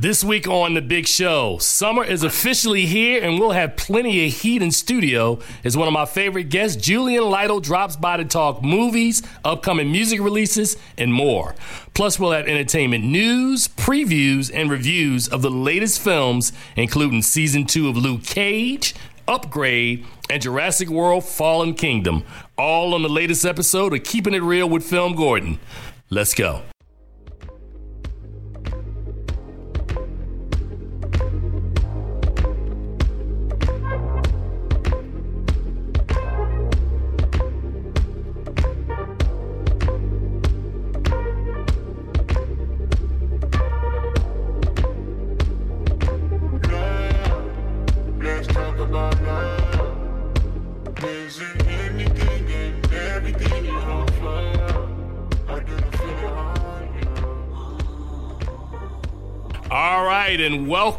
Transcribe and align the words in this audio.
This 0.00 0.24
week 0.24 0.48
on 0.48 0.72
The 0.72 0.80
Big 0.80 1.06
Show, 1.06 1.58
summer 1.58 2.02
is 2.02 2.22
officially 2.22 2.86
here 2.86 3.22
and 3.22 3.38
we'll 3.38 3.50
have 3.50 3.76
plenty 3.76 4.26
of 4.26 4.32
heat 4.32 4.62
in 4.62 4.70
studio 4.70 5.40
as 5.62 5.76
one 5.76 5.86
of 5.86 5.92
my 5.92 6.06
favorite 6.06 6.44
guests, 6.44 6.82
Julian 6.82 7.24
Lytle, 7.24 7.60
drops 7.60 7.96
by 7.96 8.16
to 8.16 8.24
talk 8.24 8.62
movies, 8.62 9.22
upcoming 9.44 9.92
music 9.92 10.18
releases, 10.18 10.78
and 10.96 11.12
more. 11.12 11.54
Plus, 11.92 12.18
we'll 12.18 12.30
have 12.30 12.48
entertainment 12.48 13.04
news, 13.04 13.68
previews, 13.68 14.50
and 14.54 14.70
reviews 14.70 15.28
of 15.28 15.42
the 15.42 15.50
latest 15.50 16.00
films, 16.00 16.54
including 16.76 17.20
season 17.20 17.66
two 17.66 17.86
of 17.86 17.94
Luke 17.98 18.24
Cage, 18.24 18.94
Upgrade, 19.28 20.06
and 20.30 20.40
Jurassic 20.40 20.88
World 20.88 21.26
Fallen 21.26 21.74
Kingdom, 21.74 22.24
all 22.56 22.94
on 22.94 23.02
the 23.02 23.10
latest 23.10 23.44
episode 23.44 23.92
of 23.92 24.02
Keeping 24.04 24.32
It 24.32 24.42
Reel 24.42 24.66
with 24.66 24.82
Film 24.82 25.14
Gordon. 25.14 25.58
Let's 26.08 26.32
go. 26.32 26.62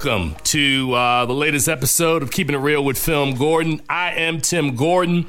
Welcome 0.04 0.41
to 0.52 0.94
uh, 0.94 1.26
the 1.26 1.34
latest 1.34 1.70
episode 1.70 2.22
of 2.22 2.30
Keeping 2.30 2.56
It 2.56 2.58
Reel 2.58 2.84
with 2.84 2.98
Film 2.98 3.36
Gordon. 3.36 3.82
I 3.88 4.12
am 4.12 4.42
Tim 4.42 4.76
Gordon. 4.76 5.28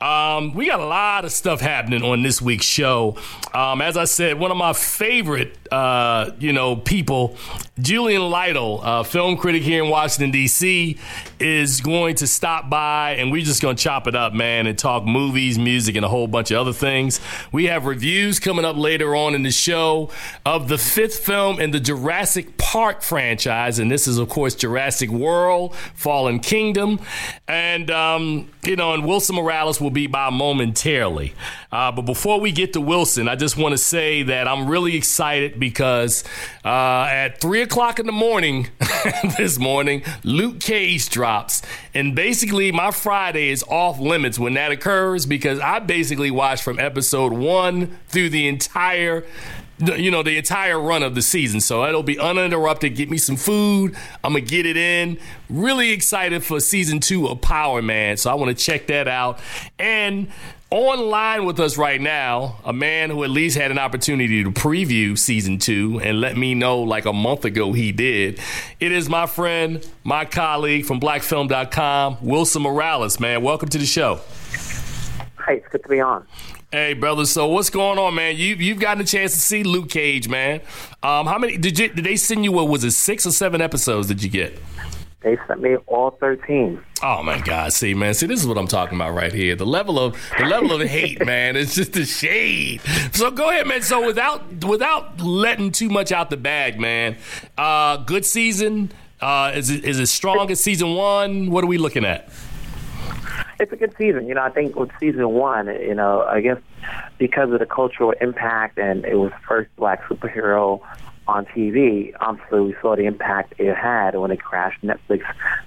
Um, 0.00 0.52
we 0.52 0.66
got 0.66 0.80
a 0.80 0.84
lot 0.84 1.24
of 1.24 1.30
stuff 1.30 1.60
happening 1.60 2.02
on 2.02 2.24
this 2.24 2.42
week's 2.42 2.66
show. 2.66 3.16
Um, 3.54 3.80
as 3.80 3.96
I 3.96 4.04
said, 4.04 4.36
one 4.36 4.50
of 4.50 4.56
my 4.56 4.72
favorite, 4.72 5.56
uh, 5.70 6.32
you 6.40 6.52
know, 6.52 6.74
people, 6.74 7.36
Julian 7.78 8.22
Lytle, 8.22 9.04
film 9.04 9.36
critic 9.36 9.62
here 9.62 9.84
in 9.84 9.90
Washington 9.90 10.32
D.C., 10.32 10.98
is 11.38 11.80
going 11.80 12.16
to 12.16 12.26
stop 12.26 12.68
by, 12.68 13.12
and 13.12 13.30
we're 13.30 13.44
just 13.44 13.62
going 13.62 13.76
to 13.76 13.82
chop 13.82 14.08
it 14.08 14.16
up, 14.16 14.32
man, 14.32 14.66
and 14.66 14.76
talk 14.76 15.04
movies, 15.04 15.56
music, 15.56 15.94
and 15.94 16.04
a 16.04 16.08
whole 16.08 16.26
bunch 16.26 16.50
of 16.50 16.58
other 16.58 16.72
things. 16.72 17.20
We 17.52 17.66
have 17.66 17.86
reviews 17.86 18.40
coming 18.40 18.64
up 18.64 18.76
later 18.76 19.14
on 19.14 19.34
in 19.34 19.44
the 19.44 19.50
show 19.52 20.10
of 20.44 20.68
the 20.68 20.78
fifth 20.78 21.18
film 21.20 21.60
in 21.60 21.70
the 21.70 21.80
Jurassic 21.80 22.56
Park 22.56 23.02
franchise, 23.02 23.78
and 23.78 23.90
this 23.90 24.08
is, 24.08 24.18
of 24.18 24.28
course, 24.28 24.54
Jurassic 24.64 25.10
World, 25.10 25.76
Fallen 25.94 26.40
Kingdom, 26.40 26.98
and 27.46 27.90
um, 27.90 28.48
you 28.62 28.76
know, 28.76 28.94
and 28.94 29.04
Wilson 29.04 29.36
Morales 29.36 29.78
will 29.78 29.90
be 29.90 30.06
by 30.06 30.30
momentarily. 30.30 31.34
Uh, 31.70 31.92
but 31.92 32.06
before 32.06 32.40
we 32.40 32.50
get 32.50 32.72
to 32.72 32.80
Wilson, 32.80 33.28
I 33.28 33.36
just 33.36 33.58
want 33.58 33.72
to 33.72 33.76
say 33.76 34.22
that 34.22 34.48
I'm 34.48 34.66
really 34.66 34.96
excited 34.96 35.60
because 35.60 36.24
uh, 36.64 37.08
at 37.10 37.42
three 37.42 37.60
o'clock 37.60 37.98
in 37.98 38.06
the 38.06 38.12
morning 38.12 38.68
this 39.36 39.58
morning, 39.58 40.02
Luke 40.22 40.60
Cage 40.60 41.10
drops, 41.10 41.60
and 41.92 42.14
basically 42.14 42.72
my 42.72 42.90
Friday 42.90 43.50
is 43.50 43.62
off 43.64 44.00
limits 44.00 44.38
when 44.38 44.54
that 44.54 44.72
occurs 44.72 45.26
because 45.26 45.60
I 45.60 45.78
basically 45.78 46.30
watched 46.30 46.62
from 46.62 46.78
episode 46.78 47.34
one 47.34 47.98
through 48.08 48.30
the 48.30 48.48
entire 48.48 49.26
you 49.78 50.10
know 50.10 50.22
the 50.22 50.36
entire 50.36 50.80
run 50.80 51.02
of 51.02 51.14
the 51.14 51.22
season. 51.22 51.60
So 51.60 51.84
it'll 51.84 52.02
be 52.02 52.18
uninterrupted. 52.18 52.94
Get 52.96 53.10
me 53.10 53.18
some 53.18 53.36
food. 53.36 53.96
I'm 54.22 54.32
gonna 54.32 54.40
get 54.40 54.66
it 54.66 54.76
in. 54.76 55.18
Really 55.48 55.90
excited 55.90 56.44
for 56.44 56.60
season 56.60 57.00
two 57.00 57.26
of 57.26 57.40
power 57.40 57.82
man 57.82 58.16
so 58.16 58.30
i 58.30 58.34
want 58.34 58.56
to 58.56 58.64
check 58.64 58.86
that 58.88 59.08
out. 59.08 59.40
And 59.78 60.28
online 60.70 61.44
with 61.44 61.60
us 61.60 61.78
right 61.78 62.00
now 62.00 62.56
a 62.64 62.72
man 62.72 63.10
who 63.10 63.22
at 63.22 63.30
least 63.30 63.56
had 63.56 63.70
an 63.70 63.78
opportunity 63.78 64.42
to 64.42 64.50
preview 64.50 65.16
season 65.16 65.58
two 65.58 66.00
and 66.02 66.20
let 66.20 66.36
me 66.36 66.52
know 66.54 66.80
like 66.80 67.04
a 67.04 67.12
month 67.12 67.44
ago 67.44 67.72
he 67.72 67.92
did. 67.92 68.40
It 68.80 68.92
is 68.92 69.08
my 69.08 69.26
friend 69.26 69.86
my 70.02 70.24
colleague 70.24 70.86
from 70.86 71.00
blackfilm.com 71.00 72.18
wilson 72.22 72.62
morales 72.62 73.20
man. 73.20 73.42
Welcome 73.42 73.68
to 73.70 73.78
the 73.78 73.86
show. 73.86 74.20
Hey, 75.46 75.56
it's 75.56 75.68
good 75.68 75.82
to 75.82 75.88
be 75.88 76.00
on. 76.00 76.26
Hey, 76.74 76.92
brother. 76.92 77.24
So 77.24 77.46
what's 77.46 77.70
going 77.70 78.00
on, 78.00 78.16
man? 78.16 78.36
You 78.36 78.56
you've 78.56 78.80
gotten 78.80 79.00
a 79.00 79.06
chance 79.06 79.32
to 79.34 79.38
see 79.38 79.62
Luke 79.62 79.90
Cage, 79.90 80.28
man. 80.28 80.60
Um, 81.04 81.24
how 81.24 81.38
many 81.38 81.56
did 81.56 81.78
you 81.78 81.86
did 81.86 82.04
they 82.04 82.16
send 82.16 82.42
you? 82.42 82.50
What 82.50 82.66
was 82.66 82.82
it? 82.82 82.90
Six 82.90 83.24
or 83.24 83.30
seven 83.30 83.60
episodes 83.60 84.08
did 84.08 84.24
you 84.24 84.28
get? 84.28 84.58
They 85.20 85.38
sent 85.46 85.60
me 85.62 85.76
all 85.86 86.10
13. 86.18 86.82
Oh 87.00 87.22
my 87.22 87.40
God! 87.40 87.72
See, 87.72 87.94
man. 87.94 88.14
See, 88.14 88.26
this 88.26 88.40
is 88.40 88.48
what 88.48 88.58
I'm 88.58 88.66
talking 88.66 88.96
about 88.96 89.14
right 89.14 89.32
here. 89.32 89.54
The 89.54 89.64
level 89.64 90.00
of 90.00 90.20
the 90.36 90.46
level 90.46 90.72
of 90.72 90.88
hate, 90.88 91.24
man. 91.24 91.54
It's 91.54 91.76
just 91.76 91.96
a 91.96 92.04
shade. 92.04 92.80
So 93.12 93.30
go 93.30 93.50
ahead, 93.50 93.68
man. 93.68 93.82
So 93.82 94.04
without 94.04 94.64
without 94.64 95.20
letting 95.20 95.70
too 95.70 95.90
much 95.90 96.10
out 96.10 96.28
the 96.28 96.36
bag, 96.36 96.80
man. 96.80 97.16
Uh, 97.56 97.98
good 97.98 98.24
season. 98.24 98.90
Uh, 99.20 99.52
is 99.54 99.70
it 99.70 99.84
is 99.84 100.00
it 100.00 100.08
strong 100.08 100.50
as 100.50 100.58
season 100.58 100.96
one? 100.96 101.52
What 101.52 101.62
are 101.62 101.68
we 101.68 101.78
looking 101.78 102.04
at? 102.04 102.30
It's 103.58 103.72
a 103.72 103.76
good 103.76 103.94
season. 103.96 104.26
You 104.26 104.34
know, 104.34 104.42
I 104.42 104.50
think 104.50 104.76
with 104.76 104.90
season 104.98 105.28
one, 105.30 105.66
you 105.66 105.94
know, 105.94 106.22
I 106.22 106.40
guess 106.40 106.58
because 107.18 107.52
of 107.52 107.58
the 107.58 107.66
cultural 107.66 108.12
impact 108.20 108.78
and 108.78 109.04
it 109.04 109.16
was 109.16 109.30
the 109.30 109.46
first 109.46 109.74
black 109.76 110.02
superhero 110.04 110.80
on 111.26 111.46
TV, 111.46 112.12
obviously 112.20 112.60
we 112.60 112.74
saw 112.82 112.96
the 112.96 113.04
impact 113.04 113.54
it 113.58 113.74
had 113.74 114.16
when 114.16 114.30
it 114.30 114.42
crashed 114.42 114.82
Netflix 114.82 115.22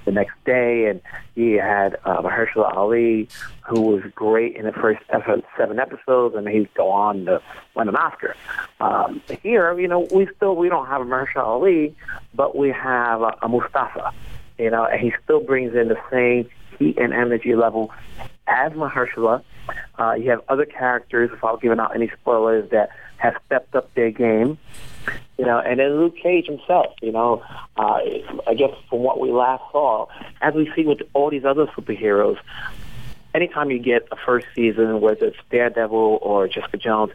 the 0.05 0.11
next 0.11 0.33
day. 0.45 0.85
And 0.85 1.01
you 1.35 1.59
had 1.59 1.97
uh, 2.05 2.21
Mahershala 2.21 2.75
Ali, 2.75 3.29
who 3.67 3.81
was 3.81 4.03
great 4.13 4.55
in 4.55 4.65
the 4.65 4.73
first 4.73 5.01
seven 5.57 5.79
episodes, 5.79 6.35
and 6.35 6.47
he'd 6.47 6.73
go 6.73 6.89
on 6.89 7.25
to 7.25 7.41
win 7.75 7.87
an 7.87 7.95
Oscar. 7.95 8.35
Um, 8.79 9.21
here, 9.41 9.79
you 9.79 9.87
know, 9.87 10.07
we 10.11 10.27
still 10.35 10.55
we 10.55 10.69
don't 10.69 10.87
have 10.87 11.01
a 11.01 11.05
Mahershala 11.05 11.45
Ali, 11.45 11.95
but 12.33 12.55
we 12.55 12.69
have 12.69 13.21
a, 13.21 13.37
a 13.41 13.47
Mustafa. 13.49 14.13
You 14.59 14.71
know, 14.71 14.85
and 14.85 14.99
he 14.99 15.13
still 15.23 15.39
brings 15.39 15.75
in 15.75 15.87
the 15.87 15.99
same 16.11 16.49
heat 16.79 16.97
and 16.97 17.13
energy 17.13 17.55
level 17.55 17.91
as 18.47 18.71
Mahershala. 18.73 19.43
Uh, 19.99 20.13
you 20.13 20.29
have 20.29 20.41
other 20.47 20.65
characters, 20.65 21.29
without 21.31 21.61
giving 21.61 21.79
out 21.79 21.95
any 21.95 22.09
spoilers, 22.21 22.69
that 22.71 22.89
have 23.17 23.35
stepped 23.45 23.75
up 23.75 23.93
their 23.95 24.11
game. 24.11 24.57
You 25.37 25.45
know, 25.45 25.59
and 25.59 25.79
then 25.79 25.97
Luke 25.97 26.15
Cage 26.21 26.47
himself. 26.47 26.93
You 27.01 27.11
know, 27.11 27.43
uh, 27.77 27.99
I 28.47 28.53
guess 28.55 28.71
from 28.89 28.99
what 28.99 29.19
we 29.19 29.31
last 29.31 29.63
saw, 29.71 30.07
as 30.41 30.53
we 30.53 30.71
see 30.75 30.83
with 30.85 31.01
all 31.13 31.29
these 31.29 31.45
other 31.45 31.67
superheroes, 31.67 32.37
anytime 33.33 33.71
you 33.71 33.79
get 33.79 34.07
a 34.11 34.15
first 34.15 34.47
season, 34.55 34.99
whether 35.01 35.27
it's 35.27 35.37
Daredevil 35.51 36.19
or 36.21 36.47
Jessica 36.47 36.77
Jones, 36.77 37.11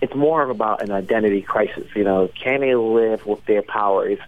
it's 0.00 0.14
more 0.14 0.42
of 0.42 0.50
about 0.50 0.82
an 0.82 0.90
identity 0.90 1.42
crisis. 1.42 1.86
You 1.94 2.04
know, 2.04 2.28
can 2.40 2.60
they 2.60 2.74
live 2.74 3.24
with 3.24 3.44
their 3.46 3.62
powers 3.62 4.18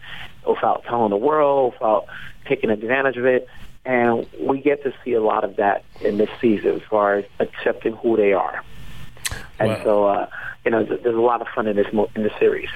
without 0.48 0.84
telling 0.84 1.10
the 1.10 1.16
world, 1.16 1.75
without 1.75 2.06
taking 2.47 2.70
advantage 2.70 3.16
of 3.16 3.26
it? 3.26 3.48
And 3.87 4.27
we 4.41 4.61
get 4.61 4.83
to 4.83 4.93
see 5.05 5.13
a 5.13 5.23
lot 5.23 5.45
of 5.45 5.57
that 5.57 5.85
in 6.01 6.19
this 6.19 6.29
season 6.41 6.73
as 6.75 6.83
far 6.91 7.15
as 7.15 7.25
accepting 7.39 7.95
who 7.95 8.17
they 8.17 8.33
are. 8.33 8.63
And 9.61 9.69
Wow. 9.71 9.81
so, 9.85 10.05
uh, 10.07 10.27
you 10.65 10.73
know, 10.73 10.83
there's 10.83 11.15
a 11.15 11.21
lot 11.21 11.41
of 11.41 11.47
fun 11.55 11.69
in 11.69 11.77
this 11.77 11.87
in 12.17 12.23
this 12.25 12.33
series. 12.41 12.69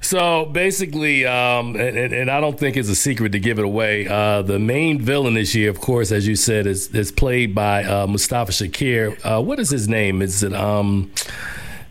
So 0.00 0.46
basically, 0.46 1.26
um, 1.26 1.74
and, 1.76 1.96
and- 2.12 2.30
I 2.30 2.40
don't 2.40 2.58
think 2.58 2.76
it's 2.76 2.88
a 2.88 2.94
secret 2.94 3.32
to 3.32 3.40
give 3.40 3.58
it 3.58 3.64
away. 3.64 4.06
Uh, 4.08 4.42
the 4.42 4.58
main 4.58 5.00
villain 5.00 5.34
this 5.34 5.54
year, 5.54 5.68
of 5.70 5.80
course, 5.80 6.12
as 6.12 6.26
you 6.26 6.36
said, 6.36 6.66
is, 6.66 6.88
is 6.94 7.10
played 7.12 7.54
by 7.54 7.84
uh, 7.84 8.06
Mustafa 8.06 8.52
Shakir. 8.52 9.18
Uh, 9.24 9.40
what 9.40 9.58
is 9.58 9.70
his 9.70 9.88
name? 9.88 10.22
Is 10.22 10.42
it 10.44 10.52
um, 10.54 11.10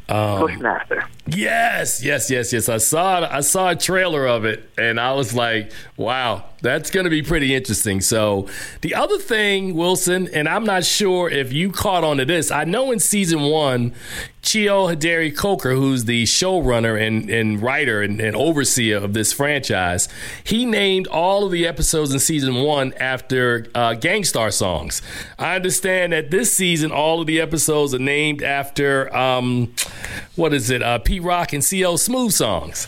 Bushmaster. 0.08 1.06
Yes, 1.28 2.04
yes, 2.04 2.32
yes, 2.32 2.52
yes. 2.52 2.68
I 2.68 2.78
saw 2.78 3.28
I 3.30 3.42
saw 3.42 3.70
a 3.70 3.76
trailer 3.76 4.28
of 4.28 4.44
it, 4.44 4.70
and 4.78 5.00
I 5.00 5.14
was 5.14 5.34
like, 5.34 5.72
"Wow, 5.96 6.46
that's 6.62 6.90
going 6.90 7.04
to 7.04 7.12
be 7.12 7.22
pretty 7.22 7.54
interesting." 7.54 8.02
So, 8.02 8.48
the 8.82 8.96
other 8.96 9.20
thing, 9.20 9.76
Wilson, 9.76 10.28
and 10.34 10.50
I'm 10.50 10.66
not 10.66 10.84
sure 10.84 11.30
if 11.30 11.54
you 11.54 11.72
caught 11.72 12.04
on 12.04 12.18
to 12.18 12.26
this. 12.26 12.50
I 12.50 12.64
know 12.64 12.92
in 12.92 13.00
season 13.00 13.44
one, 13.44 13.94
Cheo 14.42 14.92
Hodari 14.92 15.36
Coker, 15.36 15.74
who's 15.74 16.06
the 16.06 16.24
showrunner 16.24 17.00
and, 17.00 17.30
and 17.30 17.62
writer 17.62 18.02
and, 18.02 18.20
and 18.20 18.36
overseer 18.36 18.98
of 18.98 19.14
this 19.14 19.32
franchise, 19.32 20.10
he 20.44 20.66
named 20.66 21.06
all 21.08 21.46
of 21.46 21.52
the 21.52 21.68
episodes 21.68 22.12
in 22.12 22.20
season 22.20 22.56
one 22.64 22.94
after 22.94 23.68
uh, 23.76 23.94
Gang 23.94 24.24
Starr 24.24 24.50
songs. 24.50 25.04
I 25.38 25.56
understand 25.56 26.14
that 26.14 26.32
this 26.32 26.52
season, 26.52 26.92
all 26.92 27.22
of 27.22 27.28
the 27.28 27.40
episodes 27.40 27.94
are 27.94 28.00
named 28.00 28.42
after 28.42 29.16
um, 29.16 29.74
what 30.36 30.54
is 30.54 30.72
it? 30.72 30.82
Uh, 30.82 30.98
Pete 31.12 31.24
Rock 31.24 31.52
and 31.52 31.62
CL 31.62 31.98
Smooth 31.98 32.32
songs. 32.32 32.88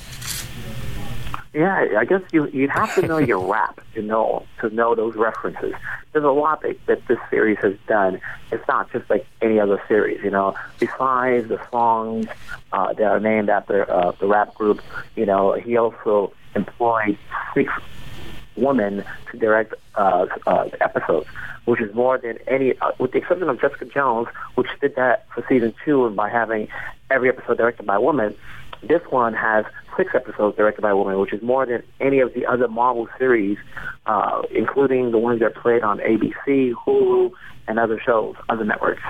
Yeah, 1.53 1.87
I 1.97 2.05
guess 2.05 2.21
you 2.31 2.47
you'd 2.53 2.69
have 2.69 2.95
to 2.95 3.05
know 3.05 3.17
your 3.17 3.45
rap 3.51 3.81
to 3.95 4.01
know 4.01 4.45
to 4.61 4.69
know 4.69 4.95
those 4.95 5.17
references. 5.17 5.73
There's 6.13 6.23
a 6.23 6.29
lot 6.29 6.61
that, 6.61 6.77
that 6.85 7.05
this 7.07 7.17
series 7.29 7.57
has 7.57 7.75
done. 7.85 8.21
It's 8.49 8.65
not 8.65 8.89
just 8.93 9.09
like 9.09 9.27
any 9.41 9.59
other 9.59 9.83
series, 9.89 10.23
you 10.23 10.29
know. 10.29 10.55
Besides 10.79 11.49
the 11.49 11.59
songs 11.69 12.27
uh, 12.71 12.93
that 12.93 13.03
are 13.03 13.19
named 13.19 13.49
after 13.49 13.91
uh, 13.91 14.13
the 14.13 14.27
rap 14.27 14.53
group, 14.53 14.81
you 15.17 15.25
know, 15.25 15.55
he 15.55 15.75
also 15.75 16.31
employed 16.55 17.17
six 17.53 17.73
women 18.55 19.03
to 19.31 19.37
direct 19.37 19.73
uh, 19.95 20.27
uh, 20.47 20.69
episodes, 20.81 21.27
which 21.65 21.81
is 21.81 21.93
more 21.93 22.17
than 22.17 22.37
any, 22.47 22.77
uh, 22.79 22.91
with 22.99 23.11
the 23.11 23.19
exception 23.19 23.49
of 23.49 23.59
Jessica 23.59 23.85
Jones, 23.85 24.27
which 24.55 24.67
did 24.81 24.95
that 24.95 25.25
for 25.33 25.45
season 25.47 25.73
two 25.83 26.09
by 26.11 26.29
having 26.29 26.67
every 27.09 27.29
episode 27.29 27.57
directed 27.57 27.85
by 27.85 27.95
a 27.95 28.01
woman. 28.01 28.35
This 28.81 29.01
one 29.09 29.33
has 29.33 29.65
six 29.95 30.13
episodes 30.13 30.57
directed 30.57 30.81
by 30.81 30.89
a 30.89 30.97
woman, 30.97 31.19
which 31.19 31.33
is 31.33 31.41
more 31.41 31.65
than 31.65 31.83
any 31.99 32.19
of 32.19 32.33
the 32.33 32.45
other 32.45 32.67
Marvel 32.67 33.07
series, 33.17 33.57
uh, 34.05 34.41
including 34.51 35.11
the 35.11 35.17
ones 35.17 35.39
that 35.39 35.55
played 35.55 35.83
on 35.83 35.99
ABC, 35.99 36.73
Hulu, 36.73 37.31
and 37.67 37.79
other 37.79 37.99
shows, 37.99 38.35
other 38.49 38.65
networks. 38.65 39.01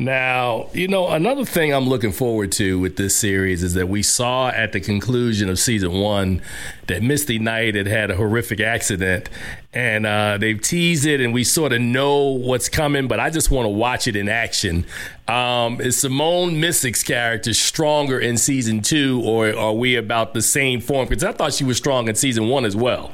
Now, 0.00 0.70
you 0.72 0.88
know, 0.88 1.10
another 1.10 1.44
thing 1.44 1.74
I'm 1.74 1.86
looking 1.86 2.10
forward 2.10 2.52
to 2.52 2.80
with 2.80 2.96
this 2.96 3.14
series 3.14 3.62
is 3.62 3.74
that 3.74 3.90
we 3.90 4.02
saw 4.02 4.48
at 4.48 4.72
the 4.72 4.80
conclusion 4.80 5.50
of 5.50 5.58
season 5.58 5.92
one 5.92 6.40
that 6.86 7.02
Misty 7.02 7.38
Knight 7.38 7.74
had 7.74 7.86
had 7.86 8.10
a 8.10 8.16
horrific 8.16 8.60
accident, 8.60 9.28
and 9.74 10.06
uh, 10.06 10.38
they've 10.40 10.58
teased 10.58 11.04
it, 11.04 11.20
and 11.20 11.34
we 11.34 11.44
sort 11.44 11.74
of 11.74 11.82
know 11.82 12.28
what's 12.28 12.70
coming, 12.70 13.08
but 13.08 13.20
I 13.20 13.28
just 13.28 13.50
want 13.50 13.66
to 13.66 13.68
watch 13.68 14.08
it 14.08 14.16
in 14.16 14.30
action. 14.30 14.86
Um, 15.28 15.82
is 15.82 15.98
Simone 15.98 16.54
Missick's 16.54 17.02
character 17.02 17.52
stronger 17.52 18.18
in 18.18 18.38
season 18.38 18.80
two, 18.80 19.20
or 19.22 19.54
are 19.54 19.74
we 19.74 19.96
about 19.96 20.32
the 20.32 20.40
same 20.40 20.80
form? 20.80 21.10
Because 21.10 21.24
I 21.24 21.32
thought 21.32 21.52
she 21.52 21.64
was 21.64 21.76
strong 21.76 22.08
in 22.08 22.14
season 22.14 22.48
one 22.48 22.64
as 22.64 22.74
well. 22.74 23.12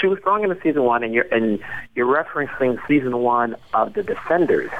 She 0.00 0.06
was 0.06 0.18
strong 0.20 0.44
in 0.44 0.48
the 0.48 0.58
season 0.62 0.84
one, 0.84 1.02
and 1.04 1.12
you're 1.12 1.26
and 1.30 1.58
you're 1.94 2.06
referencing 2.06 2.78
season 2.88 3.18
one 3.18 3.54
of 3.74 3.92
The 3.92 4.02
Defenders. 4.02 4.70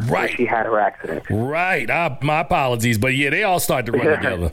Right. 0.00 0.30
She 0.30 0.44
had 0.44 0.66
her 0.66 0.78
accident. 0.78 1.24
Right. 1.30 1.88
Uh, 1.88 2.16
my 2.22 2.40
apologies, 2.40 2.98
but 2.98 3.14
yeah, 3.14 3.30
they 3.30 3.42
all 3.42 3.60
start 3.60 3.86
to 3.86 3.92
run 3.92 4.06
together. 4.16 4.52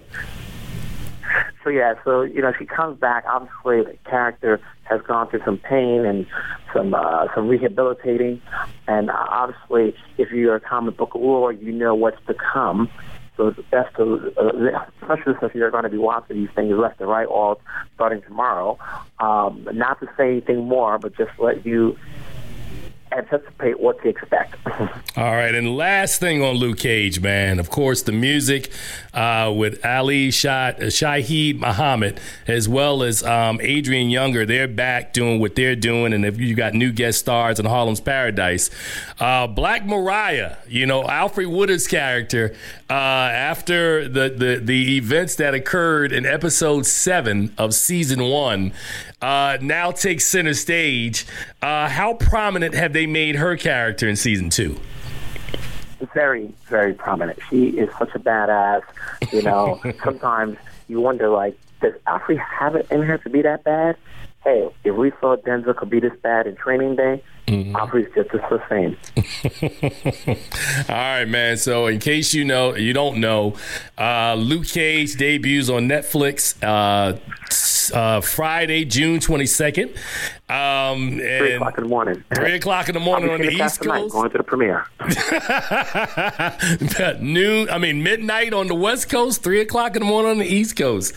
So 1.64 1.70
yeah, 1.70 1.96
so 2.04 2.22
you 2.22 2.42
know, 2.42 2.52
she 2.58 2.66
comes 2.66 3.00
back. 3.00 3.24
Obviously, 3.28 3.94
the 3.94 3.98
character 4.10 4.60
has 4.84 5.02
gone 5.02 5.30
through 5.30 5.42
some 5.46 5.58
pain 5.58 6.06
and 6.06 6.26
some 6.74 6.94
uh, 6.94 7.28
some 7.34 7.48
rehabilitating, 7.48 8.42
and 8.88 9.10
uh, 9.10 9.26
obviously, 9.30 9.96
if 10.18 10.32
you're 10.32 10.56
a 10.56 10.60
comic 10.60 10.98
book 10.98 11.16
lore, 11.16 11.54
you 11.54 11.72
know 11.72 11.96
what's 11.96 12.24
to 12.28 12.34
come. 12.34 12.90
So 13.36 13.48
it's 13.48 13.60
best 13.72 13.96
to, 13.96 14.32
uh, 14.38 14.86
especially 15.02 15.34
since 15.40 15.56
you're 15.56 15.72
going 15.72 15.84
to 15.84 15.90
be 15.90 15.98
watching 15.98 16.36
these 16.36 16.54
things 16.54 16.78
left 16.78 17.00
and 17.00 17.10
right 17.10 17.26
all 17.26 17.60
starting 17.96 18.22
tomorrow. 18.22 18.78
Um, 19.20 19.68
not 19.74 20.00
to 20.02 20.10
say 20.18 20.32
anything 20.32 20.66
more, 20.66 21.00
but 21.00 21.16
just 21.18 21.32
let 21.40 21.66
you 21.66 21.98
anticipate 23.18 23.80
what 23.80 24.02
to 24.02 24.10
expect. 24.10 24.56
All 25.18 25.34
right, 25.34 25.54
and 25.54 25.76
last 25.78 26.20
thing 26.20 26.42
on 26.42 26.56
Luke 26.56 26.80
Cage, 26.80 27.22
man. 27.22 27.60
Of 27.60 27.70
course, 27.70 28.02
the 28.02 28.12
music 28.12 28.72
uh, 29.14 29.54
with 29.56 29.86
Ali 29.86 30.32
Shah, 30.32 30.72
Shaheed 30.74 31.60
Muhammad, 31.60 32.20
as 32.48 32.68
well 32.68 33.04
as 33.04 33.24
um, 33.24 33.60
Adrian 33.62 34.10
Younger. 34.10 34.46
They're 34.46 34.68
back 34.68 35.14
doing 35.14 35.40
what 35.40 35.56
they're 35.56 35.76
doing, 35.76 36.14
and 36.14 36.26
if 36.26 36.40
you 36.40 36.56
got 36.56 36.74
new 36.74 36.92
guest 36.92 37.20
stars 37.20 37.60
in 37.60 37.66
Harlem's 37.66 38.02
Paradise, 38.02 38.70
uh, 39.20 39.48
Black 39.48 39.86
Mariah. 39.86 40.58
You 40.68 40.86
know, 40.86 41.04
Alfre 41.04 41.46
Woodard's 41.50 41.88
character. 41.88 42.56
Uh, 42.90 42.94
after 42.94 44.08
the, 44.10 44.30
the 44.30 44.60
the 44.62 44.98
events 44.98 45.36
that 45.36 45.54
occurred 45.54 46.12
in 46.12 46.26
episode 46.26 46.86
seven 46.86 47.54
of 47.58 47.74
season 47.74 48.24
one, 48.24 48.74
uh, 49.22 49.58
now 49.62 49.90
takes 49.92 50.26
center 50.26 50.54
stage. 50.54 51.26
Uh, 51.62 51.88
how 51.88 52.14
prominent 52.14 52.76
have 52.76 52.92
they 52.92 53.08
made 53.08 53.36
her 53.36 53.56
character 53.56 54.08
in 54.08 54.16
season 54.16 54.50
two? 54.50 54.78
Very, 56.14 56.54
very 56.68 56.94
prominent. 56.94 57.40
She 57.50 57.70
is 57.70 57.90
such 57.98 58.14
a 58.16 58.20
badass. 58.20 58.82
You 59.32 59.42
know, 59.42 59.80
sometimes 60.04 60.58
you 60.90 61.00
wonder, 61.00 61.30
like, 61.30 61.58
does 61.82 61.94
Alfre 62.06 62.38
have 62.38 62.76
it 62.76 62.86
in 62.92 63.02
her 63.02 63.18
to 63.20 63.30
be 63.30 63.42
that 63.42 63.64
bad? 63.64 63.96
Hey, 64.44 64.70
if 64.84 64.96
we 64.96 65.12
saw 65.22 65.38
Denzel 65.38 65.76
could 65.76 65.90
be 65.90 66.02
this 66.02 66.14
bad 66.22 66.48
in 66.48 66.56
Training 66.58 66.98
Day, 66.98 67.24
mm-hmm. 67.48 67.76
Alfre's 67.76 68.08
just 68.16 68.32
the 68.32 68.62
same. 68.70 68.98
All 70.90 70.96
right, 70.96 71.26
man. 71.26 71.58
So, 71.58 71.88
in 71.88 72.00
case 72.00 72.34
you 72.34 72.46
know, 72.46 72.76
you 72.76 72.94
don't 72.94 73.20
know, 73.20 73.56
uh, 73.98 74.36
Luke 74.36 74.68
Cage 74.68 75.16
debuts 75.16 75.70
on 75.70 75.88
Netflix. 75.88 76.56
Uh, 76.64 77.18
uh, 77.92 78.22
Friday, 78.22 78.86
June 78.86 79.20
22nd. 79.20 79.96
Um, 80.50 81.18
three 81.18 81.54
o'clock 81.54 81.78
in 81.78 81.84
the 81.84 81.90
morning. 81.90 82.24
Three 82.34 82.56
o'clock 82.56 82.90
in 82.90 82.94
the 82.94 83.00
morning 83.00 83.30
on 83.30 83.42
the 83.42 83.50
East 83.50 83.82
Coast. 83.82 84.14
Going 84.14 84.30
to 84.30 84.38
the 84.38 84.44
premiere. 84.44 84.86
Noon, 87.22 87.70
I 87.70 87.78
mean, 87.78 88.04
midnight 88.04 88.54
on 88.54 88.68
the 88.68 88.76
West 88.76 89.10
Coast, 89.10 89.44
three 89.44 89.62
o'clock 89.62 89.96
in 89.96 90.02
the 90.02 90.08
morning 90.08 90.32
on 90.32 90.38
the 90.38 90.46
East 90.46 90.76
Coast. 90.76 91.16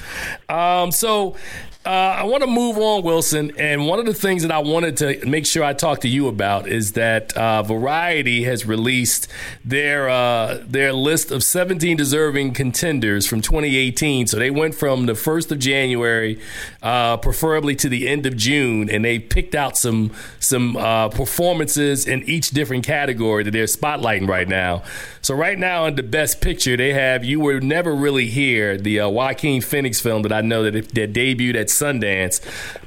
Um, 0.48 0.90
so 0.90 1.36
uh, 1.86 2.16
I 2.18 2.24
want 2.24 2.42
to 2.42 2.48
move 2.48 2.78
on, 2.78 3.04
Wilson. 3.04 3.52
And 3.56 3.86
one 3.86 4.00
of 4.00 4.06
the 4.06 4.14
things 4.14 4.42
that 4.42 4.50
I 4.50 4.58
wanted 4.58 4.96
to 4.96 5.24
make 5.24 5.46
sure 5.46 5.62
I 5.62 5.72
talk 5.72 6.00
to 6.00 6.08
you 6.08 6.26
about 6.26 6.66
is 6.66 6.92
that 6.92 7.36
uh, 7.36 7.62
Variety 7.62 8.42
has 8.42 8.66
released 8.66 9.28
their 9.64 10.08
uh, 10.08 10.64
their 10.66 10.92
list 10.92 11.30
of 11.30 11.44
17 11.44 11.96
deserving 11.96 12.54
contenders 12.54 13.28
from 13.28 13.40
2018. 13.40 14.26
So 14.26 14.36
they 14.36 14.50
went 14.50 14.74
from 14.74 15.06
the 15.06 15.14
first 15.14 15.52
of 15.52 15.60
January, 15.60 16.40
uh, 16.82 17.18
preferably 17.18 17.76
to 17.76 17.88
the 17.88 18.08
end 18.08 18.26
of 18.26 18.36
June, 18.36 18.90
and 18.90 19.04
they 19.04 19.20
picked 19.20 19.54
out 19.54 19.78
some 19.78 20.10
some 20.40 20.76
uh, 20.76 21.08
performances 21.10 22.04
in 22.04 22.24
each 22.24 22.50
different 22.50 22.84
category 22.84 23.44
that 23.44 23.52
they're 23.52 23.66
spotlighting 23.66 24.28
right 24.28 24.48
now. 24.48 24.82
So 25.22 25.36
right 25.36 25.58
now, 25.58 25.86
in 25.86 25.94
the 25.94 26.02
Best 26.02 26.40
Picture, 26.40 26.76
they 26.76 26.92
have 26.94 27.24
"You 27.24 27.38
Were 27.38 27.60
Never 27.60 27.94
Really 27.94 28.26
Here," 28.26 28.76
the 28.76 29.00
uh, 29.00 29.08
Joaquin 29.08 29.60
Phoenix 29.60 30.00
film 30.00 30.22
that 30.22 30.32
I 30.32 30.40
know 30.40 30.68
that, 30.68 30.88
that 30.88 31.12
debuted 31.12 31.54
at 31.54 31.75
Sundance. 31.80 32.40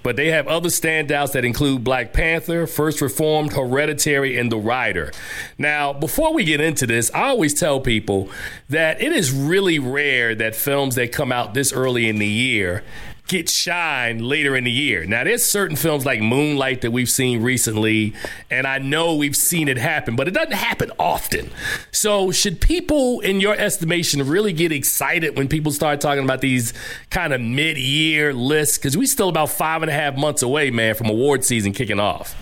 But 0.04 0.16
they 0.16 0.28
have 0.30 0.48
other 0.48 0.70
standouts 0.70 1.34
that 1.34 1.46
include 1.46 1.84
Black 1.84 2.14
Panther, 2.14 2.68
First 2.68 3.02
Reformed, 3.02 3.54
Hereditary, 3.54 4.38
and 4.38 4.52
The 4.52 4.58
Rider. 4.58 5.12
Now, 5.58 5.94
before 5.94 6.34
we 6.34 6.44
get 6.44 6.62
into 6.62 6.88
this, 6.88 7.12
I 7.14 7.30
always 7.30 7.54
tell 7.54 7.80
people 7.80 8.30
that 8.70 9.02
it 9.02 9.12
is 9.12 9.32
really 9.32 9.80
rare 9.80 10.36
that 10.36 10.56
films 10.56 10.96
that 10.96 11.12
come 11.12 11.32
out 11.32 11.54
this 11.54 11.74
early 11.74 12.10
in 12.10 12.20
the 12.20 12.28
year 12.28 12.84
get 13.30 13.48
shine 13.48 14.20
later 14.20 14.56
in 14.58 14.66
the 14.66 14.72
year. 14.72 15.06
Now, 15.06 15.24
there's 15.24 15.44
certain 15.46 15.78
films 15.78 16.06
like 16.06 16.20
Moonlight 16.20 16.81
that 16.81 16.92
we've 16.92 17.10
seen 17.10 17.42
recently, 17.42 18.14
and 18.50 18.68
I 18.68 18.80
know 18.80 19.16
we've 19.16 19.36
seen 19.36 19.70
it 19.70 19.78
happen, 19.78 20.16
but 20.16 20.28
it 20.28 20.34
doesn't 20.34 20.54
happen 20.54 20.92
often. 21.00 21.52
So, 21.92 22.31
should 22.31 22.60
people, 22.60 23.22
in 23.22 23.40
your 23.40 23.56
estimation, 23.56 24.28
really 24.28 24.52
get 24.52 24.72
excited 24.72 25.38
when 25.38 25.48
people 25.48 25.72
start 25.72 26.02
talking 26.02 26.24
about 26.24 26.42
these 26.42 26.74
kind 27.12 27.31
of 27.31 27.40
mid 27.40 27.78
year 27.78 28.34
lists? 28.34 28.78
Because 28.78 28.98
we're 28.98 29.06
still 29.06 29.30
about 29.30 29.50
five 29.50 29.84
and 29.84 29.90
a 29.90 29.94
half 29.94 30.18
months 30.18 30.42
away, 30.42 30.71
man, 30.71 30.95
from 30.95 31.07
award 31.07 31.45
season 31.45 31.71
kicking 31.71 32.00
off. 32.00 32.36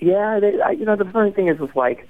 Yeah, 0.00 0.40
they, 0.40 0.60
I, 0.60 0.70
you 0.70 0.86
know, 0.86 0.96
the 0.96 1.04
funny 1.04 1.32
thing 1.32 1.48
is, 1.48 1.58
it's 1.60 1.76
like, 1.76 2.08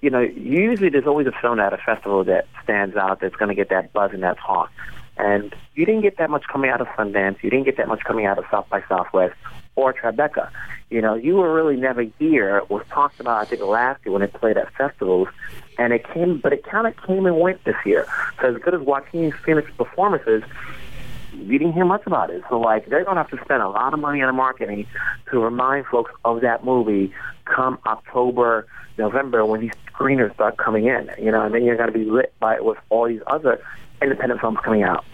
you 0.00 0.10
know, 0.10 0.20
usually 0.20 0.90
there's 0.90 1.06
always 1.06 1.28
a 1.28 1.32
film 1.40 1.60
at 1.60 1.72
a 1.72 1.78
festival 1.78 2.24
that 2.24 2.48
stands 2.64 2.96
out 2.96 3.20
that's 3.20 3.36
going 3.36 3.48
to 3.48 3.54
get 3.54 3.70
that 3.70 3.92
buzz 3.92 4.10
and 4.12 4.24
that 4.24 4.38
talk. 4.38 4.70
And 5.16 5.54
you 5.78 5.86
didn't 5.86 6.00
get 6.00 6.16
that 6.16 6.28
much 6.28 6.42
coming 6.52 6.70
out 6.70 6.80
of 6.80 6.88
Sundance. 6.88 7.40
You 7.40 7.50
didn't 7.50 7.64
get 7.64 7.76
that 7.76 7.86
much 7.86 8.02
coming 8.02 8.26
out 8.26 8.36
of 8.36 8.44
South 8.50 8.68
by 8.68 8.82
Southwest 8.88 9.36
or 9.76 9.94
Tribeca. 9.94 10.50
You 10.90 11.00
know, 11.00 11.14
you 11.14 11.36
were 11.36 11.54
really 11.54 11.76
never 11.76 12.02
here. 12.18 12.58
It 12.58 12.68
was 12.68 12.84
talked 12.90 13.20
about, 13.20 13.42
I 13.42 13.44
think, 13.44 13.62
last 13.62 14.04
year 14.04 14.12
when 14.12 14.22
it 14.22 14.32
played 14.32 14.56
at 14.56 14.74
festivals. 14.74 15.28
And 15.78 15.92
it 15.92 16.04
came, 16.12 16.38
but 16.38 16.52
it 16.52 16.64
kind 16.64 16.88
of 16.88 17.00
came 17.06 17.26
and 17.26 17.38
went 17.38 17.62
this 17.62 17.76
year. 17.86 18.08
So 18.40 18.52
as 18.52 18.60
good 18.60 18.74
as 18.74 18.80
Joaquin 18.80 19.30
Phoenix's 19.30 19.72
performances, 19.76 20.42
you 21.32 21.58
didn't 21.60 21.74
hear 21.74 21.84
much 21.84 22.04
about 22.06 22.30
it. 22.30 22.42
So 22.48 22.58
like 22.58 22.88
they're 22.88 23.04
gonna 23.04 23.22
have 23.22 23.30
to 23.30 23.38
spend 23.44 23.62
a 23.62 23.68
lot 23.68 23.94
of 23.94 24.00
money 24.00 24.20
on 24.20 24.34
marketing 24.34 24.84
to 25.30 25.38
remind 25.38 25.86
folks 25.86 26.10
of 26.24 26.40
that 26.40 26.64
movie 26.64 27.12
come 27.44 27.78
October, 27.86 28.66
November 28.98 29.46
when 29.46 29.60
these 29.60 29.74
screeners 29.94 30.34
start 30.34 30.56
coming 30.56 30.86
in. 30.86 31.08
You 31.20 31.30
know, 31.30 31.42
and 31.42 31.54
then 31.54 31.62
you're 31.62 31.76
gonna 31.76 31.92
be 31.92 32.04
lit 32.04 32.34
by 32.40 32.56
it 32.56 32.64
with 32.64 32.78
all 32.88 33.06
these 33.06 33.22
other 33.28 33.60
independent 34.02 34.40
films 34.40 34.58
coming 34.64 34.82
out. 34.82 35.04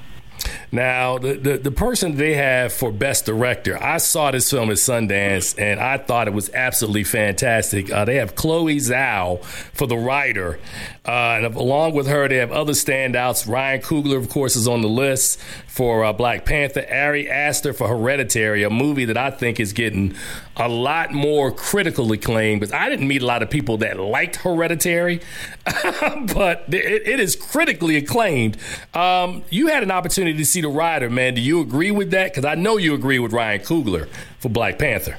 Now, 0.75 1.19
the, 1.19 1.35
the, 1.35 1.57
the 1.57 1.71
person 1.71 2.16
they 2.16 2.35
have 2.35 2.73
for 2.73 2.90
best 2.90 3.26
director, 3.26 3.81
I 3.81 3.99
saw 3.99 4.33
this 4.33 4.50
film 4.50 4.71
at 4.71 4.76
Sundance 4.78 5.54
and 5.57 5.78
I 5.78 5.99
thought 5.99 6.26
it 6.26 6.35
was 6.35 6.50
absolutely 6.52 7.04
fantastic. 7.04 7.93
Uh, 7.93 8.04
they 8.04 8.16
have 8.16 8.35
Chloe 8.35 8.78
Zhao 8.78 9.45
for 9.73 9.87
the 9.87 9.97
Rider, 9.97 10.59
uh, 11.07 11.38
and 11.38 11.54
along 11.54 11.95
with 11.95 12.09
her, 12.09 12.26
they 12.26 12.38
have 12.38 12.50
other 12.50 12.73
standouts. 12.73 13.49
Ryan 13.49 13.83
Coogler, 13.83 14.16
of 14.16 14.28
course, 14.28 14.57
is 14.57 14.66
on 14.66 14.83
the 14.83 14.88
list 14.88 15.38
for 15.69 16.04
uh, 16.04 16.12
Black 16.12 16.45
Panther. 16.45 16.85
Ari 16.90 17.31
Aster 17.31 17.73
for 17.73 17.87
Hereditary, 17.87 18.64
a 18.64 18.71
movie 18.71 19.04
that 19.04 19.16
I 19.16 19.31
think 19.31 19.61
is 19.61 19.73
getting 19.73 20.16
a 20.57 20.69
lot 20.69 21.13
more 21.13 21.51
critical 21.51 22.11
acclaim 22.13 22.59
because 22.59 22.73
I 22.73 22.89
didn't 22.89 23.09
meet 23.09 23.23
a 23.23 23.27
lot 23.27 23.43
of 23.43 23.51
people 23.51 23.79
that 23.79 23.99
liked 23.99 24.37
Hereditary, 24.37 25.21
but 25.65 26.65
it, 26.69 27.09
it 27.09 27.21
is 27.21 27.35
critically 27.35 27.97
acclaimed. 27.97 28.57
Um, 28.95 29.43
you 29.51 29.67
had 29.69 29.83
an 29.83 29.91
opportunity 29.91 30.37
to 30.39 30.45
see 30.45 30.61
The 30.61 30.69
Rider, 30.69 31.11
man. 31.11 31.35
Do 31.35 31.41
you 31.41 31.61
agree 31.61 31.91
with 31.91 32.11
that? 32.13 32.33
Because 32.33 32.45
I 32.45 32.55
know 32.55 32.77
you 32.77 32.95
agree 32.95 33.19
with 33.19 33.33
Ryan 33.33 33.61
Coogler 33.61 34.09
for 34.39 34.49
Black 34.49 34.79
Panther. 34.79 35.17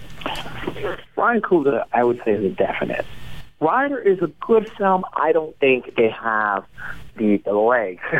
Ryan 1.18 1.42
Coogler, 1.42 1.84
I 1.92 2.04
would 2.04 2.22
say, 2.24 2.32
is 2.32 2.46
a 2.46 2.56
definite. 2.56 3.06
Rider 3.60 4.00
is 4.00 4.20
a 4.22 4.28
good 4.46 4.70
film. 4.78 5.06
I 5.14 5.32
don't 5.32 5.58
think 5.60 5.96
they 5.96 6.10
have 6.10 6.66
the, 7.18 7.38
the 7.38 7.54
legs. 7.54 8.02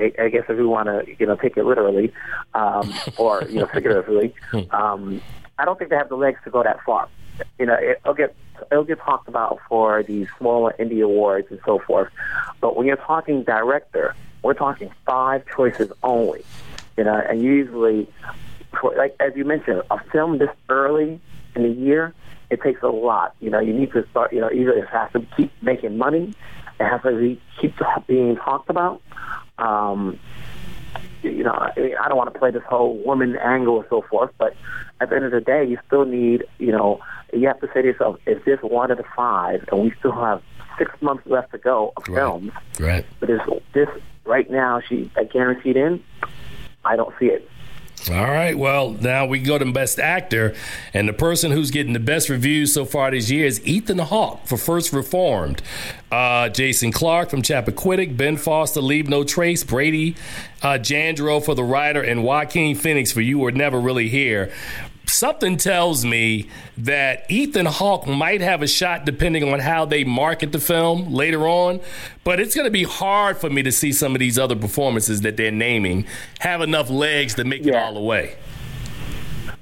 I 0.00 0.28
guess 0.28 0.44
if 0.48 0.56
we 0.56 0.64
want 0.64 0.86
to, 0.86 1.04
you 1.18 1.26
know, 1.26 1.36
take 1.36 1.56
it 1.58 1.64
literally, 1.64 2.12
um, 2.54 2.92
or 3.18 3.44
you 3.44 3.60
know, 3.60 3.66
figuratively, 3.66 4.34
um, 4.70 5.20
I 5.60 5.64
don't 5.64 5.78
think 5.78 5.90
they 5.90 5.96
have 5.96 6.08
the 6.08 6.16
legs 6.16 6.40
to 6.44 6.50
go 6.50 6.62
that 6.62 6.82
far. 6.84 7.08
You 7.58 7.66
know, 7.66 7.76
it'll 7.78 8.14
get 8.14 8.34
it'll 8.70 8.84
get 8.84 8.98
talked 8.98 9.28
about 9.28 9.58
for 9.68 10.02
these 10.02 10.26
smaller 10.38 10.74
indie 10.78 11.02
awards 11.02 11.48
and 11.50 11.60
so 11.64 11.78
forth. 11.78 12.10
But 12.60 12.76
when 12.76 12.86
you're 12.86 12.96
talking 12.96 13.42
director, 13.42 14.14
we're 14.42 14.54
talking 14.54 14.90
five 15.06 15.44
choices 15.54 15.92
only. 16.02 16.44
You 16.96 17.04
know, 17.04 17.14
and 17.14 17.42
usually, 17.42 18.08
like 18.96 19.16
as 19.20 19.32
you 19.36 19.44
mentioned, 19.44 19.82
a 19.90 20.02
film 20.10 20.38
this 20.38 20.50
early 20.68 21.20
in 21.54 21.62
the 21.62 21.68
year, 21.68 22.14
it 22.50 22.62
takes 22.62 22.82
a 22.82 22.88
lot. 22.88 23.34
You 23.40 23.50
know, 23.50 23.60
you 23.60 23.72
need 23.72 23.92
to 23.92 24.06
start. 24.10 24.32
You 24.32 24.40
know, 24.40 24.50
either 24.50 24.72
it 24.72 24.88
has 24.88 25.12
to 25.12 25.20
keep 25.36 25.52
making 25.62 25.96
money, 25.96 26.34
it 26.78 26.84
has 26.84 27.02
to 27.02 27.16
be, 27.16 27.40
keep 27.60 27.74
being 28.06 28.36
talked 28.36 28.70
about. 28.70 29.00
Um, 29.58 30.18
you 31.22 31.42
know, 31.44 31.52
I, 31.52 31.72
mean, 31.78 31.94
I 32.02 32.08
don't 32.08 32.16
want 32.16 32.32
to 32.32 32.38
play 32.38 32.50
this 32.50 32.62
whole 32.68 32.96
woman 33.04 33.36
angle 33.36 33.80
and 33.80 33.86
so 33.90 34.02
forth, 34.02 34.30
but 34.38 34.54
at 35.00 35.10
the 35.10 35.16
end 35.16 35.24
of 35.24 35.30
the 35.32 35.40
day, 35.40 35.64
you 35.64 35.78
still 35.86 36.04
need, 36.04 36.44
you 36.58 36.72
know, 36.72 37.00
you 37.32 37.46
have 37.46 37.60
to 37.60 37.68
say 37.72 37.82
to 37.82 37.88
yourself, 37.88 38.18
is 38.26 38.42
this 38.44 38.58
one 38.62 38.90
of 38.90 38.98
the 38.98 39.04
five, 39.16 39.64
and 39.70 39.82
we 39.82 39.92
still 39.98 40.12
have 40.12 40.42
six 40.78 40.90
months 41.00 41.22
left 41.26 41.52
to 41.52 41.58
go 41.58 41.92
of 41.96 42.08
Right. 42.08 42.16
films, 42.16 42.52
Right. 42.78 43.06
but 43.20 43.30
is 43.30 43.40
this 43.72 43.88
right 44.24 44.50
now 44.50 44.80
she 44.80 45.10
a 45.16 45.24
guaranteed 45.24 45.76
in? 45.76 46.02
I 46.84 46.96
don't 46.96 47.14
see 47.18 47.26
it. 47.26 47.48
All 48.08 48.24
right. 48.24 48.56
Well, 48.56 48.92
now 48.92 49.26
we 49.26 49.40
go 49.40 49.58
to 49.58 49.70
Best 49.72 49.98
Actor, 49.98 50.54
and 50.94 51.06
the 51.06 51.12
person 51.12 51.50
who's 51.50 51.70
getting 51.70 51.92
the 51.92 52.00
best 52.00 52.30
reviews 52.30 52.72
so 52.72 52.86
far 52.86 53.10
this 53.10 53.30
year 53.30 53.44
is 53.44 53.64
Ethan 53.66 53.98
Hawke 53.98 54.46
for 54.46 54.56
First 54.56 54.92
Reformed, 54.94 55.60
uh, 56.10 56.48
Jason 56.48 56.92
Clarke 56.92 57.28
from 57.28 57.42
Chappaquiddick, 57.42 58.16
Ben 58.16 58.38
Foster, 58.38 58.80
Leave 58.80 59.08
No 59.08 59.22
Trace, 59.22 59.64
Brady 59.64 60.16
uh, 60.62 60.78
Jandreau 60.78 61.44
for 61.44 61.54
The 61.54 61.62
Rider, 61.62 62.02
and 62.02 62.24
Joaquin 62.24 62.74
Phoenix 62.74 63.12
for 63.12 63.20
You 63.20 63.38
Were 63.38 63.52
Never 63.52 63.78
Really 63.78 64.08
Here. 64.08 64.50
Something 65.10 65.56
tells 65.56 66.04
me 66.04 66.48
that 66.78 67.28
Ethan 67.28 67.66
Hawke 67.66 68.06
might 68.06 68.40
have 68.40 68.62
a 68.62 68.68
shot 68.68 69.04
depending 69.04 69.52
on 69.52 69.58
how 69.58 69.84
they 69.84 70.04
market 70.04 70.52
the 70.52 70.60
film 70.60 71.12
later 71.12 71.48
on, 71.48 71.80
but 72.22 72.38
it's 72.38 72.54
going 72.54 72.64
to 72.64 72.70
be 72.70 72.84
hard 72.84 73.36
for 73.36 73.50
me 73.50 73.64
to 73.64 73.72
see 73.72 73.92
some 73.92 74.14
of 74.14 74.20
these 74.20 74.38
other 74.38 74.54
performances 74.54 75.22
that 75.22 75.36
they're 75.36 75.50
naming 75.50 76.06
have 76.38 76.60
enough 76.62 76.90
legs 76.90 77.34
to 77.34 77.44
make 77.44 77.66
it 77.66 77.74
all 77.74 77.92
the 77.92 78.00
way. 78.00 78.36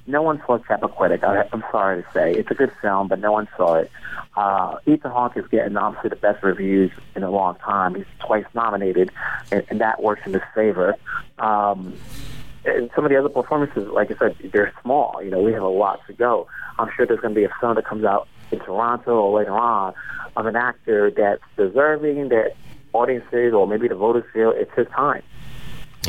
No 0.07 0.21
one 0.21 0.41
saw 0.47 0.59
Chappaquiddick. 0.59 1.25
I, 1.25 1.49
I'm 1.51 1.65
sorry 1.73 2.03
to 2.03 2.13
say, 2.13 2.33
it's 2.33 2.51
a 2.51 2.55
good 2.55 2.73
film, 2.83 3.09
but 3.09 3.19
no 3.19 3.33
one 3.33 3.49
saw 3.57 3.77
it. 3.77 3.91
Uh, 4.37 4.77
Ethan 4.87 5.11
Hawke 5.11 5.37
is 5.39 5.47
getting 5.49 5.79
obviously 5.79 6.11
the 6.11 6.17
best 6.17 6.43
reviews 6.45 6.93
in 7.17 7.23
a 7.23 7.31
long 7.31 7.57
time. 7.57 7.95
He's 7.95 8.05
twice 8.21 8.47
nominated, 8.55 9.11
and, 9.51 9.65
and 9.71 9.81
that 9.81 10.03
works 10.03 10.23
in 10.27 10.35
his 10.35 10.43
favor. 10.55 10.95
Um, 11.39 11.95
and 12.65 12.91
some 12.95 13.05
of 13.05 13.11
the 13.11 13.17
other 13.17 13.29
performances, 13.29 13.89
like 13.89 14.11
I 14.11 14.17
said, 14.19 14.37
they're 14.53 14.73
small. 14.83 15.21
You 15.23 15.31
know, 15.31 15.41
we 15.41 15.53
have 15.53 15.63
a 15.63 15.69
lot 15.69 16.01
to 16.07 16.13
go. 16.13 16.49
I'm 16.79 16.89
sure 16.97 17.07
there's 17.07 17.21
going 17.21 17.35
to 17.35 17.41
be 17.41 17.45
a 17.45 17.53
film 17.61 17.75
that 17.77 17.87
comes 17.87 18.05
out 18.05 18.29
in 18.51 18.59
Toronto 18.61 19.13
or 19.13 19.39
later 19.39 19.57
on 19.57 19.95
of 20.37 20.47
an 20.47 20.57
actor 20.57 21.11
that's 21.11 21.43
deserving 21.57 22.29
that 22.31 22.55
audiences 22.93 23.53
or 23.53 23.67
maybe 23.67 23.89
the 23.89 23.95
voters 23.95 24.25
feel 24.33 24.51
it's 24.51 24.73
his 24.75 24.87
time. 24.89 25.23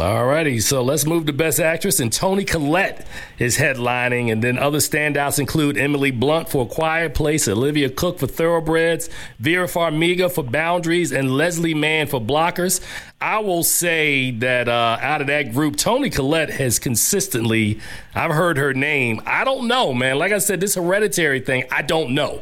All 0.02 0.26
righty, 0.26 0.62
so 0.62 0.82
let's 0.82 1.06
move 1.06 1.26
to 1.26 1.34
Best 1.34 1.60
Actress, 1.60 2.00
and 2.00 2.12
Toni 2.12 2.46
Collette 2.46 3.06
is 3.38 3.58
headlining, 3.58 4.32
and 4.32 4.42
then 4.42 4.58
other 4.58 4.78
standouts 4.78 5.40
include 5.40 5.78
Emily 5.78 6.10
Blunt 6.10 6.48
for 6.48 6.64
A 6.64 6.66
Quiet 6.66 7.14
Place, 7.14 7.50
Olivia 7.50 7.90
Cooke 7.90 8.20
for 8.20 8.28
Thoroughbreds, 8.28 9.10
Vera 9.40 9.68
Farmiga 9.68 10.32
for 10.32 10.42
Boundaries, 10.42 11.12
and 11.12 11.36
Leslie 11.36 11.74
Mann 11.74 12.08
for 12.08 12.22
Blockers. 12.22 12.80
I 13.20 13.40
will 13.40 13.62
say 13.62 14.32
that 14.32 14.70
uh, 14.70 15.00
out 15.02 15.20
of 15.20 15.28
that 15.28 15.52
group, 15.52 15.76
Toni 15.76 16.10
Collette 16.10 16.52
has 16.52 16.80
consistently, 16.80 17.82
I've 18.16 18.32
heard 18.32 18.58
her 18.58 18.74
name. 18.74 19.22
I 19.26 19.44
don't 19.44 19.68
know, 19.68 19.94
man. 19.94 20.18
Like 20.18 20.32
I 20.32 20.38
said, 20.38 20.62
this 20.62 20.76
hereditary 20.76 21.42
thing, 21.42 21.66
I 21.72 21.82
don't 21.82 22.12
know. 22.12 22.40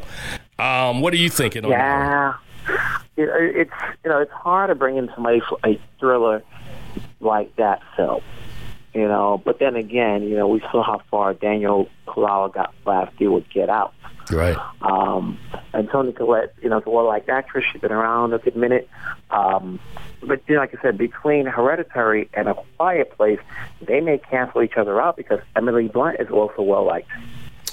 Um, 0.59 1.01
what 1.01 1.11
are 1.11 1.17
you 1.17 1.29
thinking? 1.31 1.63
Yeah, 1.63 2.35
it, 3.15 3.29
it's 3.55 3.71
you 4.03 4.11
know 4.11 4.19
it's 4.19 4.31
hard 4.31 4.69
to 4.69 4.75
bring 4.75 4.97
in 4.97 5.09
somebody 5.15 5.41
for 5.49 5.57
a 5.65 5.81
thriller 5.99 6.43
like 7.27 7.55
that 7.57 7.81
film, 7.95 8.21
you 8.93 9.07
know. 9.07 9.41
But 9.43 9.59
then 9.59 9.75
again, 9.75 10.23
you 10.23 10.35
know 10.35 10.47
we 10.47 10.61
saw 10.71 10.83
how 10.83 11.01
far 11.11 11.33
Daniel 11.33 11.89
Kaluuya 12.07 12.53
got 12.53 12.73
last 12.85 13.19
year 13.19 13.31
with 13.31 13.49
Get 13.49 13.69
Out. 13.69 13.93
Right. 14.31 14.57
Um, 14.81 15.37
and 15.73 15.89
Toni 15.89 16.11
Collette, 16.11 16.53
you 16.61 16.69
know, 16.69 16.79
is 16.79 16.85
a 16.85 16.89
well-liked 16.89 17.29
actress. 17.29 17.65
She's 17.71 17.81
been 17.81 17.91
around 17.91 18.33
a 18.33 18.39
good 18.39 18.57
minute. 18.57 18.89
Um, 19.31 19.79
but 20.21 20.41
you 20.47 20.55
know, 20.55 20.61
like 20.61 20.75
I 20.77 20.81
said, 20.81 20.97
between 20.97 21.45
Hereditary 21.45 22.29
and 22.33 22.49
A 22.49 22.55
Quiet 22.77 23.15
Place, 23.15 23.39
they 23.81 24.01
may 24.01 24.17
cancel 24.17 24.63
each 24.63 24.75
other 24.75 25.01
out 25.01 25.15
because 25.15 25.39
Emily 25.55 25.87
Blunt 25.87 26.19
is 26.19 26.29
also 26.29 26.61
well-liked. 26.61 27.09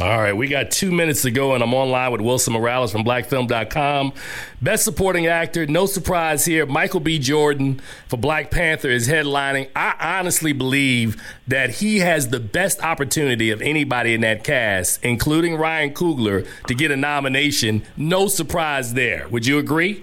All 0.00 0.18
right, 0.18 0.32
we 0.32 0.48
got 0.48 0.72
two 0.72 0.90
minutes 0.90 1.22
to 1.22 1.30
go, 1.30 1.54
and 1.54 1.62
I'm 1.62 1.72
online 1.72 2.10
with 2.10 2.20
Wilson 2.20 2.54
Morales 2.54 2.90
from 2.90 3.04
BlackFilm.com. 3.04 4.12
Best 4.60 4.82
Supporting 4.82 5.28
Actor, 5.28 5.66
no 5.66 5.86
surprise 5.86 6.44
here. 6.44 6.66
Michael 6.66 6.98
B. 6.98 7.20
Jordan 7.20 7.80
for 8.08 8.16
Black 8.16 8.50
Panther 8.50 8.88
is 8.88 9.06
headlining. 9.06 9.70
I 9.76 9.94
honestly 10.18 10.52
believe 10.52 11.22
that 11.46 11.76
he 11.76 12.00
has 12.00 12.30
the 12.30 12.40
best 12.40 12.82
opportunity 12.82 13.52
of 13.52 13.62
anybody 13.62 14.14
in 14.14 14.22
that 14.22 14.42
cast, 14.42 15.04
including 15.04 15.54
Ryan 15.54 15.94
Coogler, 15.94 16.44
to 16.66 16.74
get 16.74 16.90
a 16.90 16.96
nomination. 16.96 17.84
No 17.96 18.26
surprise 18.26 18.94
there. 18.94 19.28
Would 19.28 19.46
you 19.46 19.58
agree? 19.58 20.02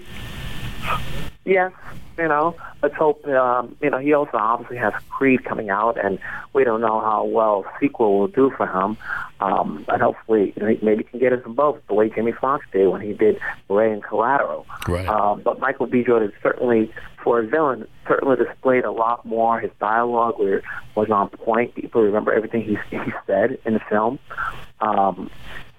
Yes, 1.44 1.72
you 2.18 2.28
know, 2.28 2.54
let's 2.82 2.94
hope. 2.94 3.26
Um, 3.26 3.76
you 3.80 3.90
know, 3.90 3.98
he 3.98 4.12
also 4.12 4.36
obviously 4.36 4.76
has 4.76 4.92
Creed 5.08 5.44
coming 5.44 5.70
out, 5.70 6.02
and 6.02 6.20
we 6.52 6.62
don't 6.62 6.80
know 6.80 7.00
how 7.00 7.24
well 7.24 7.64
sequel 7.80 8.20
will 8.20 8.28
do 8.28 8.52
for 8.56 8.66
him. 8.66 8.96
Um, 9.40 9.84
and 9.88 10.00
hopefully, 10.00 10.52
you 10.54 10.62
know, 10.62 10.68
he 10.68 10.78
maybe 10.82 11.02
can 11.02 11.18
get 11.18 11.32
us 11.32 11.40
both, 11.44 11.80
the 11.88 11.94
way 11.94 12.08
Jamie 12.10 12.30
Foxx 12.30 12.64
did 12.72 12.86
when 12.86 13.00
he 13.00 13.12
did 13.12 13.40
Ray 13.68 13.92
and 13.92 14.04
Collateral. 14.04 14.66
Right. 14.86 15.08
Um, 15.08 15.42
but 15.42 15.58
Michael 15.58 15.86
B. 15.86 16.04
Jordan 16.04 16.28
is 16.28 16.34
certainly, 16.44 16.92
for 17.24 17.40
a 17.40 17.46
villain, 17.46 17.88
certainly 18.06 18.36
displayed 18.36 18.84
a 18.84 18.92
lot 18.92 19.26
more. 19.26 19.58
His 19.58 19.72
dialogue 19.80 20.38
was, 20.38 20.62
was 20.94 21.10
on 21.10 21.28
point. 21.28 21.74
People 21.74 22.02
remember 22.02 22.32
everything 22.32 22.62
he 22.62 22.78
he 22.96 23.12
said 23.26 23.58
in 23.64 23.74
the 23.74 23.80
film. 23.90 24.20
Um, 24.80 25.28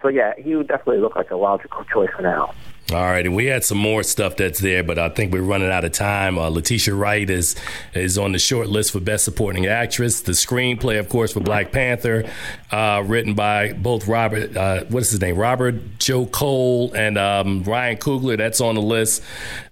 so 0.02 0.10
yeah, 0.10 0.34
he 0.38 0.58
would 0.58 0.68
definitely 0.68 1.00
look 1.00 1.16
like 1.16 1.32
a 1.32 1.38
logical 1.38 1.86
choice 1.86 2.10
for 2.14 2.22
now. 2.22 2.54
All 2.92 3.02
right, 3.02 3.26
and 3.26 3.34
we 3.34 3.46
had 3.46 3.64
some 3.64 3.78
more 3.78 4.04
stuff 4.04 4.36
that's 4.36 4.60
there, 4.60 4.84
but 4.84 5.00
I 5.00 5.08
think 5.08 5.32
we're 5.32 5.42
running 5.42 5.72
out 5.72 5.86
of 5.86 5.94
time. 5.94 6.38
Uh, 6.38 6.50
Letitia 6.50 6.94
Wright 6.94 7.30
is 7.30 7.56
is 7.94 8.18
on 8.18 8.34
the 8.34 8.40
short 8.40 8.68
list 8.68 8.92
for 8.92 9.00
Best 9.00 9.24
Supporting 9.24 9.66
Actress. 9.68 10.20
The 10.20 10.34
screenplay, 10.34 11.00
of 11.00 11.08
course, 11.08 11.32
for 11.32 11.40
Black 11.40 11.72
Panther, 11.72 12.30
uh, 12.72 13.02
written 13.06 13.36
by 13.36 13.72
both 13.72 14.06
Robert, 14.06 14.58
uh, 14.58 14.84
what 14.90 15.00
is 15.00 15.12
his 15.12 15.22
name, 15.22 15.38
Robert 15.38 15.76
Joe 15.98 16.26
Cole 16.26 16.92
and 16.94 17.18
um, 17.18 17.64
Ryan 17.64 17.96
Coogler. 17.98 18.38
That's 18.38 18.60
on 18.60 18.76
the 18.76 18.82
list 18.82 19.24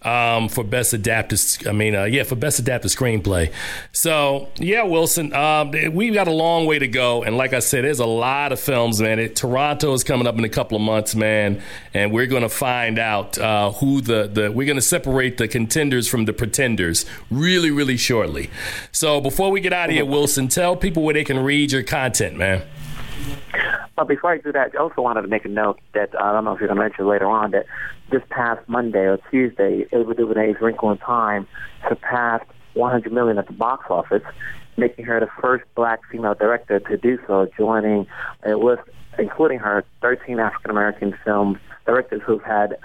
um, 0.04 0.48
for 0.48 0.64
Best 0.64 0.94
Adapted. 0.94 1.42
I 1.68 1.74
mean, 1.74 1.96
uh, 1.96 2.06
yeah, 2.06 2.24
for 2.24 2.36
Best 2.36 2.60
Adapted 2.60 2.92
Screenplay. 2.92 3.52
So 3.92 4.48
yeah, 4.56 4.84
Wilson, 4.84 5.34
um, 5.34 5.72
we've 5.92 6.14
got 6.14 6.30
a 6.30 6.34
long 6.34 6.66
way 6.66 6.80
to 6.80 6.88
go, 6.88 7.24
and 7.24 7.36
like 7.36 7.52
I 7.52 7.60
said, 7.60 7.84
there's 7.84 8.00
a 8.00 8.06
lot 8.06 8.54
of 8.54 8.60
films, 8.62 9.02
man. 9.02 9.20
It, 9.20 9.36
Toronto 9.36 9.92
is 9.94 10.06
coming 10.06 10.28
up 10.28 10.38
in 10.38 10.46
a 10.46 10.50
couple 10.50 10.78
of 10.78 10.82
months, 10.82 11.14
man, 11.14 11.62
and 11.94 12.14
we're 12.14 12.28
going 12.28 12.44
to 12.44 12.50
find 12.50 13.01
out 13.02 13.38
uh, 13.38 13.72
who 13.74 14.00
the, 14.00 14.28
the 14.28 14.52
we're 14.52 14.66
going 14.66 14.78
to 14.78 14.82
separate 14.82 15.38
the 15.38 15.48
contenders 15.48 16.08
from 16.08 16.26
the 16.26 16.34
pretenders 16.34 17.06
really, 17.30 17.72
really 17.72 17.98
shortly. 17.98 18.50
So 18.92 19.20
before 19.20 19.52
we 19.52 19.60
get 19.60 19.74
out 19.74 19.90
of 19.90 19.96
here, 19.96 20.06
Wilson, 20.06 20.48
tell 20.48 20.78
people 20.78 21.04
where 21.04 21.14
they 21.14 21.26
can 21.26 21.40
read 21.40 21.72
your 21.72 21.84
content, 21.84 22.38
man. 22.38 22.64
But 23.96 24.08
before 24.08 24.32
I 24.32 24.38
do 24.38 24.52
that, 24.54 24.72
I 24.74 24.78
also 24.78 25.02
wanted 25.02 25.24
to 25.24 25.28
make 25.28 25.44
a 25.46 25.50
note 25.50 25.80
that 25.94 26.16
uh, 26.16 26.24
I 26.24 26.32
don't 26.32 26.46
know 26.46 26.54
if 26.54 26.60
you're 26.60 26.70
going 26.70 26.78
to 26.78 26.84
mention 26.84 27.08
later 27.08 27.28
on 27.28 27.52
that 27.52 27.66
this 28.10 28.22
past 28.30 28.68
Monday 28.68 29.06
or 29.06 29.20
Tuesday, 29.30 29.86
Ava 29.92 30.14
DuVernay's 30.14 30.56
Wrinkle 30.62 30.92
in 30.92 30.98
Time 31.00 31.48
surpassed 31.88 32.46
100 32.74 33.12
million 33.12 33.38
at 33.38 33.48
the 33.48 33.54
box 33.54 33.86
office, 33.90 34.24
making 34.78 35.06
her 35.06 35.20
the 35.20 35.30
first 35.42 35.66
black 35.76 36.00
female 36.10 36.36
director 36.36 36.80
to 36.80 36.98
do 36.98 37.20
so, 37.28 37.48
joining 37.58 38.08
a 38.44 38.56
list 38.56 38.84
including 39.18 39.60
her 39.60 39.84
13 40.02 40.40
African 40.40 40.72
American 40.72 41.16
film 41.24 41.60
directors 41.92 42.22
who've 42.26 42.44
had 42.44 42.78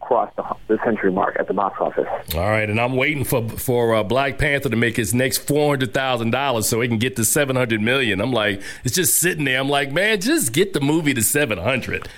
crossed 0.00 0.36
the, 0.36 0.44
the 0.68 0.78
century 0.84 1.12
mark 1.12 1.36
at 1.38 1.46
the 1.48 1.54
box 1.54 1.76
office. 1.80 2.06
All 2.34 2.40
right, 2.50 2.68
and 2.68 2.80
I'm 2.80 2.96
waiting 2.96 3.24
for 3.24 3.48
for 3.48 3.94
uh, 3.94 4.02
Black 4.02 4.38
Panther 4.38 4.68
to 4.68 4.76
make 4.76 4.96
his 4.96 5.14
next 5.14 5.38
four 5.38 5.70
hundred 5.70 5.94
thousand 5.94 6.30
dollars 6.30 6.68
so 6.68 6.80
he 6.80 6.88
can 6.88 6.98
get 6.98 7.16
to 7.16 7.24
seven 7.24 7.56
hundred 7.56 7.80
million. 7.80 8.20
I'm 8.20 8.32
like, 8.32 8.62
it's 8.84 8.94
just 8.94 9.18
sitting 9.18 9.44
there. 9.44 9.60
I'm 9.60 9.68
like, 9.68 9.92
man, 9.92 10.20
just 10.20 10.52
get 10.52 10.72
the 10.72 10.80
movie 10.80 11.14
to 11.14 11.22
seven 11.22 11.58
hundred. 11.58 12.08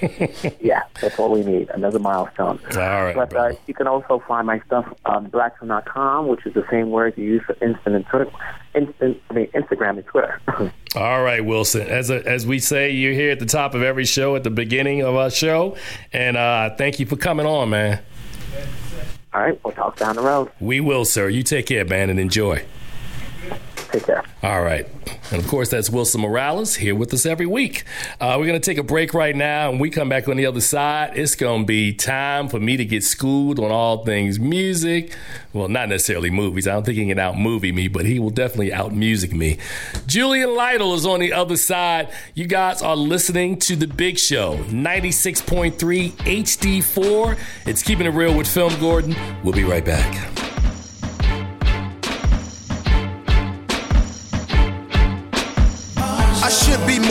yeah, 0.60 0.82
that's 1.00 1.18
what 1.18 1.30
we 1.30 1.42
need. 1.42 1.68
Another 1.70 1.98
milestone. 1.98 2.58
All 2.72 2.78
right, 2.78 3.14
But 3.14 3.34
uh, 3.34 3.52
you 3.66 3.74
can 3.74 3.86
also 3.86 4.22
find 4.26 4.46
my 4.46 4.60
stuff 4.60 4.86
on 5.04 5.30
blackfilm.com, 5.30 6.28
which 6.28 6.46
is 6.46 6.54
the 6.54 6.64
same 6.70 6.90
word 6.90 7.14
you 7.16 7.24
use 7.24 7.42
for 7.42 7.52
instant 7.64 7.96
and 7.96 8.06
Twitter, 8.06 8.30
instant, 8.74 9.20
I 9.28 9.34
mean, 9.34 9.46
Instagram 9.48 9.98
and 9.98 10.06
Twitter. 10.06 10.40
All 10.96 11.22
right, 11.22 11.44
Wilson. 11.44 11.82
As 11.82 12.10
a, 12.10 12.26
as 12.26 12.46
we 12.46 12.58
say, 12.58 12.90
you're 12.90 13.12
here 13.12 13.30
at 13.30 13.38
the 13.38 13.46
top 13.46 13.74
of 13.74 13.82
every 13.82 14.04
show 14.04 14.34
at 14.36 14.42
the 14.42 14.50
beginning 14.50 15.02
of 15.02 15.14
our 15.14 15.30
show, 15.30 15.76
and 16.12 16.36
uh, 16.36 16.74
thank 16.76 16.98
you 16.98 17.06
for 17.10 17.16
coming 17.16 17.44
on, 17.44 17.70
man. 17.70 18.00
All 19.34 19.42
right, 19.42 19.64
we'll 19.64 19.74
talk 19.74 19.96
down 19.96 20.14
the 20.14 20.22
road. 20.22 20.48
We 20.60 20.80
will, 20.80 21.04
sir. 21.04 21.28
You 21.28 21.42
take 21.42 21.66
care, 21.66 21.84
man, 21.84 22.08
and 22.08 22.20
enjoy. 22.20 22.64
Take 23.92 24.04
care. 24.06 24.24
All 24.42 24.62
right. 24.62 24.86
And 25.32 25.42
of 25.42 25.48
course, 25.48 25.68
that's 25.68 25.90
Wilson 25.90 26.20
Morales 26.20 26.76
here 26.76 26.94
with 26.94 27.12
us 27.12 27.26
every 27.26 27.46
week. 27.46 27.84
Uh, 28.20 28.36
we're 28.38 28.46
going 28.46 28.60
to 28.60 28.64
take 28.64 28.78
a 28.78 28.82
break 28.82 29.14
right 29.14 29.34
now. 29.34 29.70
And 29.70 29.80
we 29.80 29.90
come 29.90 30.08
back 30.08 30.28
on 30.28 30.36
the 30.36 30.46
other 30.46 30.60
side. 30.60 31.16
It's 31.16 31.34
going 31.34 31.62
to 31.62 31.66
be 31.66 31.92
time 31.92 32.48
for 32.48 32.60
me 32.60 32.76
to 32.76 32.84
get 32.84 33.02
schooled 33.02 33.58
on 33.58 33.70
all 33.70 34.04
things 34.04 34.38
music. 34.38 35.16
Well, 35.52 35.68
not 35.68 35.88
necessarily 35.88 36.30
movies. 36.30 36.68
I 36.68 36.72
don't 36.72 36.84
think 36.84 36.98
he 36.98 37.06
can 37.06 37.18
out 37.18 37.36
movie 37.36 37.72
me, 37.72 37.88
but 37.88 38.06
he 38.06 38.18
will 38.20 38.30
definitely 38.30 38.72
out 38.72 38.94
music 38.94 39.32
me. 39.32 39.58
Julian 40.06 40.54
Lytle 40.54 40.94
is 40.94 41.04
on 41.04 41.20
the 41.20 41.32
other 41.32 41.56
side. 41.56 42.10
You 42.34 42.46
guys 42.46 42.82
are 42.82 42.96
listening 42.96 43.58
to 43.60 43.76
The 43.76 43.88
Big 43.88 44.18
Show, 44.18 44.56
96.3 44.68 46.12
HD4. 46.12 47.38
It's 47.66 47.82
Keeping 47.82 48.06
It 48.06 48.10
Reel 48.10 48.36
with 48.36 48.46
Film 48.46 48.78
Gordon. 48.78 49.16
We'll 49.42 49.54
be 49.54 49.64
right 49.64 49.84
back. 49.84 50.59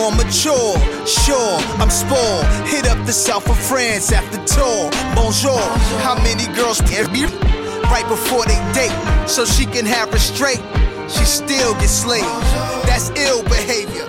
More 0.10 0.26
mature. 0.26 0.76
Sure, 1.06 1.58
I'm 1.78 1.90
spoiled. 1.90 2.46
Hit 2.68 2.88
up 2.88 3.06
the 3.06 3.14
south 3.14 3.48
of 3.48 3.58
France 3.58 4.12
after 4.12 4.44
tour. 4.46 4.90
Bonjour. 5.14 5.60
How 6.02 6.16
many 6.24 6.48
girls 6.56 6.82
right 6.82 8.08
before 8.08 8.46
they 8.46 8.58
date 8.74 9.30
so 9.30 9.46
she 9.46 9.66
can 9.66 9.86
have 9.86 10.12
her 10.12 10.18
straight? 10.18 10.62
She 11.10 11.26
still 11.26 11.74
gets 11.76 11.92
slayed. 11.92 12.24
That's 12.88 13.10
ill 13.12 13.44
behavior. 13.44 14.06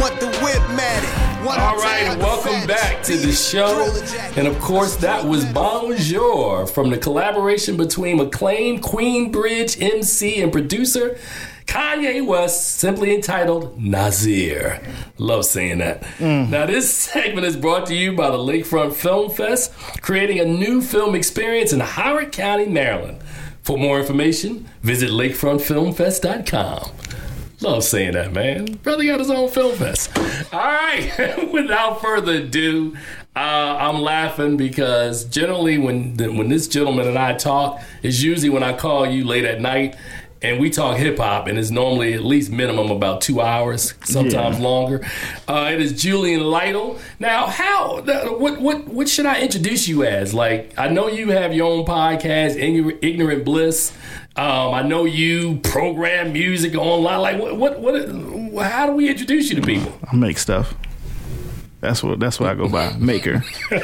Want 0.00 0.20
the 0.20 0.28
whip 0.40 0.62
matted. 0.76 1.10
All 1.40 1.76
right, 1.76 1.82
tie 1.82 1.98
and 2.00 2.20
the 2.20 2.24
welcome 2.24 2.66
back 2.68 3.02
to 3.04 3.16
the 3.16 3.32
show. 3.32 3.92
And 4.36 4.46
of 4.46 4.58
course, 4.60 4.96
that 4.96 5.24
was 5.24 5.44
Bonjour 5.46 6.66
from 6.66 6.90
the 6.90 6.98
collaboration 6.98 7.76
between 7.76 8.20
acclaimed 8.20 8.82
Queensbridge 8.82 9.82
MC 9.82 10.42
and 10.42 10.52
producer 10.52 11.18
Kanye 11.70 12.26
West, 12.26 12.78
simply 12.78 13.14
entitled 13.14 13.80
Nasir. 13.80 14.80
Love 15.18 15.44
saying 15.44 15.78
that. 15.78 16.04
Now, 16.18 16.66
this 16.66 16.92
segment 16.92 17.46
is 17.46 17.56
brought 17.56 17.86
to 17.86 17.94
you 17.94 18.12
by 18.12 18.28
the 18.28 18.38
Lakefront 18.38 18.92
Film 18.94 19.30
Fest, 19.30 19.72
creating 20.00 20.40
a 20.40 20.44
new 20.44 20.82
film 20.82 21.14
experience 21.14 21.72
in 21.72 21.78
Howard 21.78 22.32
County, 22.32 22.66
Maryland. 22.66 23.22
For 23.62 23.78
more 23.78 24.00
information, 24.00 24.68
visit 24.82 25.10
lakefrontfilmfest.com. 25.10 26.90
Love 27.60 27.84
saying 27.84 28.14
that, 28.14 28.32
man. 28.32 28.64
Brother 28.82 29.04
got 29.04 29.20
his 29.20 29.30
own 29.30 29.48
film 29.48 29.76
fest. 29.76 30.10
All 30.52 30.58
right. 30.60 31.48
Without 31.52 32.00
further 32.00 32.36
ado, 32.36 32.96
uh, 33.36 33.38
I'm 33.38 34.00
laughing 34.00 34.56
because 34.56 35.24
generally 35.24 35.76
when 35.76 36.16
when 36.16 36.48
this 36.48 36.66
gentleman 36.66 37.06
and 37.06 37.18
I 37.18 37.34
talk, 37.34 37.80
it's 38.02 38.22
usually 38.22 38.48
when 38.48 38.62
I 38.62 38.72
call 38.72 39.06
you 39.06 39.24
late 39.24 39.44
at 39.44 39.60
night 39.60 39.94
and 40.42 40.58
we 40.58 40.70
talk 40.70 40.96
hip 40.96 41.18
hop, 41.18 41.46
and 41.46 41.58
it's 41.58 41.70
normally 41.70 42.14
at 42.14 42.24
least 42.24 42.50
minimum 42.50 42.90
about 42.90 43.20
two 43.20 43.40
hours, 43.40 43.94
sometimes 44.04 44.58
longer. 44.58 45.06
Uh, 45.46 45.70
it 45.72 45.80
is 45.80 46.00
Julian 46.00 46.40
Lytle. 46.40 46.98
Now, 47.18 47.46
how? 47.46 48.00
What 48.38 48.60
what 48.60 48.88
what 48.88 49.08
should 49.08 49.26
I 49.26 49.40
introduce 49.40 49.86
you 49.86 50.04
as? 50.04 50.32
Like, 50.32 50.72
I 50.78 50.88
know 50.88 51.08
you 51.08 51.30
have 51.30 51.52
your 51.52 51.70
own 51.70 51.84
podcast, 51.84 52.56
Ignorant, 52.56 52.98
Ignorant 53.02 53.44
Bliss. 53.44 53.92
Um, 54.36 54.72
I 54.72 54.82
know 54.82 55.04
you 55.04 55.56
program 55.58 56.32
music 56.32 56.74
online. 56.74 57.20
Like, 57.20 57.38
what, 57.40 57.58
what, 57.58 57.80
what? 57.80 58.66
How 58.66 58.86
do 58.86 58.92
we 58.92 59.10
introduce 59.10 59.50
you 59.50 59.56
to 59.56 59.62
people? 59.62 59.92
I 60.10 60.16
make 60.16 60.38
stuff. 60.38 60.74
That's 61.80 62.02
what 62.02 62.20
that's 62.20 62.38
what 62.38 62.50
I 62.50 62.54
go 62.54 62.68
by. 62.68 62.92
Maker. 62.98 63.42
All 63.72 63.78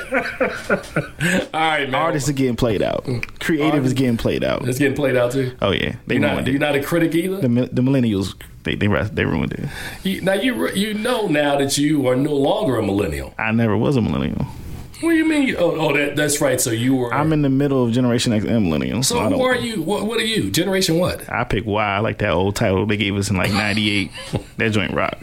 right, 1.55 1.89
man. 1.89 1.95
Artists 1.95 2.29
are 2.29 2.35
getting 2.35 2.57
played 2.57 2.83
out. 2.83 3.07
Creative 3.41 3.85
is 3.85 3.95
getting 3.95 4.17
played 4.19 4.45
out. 4.45 4.69
It's 4.69 4.79
getting 4.79 4.97
played 4.97 5.17
out 5.17 5.33
too. 5.33 5.57
Oh 5.63 5.71
yeah, 5.71 5.97
they 6.07 6.17
You're 6.17 6.23
ruined 6.25 6.37
not, 6.37 6.49
it. 6.49 6.51
you're 6.51 6.61
not 6.61 6.77
a 6.77 6.83
critic 6.83 7.15
either. 7.15 7.37
the, 7.37 7.49
the 7.49 7.83
millennials 7.83 8.35
they 8.65 8.75
they 8.75 8.87
they 8.87 9.25
ruined 9.25 9.53
it. 9.55 9.69
You, 10.03 10.21
now 10.21 10.35
you 10.35 10.71
you 10.73 10.93
know 10.95 11.27
now 11.29 11.57
that 11.57 11.79
you 11.79 12.07
are 12.09 12.17
no 12.17 12.35
longer 12.35 12.77
a 12.79 12.83
millennial. 12.83 13.33
I 13.39 13.53
never 13.53 13.77
was 13.77 13.97
a 13.97 14.03
millennial. 14.03 14.47
What 15.01 15.11
do 15.11 15.17
you 15.17 15.27
mean? 15.29 15.55
Oh, 15.59 15.77
oh 15.77 15.97
that, 15.97 16.17
that's 16.17 16.41
right. 16.41 16.61
So 16.61 16.71
you 16.71 16.97
were. 16.97 17.13
I'm 17.13 17.33
in 17.33 17.43
the 17.43 17.51
middle 17.51 17.85
of 17.85 17.93
Generation 17.93 18.33
X 18.33 18.45
and 18.45 18.65
millennial. 18.65 19.03
so 19.03 19.21
I 19.21 19.29
who 19.29 19.43
are 19.43 19.55
you? 19.55 19.83
What, 19.83 20.07
what 20.07 20.19
are 20.19 20.25
you? 20.25 20.51
Generation 20.51 20.99
what? 20.99 21.31
I 21.31 21.45
pick 21.45 21.67
Y. 21.67 21.85
I 21.85 21.99
like 21.99 22.19
that 22.19 22.31
old 22.31 22.57
title 22.57 22.87
they 22.87 22.97
gave 22.97 23.15
us 23.17 23.31
in 23.31 23.37
like 23.37 23.53
'98. 23.53 24.11
that 24.57 24.71
joint 24.73 24.95
rock. 24.95 25.19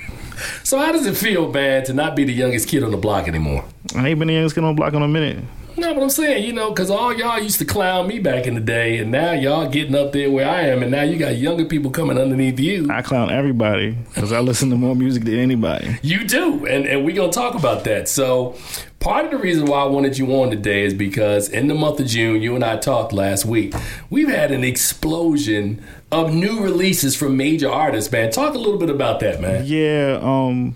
So 0.63 0.77
how 0.79 0.91
does 0.91 1.05
it 1.05 1.17
feel, 1.17 1.51
bad, 1.51 1.85
to 1.85 1.93
not 1.93 2.15
be 2.15 2.23
the 2.23 2.33
youngest 2.33 2.67
kid 2.67 2.83
on 2.83 2.91
the 2.91 2.97
block 2.97 3.27
anymore? 3.27 3.65
I 3.95 4.09
ain't 4.09 4.19
been 4.19 4.27
the 4.27 4.33
youngest 4.35 4.55
kid 4.55 4.63
on 4.63 4.75
the 4.75 4.77
block 4.77 4.93
in 4.93 5.01
a 5.01 5.07
minute. 5.07 5.43
No, 5.75 5.93
but 5.93 6.03
I'm 6.03 6.09
saying, 6.09 6.45
you 6.45 6.53
know, 6.53 6.69
because 6.69 6.91
all 6.91 7.13
y'all 7.17 7.41
used 7.41 7.57
to 7.59 7.65
clown 7.65 8.07
me 8.07 8.19
back 8.19 8.45
in 8.45 8.53
the 8.53 8.61
day, 8.61 8.99
and 8.99 9.11
now 9.11 9.31
y'all 9.31 9.67
getting 9.67 9.95
up 9.95 10.11
there 10.11 10.29
where 10.29 10.47
I 10.47 10.67
am, 10.67 10.83
and 10.83 10.91
now 10.91 11.01
you 11.01 11.17
got 11.17 11.35
younger 11.37 11.65
people 11.65 11.89
coming 11.89 12.17
underneath 12.17 12.59
you. 12.59 12.91
I 12.91 13.01
clown 13.01 13.31
everybody 13.31 13.97
because 14.13 14.31
I 14.31 14.39
listen 14.39 14.69
to 14.69 14.75
more 14.75 14.95
music 14.95 15.23
than 15.23 15.35
anybody. 15.35 15.97
You 16.03 16.25
do, 16.25 16.67
and 16.67 16.85
and 16.85 17.03
we're 17.03 17.15
gonna 17.15 17.31
talk 17.31 17.55
about 17.55 17.85
that. 17.85 18.07
So, 18.07 18.55
part 18.99 19.25
of 19.25 19.31
the 19.31 19.37
reason 19.37 19.65
why 19.65 19.79
I 19.81 19.85
wanted 19.85 20.15
you 20.17 20.27
on 20.35 20.51
today 20.51 20.83
is 20.83 20.93
because 20.93 21.49
in 21.49 21.67
the 21.67 21.75
month 21.75 21.99
of 21.99 22.05
June, 22.05 22.41
you 22.41 22.53
and 22.53 22.63
I 22.63 22.77
talked 22.77 23.11
last 23.11 23.43
week. 23.45 23.73
We've 24.11 24.29
had 24.29 24.51
an 24.51 24.63
explosion 24.63 25.83
of 26.13 26.31
new 26.31 26.61
releases 26.61 27.15
from 27.15 27.35
major 27.35 27.69
artists. 27.69 28.11
Man, 28.11 28.29
talk 28.29 28.53
a 28.53 28.57
little 28.57 28.77
bit 28.77 28.91
about 28.91 29.19
that, 29.21 29.41
man. 29.41 29.63
Yeah, 29.65 30.19
um, 30.21 30.75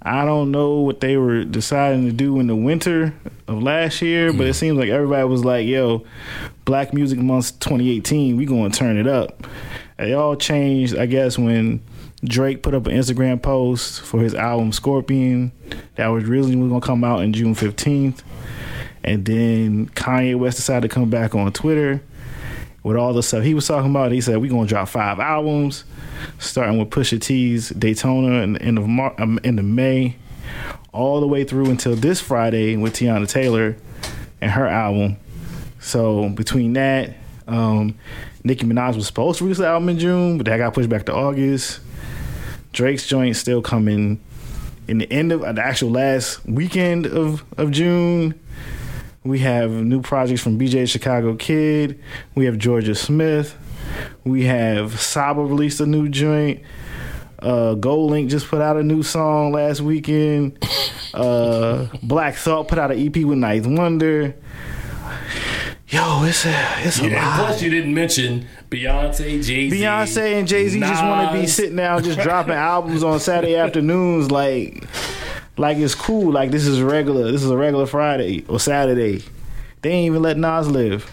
I 0.00 0.24
don't 0.24 0.50
know 0.50 0.80
what 0.80 1.00
they 1.00 1.18
were 1.18 1.44
deciding 1.44 2.06
to 2.06 2.12
do 2.12 2.40
in 2.40 2.46
the 2.46 2.56
winter 2.56 3.14
of 3.46 3.62
last 3.62 4.00
year, 4.00 4.32
but 4.32 4.46
it 4.46 4.54
seems 4.54 4.78
like 4.78 4.88
everybody 4.88 5.24
was 5.24 5.44
like, 5.44 5.66
"Yo, 5.66 6.04
Black 6.64 6.94
Music 6.94 7.18
Month 7.18 7.60
2018, 7.60 8.36
we 8.38 8.46
going 8.46 8.70
to 8.72 8.78
turn 8.78 8.96
it 8.96 9.06
up." 9.06 9.46
It 9.98 10.14
all 10.14 10.36
changed, 10.36 10.96
I 10.96 11.04
guess, 11.04 11.38
when 11.38 11.82
Drake 12.24 12.62
put 12.62 12.74
up 12.74 12.86
an 12.86 12.96
Instagram 12.96 13.42
post 13.42 14.00
for 14.00 14.20
his 14.20 14.34
album 14.34 14.72
Scorpion 14.72 15.52
that 15.96 16.08
was 16.08 16.24
originally 16.24 16.68
going 16.68 16.80
to 16.80 16.86
come 16.86 17.04
out 17.04 17.22
in 17.22 17.34
June 17.34 17.54
15th, 17.54 18.22
and 19.04 19.26
then 19.26 19.86
Kanye 19.90 20.34
West 20.34 20.56
decided 20.56 20.88
to 20.88 20.94
come 20.94 21.10
back 21.10 21.34
on 21.34 21.52
Twitter 21.52 22.02
with 22.82 22.96
all 22.96 23.12
the 23.12 23.22
stuff 23.22 23.44
he 23.44 23.54
was 23.54 23.66
talking 23.66 23.90
about. 23.90 24.12
He 24.12 24.20
said, 24.20 24.38
we're 24.38 24.50
gonna 24.50 24.66
drop 24.66 24.88
five 24.88 25.18
albums, 25.20 25.84
starting 26.38 26.78
with 26.78 26.90
Pusha 26.90 27.20
T's 27.20 27.70
Daytona 27.70 28.42
in 28.42 28.54
the 28.54 28.62
end 28.62 28.78
of 28.78 28.86
Mar- 28.86 29.14
um, 29.18 29.38
end 29.44 29.58
of 29.58 29.64
May, 29.64 30.16
all 30.92 31.20
the 31.20 31.26
way 31.28 31.44
through 31.44 31.70
until 31.70 31.94
this 31.94 32.20
Friday 32.20 32.76
with 32.76 32.94
Teyana 32.94 33.28
Taylor 33.28 33.76
and 34.40 34.50
her 34.50 34.66
album. 34.66 35.16
So 35.80 36.28
between 36.28 36.72
that, 36.74 37.14
um, 37.46 37.98
Nicki 38.44 38.66
Minaj 38.66 38.96
was 38.96 39.06
supposed 39.06 39.38
to 39.38 39.44
release 39.44 39.58
the 39.58 39.66
album 39.66 39.88
in 39.88 39.98
June, 39.98 40.36
but 40.36 40.46
that 40.46 40.56
got 40.56 40.74
pushed 40.74 40.88
back 40.88 41.06
to 41.06 41.14
August. 41.14 41.80
Drake's 42.72 43.06
joint 43.06 43.36
still 43.36 43.62
coming 43.62 44.20
in 44.88 44.98
the 44.98 45.10
end 45.12 45.30
of 45.30 45.42
uh, 45.42 45.52
the 45.52 45.64
actual 45.64 45.90
last 45.90 46.44
weekend 46.46 47.06
of 47.06 47.44
of 47.56 47.70
June. 47.70 48.38
We 49.24 49.38
have 49.40 49.70
new 49.70 50.02
projects 50.02 50.40
from 50.40 50.58
BJ 50.58 50.88
Chicago 50.88 51.36
Kid. 51.36 52.00
We 52.34 52.46
have 52.46 52.56
Jorja 52.56 52.96
Smith. 52.96 53.56
We 54.24 54.44
have 54.44 55.00
Saba 55.00 55.42
released 55.42 55.80
a 55.80 55.86
new 55.86 56.08
joint. 56.08 56.62
Uh, 57.38 57.74
GoldLink 57.74 58.28
just 58.28 58.48
put 58.48 58.60
out 58.60 58.76
a 58.76 58.82
new 58.82 59.02
song 59.02 59.52
last 59.52 59.80
weekend. 59.80 60.58
Uh, 61.14 61.88
Black 62.02 62.34
Thought 62.34 62.68
put 62.68 62.78
out 62.78 62.90
an 62.90 62.98
EP 62.98 63.16
with 63.24 63.38
Ninth 63.38 63.66
Wonder. 63.66 64.34
Yo, 65.88 66.24
it's 66.24 66.46
a 66.46 66.54
it's 66.78 67.00
a 67.00 67.08
lot. 67.08 67.38
plus, 67.38 67.62
you 67.62 67.68
didn't 67.68 67.92
mention 67.92 68.46
Beyonce, 68.70 69.44
Jay 69.44 69.68
Z, 69.68 69.70
Beyonce 69.70 70.38
and 70.38 70.48
Jay 70.48 70.66
Z 70.66 70.80
just 70.80 71.04
want 71.04 71.30
to 71.30 71.38
be 71.38 71.46
sitting 71.46 71.76
down, 71.76 72.02
just 72.02 72.18
dropping 72.20 72.54
albums 72.54 73.04
on 73.04 73.20
Saturday 73.20 73.56
afternoons, 73.56 74.30
like, 74.30 74.84
like 75.56 75.76
it's 75.78 75.94
cool. 75.94 76.32
Like 76.32 76.50
this 76.50 76.66
is 76.66 76.80
regular. 76.80 77.30
This 77.30 77.42
is 77.42 77.50
a 77.50 77.56
regular 77.56 77.86
Friday 77.86 78.44
or 78.48 78.58
Saturday. 78.60 79.24
They 79.82 79.90
ain't 79.90 80.06
even 80.06 80.22
let 80.22 80.38
Nas 80.38 80.68
live. 80.68 81.10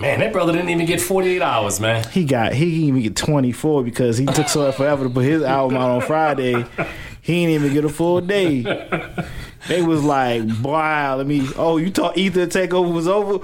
Man, 0.00 0.20
that 0.20 0.32
brother 0.32 0.52
didn't 0.52 0.70
even 0.70 0.86
get 0.86 0.98
48 0.98 1.42
hours, 1.42 1.78
man. 1.78 2.02
He 2.10 2.24
got 2.24 2.54
he 2.54 2.64
didn't 2.64 2.88
even 2.88 3.02
get 3.02 3.16
24 3.16 3.84
because 3.84 4.16
he 4.16 4.24
took 4.26 4.48
so 4.48 4.72
forever 4.72 5.04
to 5.04 5.10
put 5.10 5.24
his 5.24 5.42
album 5.42 5.76
out 5.76 5.90
on 5.90 6.00
Friday. 6.00 6.64
He 7.20 7.44
didn't 7.44 7.62
even 7.62 7.74
get 7.74 7.84
a 7.84 7.90
full 7.90 8.22
day. 8.22 8.62
They 9.68 9.82
was 9.82 10.02
like, 10.02 10.42
wow, 10.62 11.16
let 11.16 11.26
me. 11.26 11.48
Oh, 11.56 11.76
you 11.76 11.90
thought 11.90 12.16
Ether 12.16 12.46
Takeover 12.46 12.92
was 12.92 13.06
over? 13.06 13.38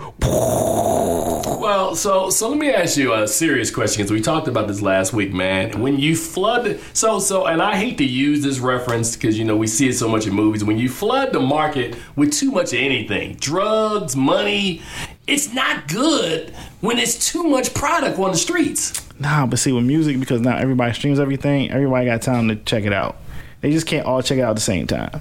Well, 1.67 1.95
so 1.95 2.31
so 2.31 2.49
let 2.49 2.59
me 2.59 2.71
ask 2.71 2.97
you 2.97 3.13
a 3.13 3.27
serious 3.29 3.71
question 3.71 4.03
because 4.03 4.13
we 4.13 4.21
talked 4.21 4.49
about 4.49 4.69
this 4.69 4.81
last 4.81 5.13
week, 5.13 5.33
man. 5.33 5.81
When 5.81 5.99
you 5.99 6.17
flood, 6.17 6.81
so 6.93 7.19
so, 7.19 7.47
and 7.47 7.61
I 7.61 7.77
hate 7.77 7.99
to 7.99 8.05
use 8.05 8.43
this 8.43 8.61
reference 8.61 9.15
because 9.15 9.39
you 9.39 9.45
know 9.45 9.57
we 9.57 9.67
see 9.67 9.89
it 9.89 9.95
so 9.95 10.09
much 10.09 10.27
in 10.27 10.33
movies. 10.33 10.65
When 10.65 10.79
you 10.79 10.89
flood 10.89 11.33
the 11.33 11.41
market 11.41 11.97
with 12.15 12.33
too 12.33 12.51
much 12.51 12.73
of 12.73 12.79
anything, 12.79 13.35
drugs, 13.35 14.17
money, 14.17 14.83
it's 15.27 15.53
not 15.53 15.89
good 15.89 16.51
when 16.81 16.99
it's 16.99 17.31
too 17.31 17.43
much 17.43 17.75
product 17.75 18.19
on 18.19 18.31
the 18.31 18.39
streets. 18.39 19.03
Nah, 19.19 19.47
but 19.47 19.59
see 19.59 19.73
with 19.73 19.85
music 19.85 20.21
because 20.21 20.41
now 20.41 20.57
everybody 20.57 20.95
streams 20.95 21.19
everything. 21.19 21.71
Everybody 21.71 22.07
got 22.07 22.23
time 22.23 22.49
to 22.49 22.57
check 22.57 22.85
it 22.85 22.93
out. 22.93 23.17
They 23.61 23.73
just 23.73 23.87
can't 23.87 24.07
all 24.07 24.23
check 24.23 24.39
it 24.39 24.43
out 24.43 24.51
at 24.51 24.57
the 24.57 24.63
same 24.63 24.87
time. 24.87 25.21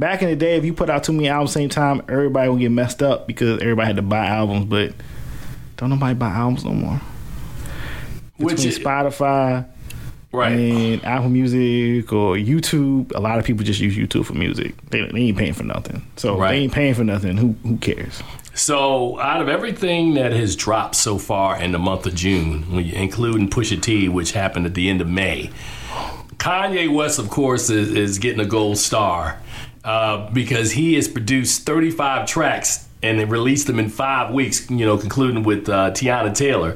Back 0.00 0.22
in 0.22 0.30
the 0.30 0.36
day, 0.36 0.56
if 0.56 0.64
you 0.64 0.72
put 0.72 0.88
out 0.88 1.04
too 1.04 1.12
many 1.12 1.28
albums 1.28 1.50
at 1.50 1.52
the 1.54 1.60
same 1.60 1.68
time, 1.68 2.00
everybody 2.08 2.48
would 2.48 2.58
get 2.58 2.70
messed 2.70 3.02
up 3.02 3.26
because 3.26 3.60
everybody 3.60 3.86
had 3.86 3.96
to 3.96 4.02
buy 4.02 4.24
albums. 4.28 4.64
But 4.64 4.94
don't 5.76 5.90
nobody 5.90 6.14
buy 6.14 6.30
albums 6.30 6.64
no 6.64 6.72
more. 6.72 6.98
Which 8.38 8.56
Between 8.56 8.68
is, 8.68 8.78
Spotify 8.78 9.66
right? 10.32 10.52
and 10.52 11.04
Apple 11.04 11.28
Music 11.28 12.10
or 12.14 12.36
YouTube, 12.36 13.14
a 13.14 13.20
lot 13.20 13.38
of 13.38 13.44
people 13.44 13.62
just 13.62 13.78
use 13.78 13.94
YouTube 13.94 14.24
for 14.24 14.32
music. 14.32 14.74
They, 14.88 15.02
they 15.02 15.18
ain't 15.20 15.36
paying 15.36 15.52
for 15.52 15.64
nothing. 15.64 16.02
So 16.16 16.38
Right. 16.38 16.52
they 16.52 16.56
ain't 16.60 16.72
paying 16.72 16.94
for 16.94 17.04
nothing. 17.04 17.36
Who 17.36 17.54
who 17.62 17.76
cares? 17.76 18.22
So, 18.54 19.20
out 19.20 19.42
of 19.42 19.48
everything 19.50 20.14
that 20.14 20.32
has 20.32 20.56
dropped 20.56 20.94
so 20.96 21.18
far 21.18 21.60
in 21.60 21.72
the 21.72 21.78
month 21.78 22.06
of 22.06 22.14
June, 22.14 22.62
when 22.74 22.86
you- 22.86 22.94
including 22.94 23.48
Pusha 23.50 23.80
T, 23.80 24.08
which 24.08 24.32
happened 24.32 24.64
at 24.64 24.72
the 24.74 24.88
end 24.88 25.00
of 25.02 25.08
May, 25.08 25.50
Kanye 26.38 26.90
West, 26.92 27.18
of 27.18 27.28
course, 27.28 27.68
is, 27.68 27.90
is 27.92 28.18
getting 28.18 28.40
a 28.40 28.44
gold 28.46 28.78
star 28.78 29.36
uh, 29.84 30.30
because 30.30 30.72
he 30.72 30.94
has 30.94 31.08
produced 31.08 31.66
35 31.66 32.26
tracks 32.26 32.86
and 33.02 33.18
they 33.18 33.24
released 33.24 33.66
them 33.66 33.78
in 33.78 33.88
five 33.88 34.32
weeks, 34.32 34.70
you 34.70 34.84
know, 34.84 34.98
concluding 34.98 35.42
with 35.42 35.68
uh, 35.68 35.90
Teyana 35.90 36.34
Taylor. 36.34 36.72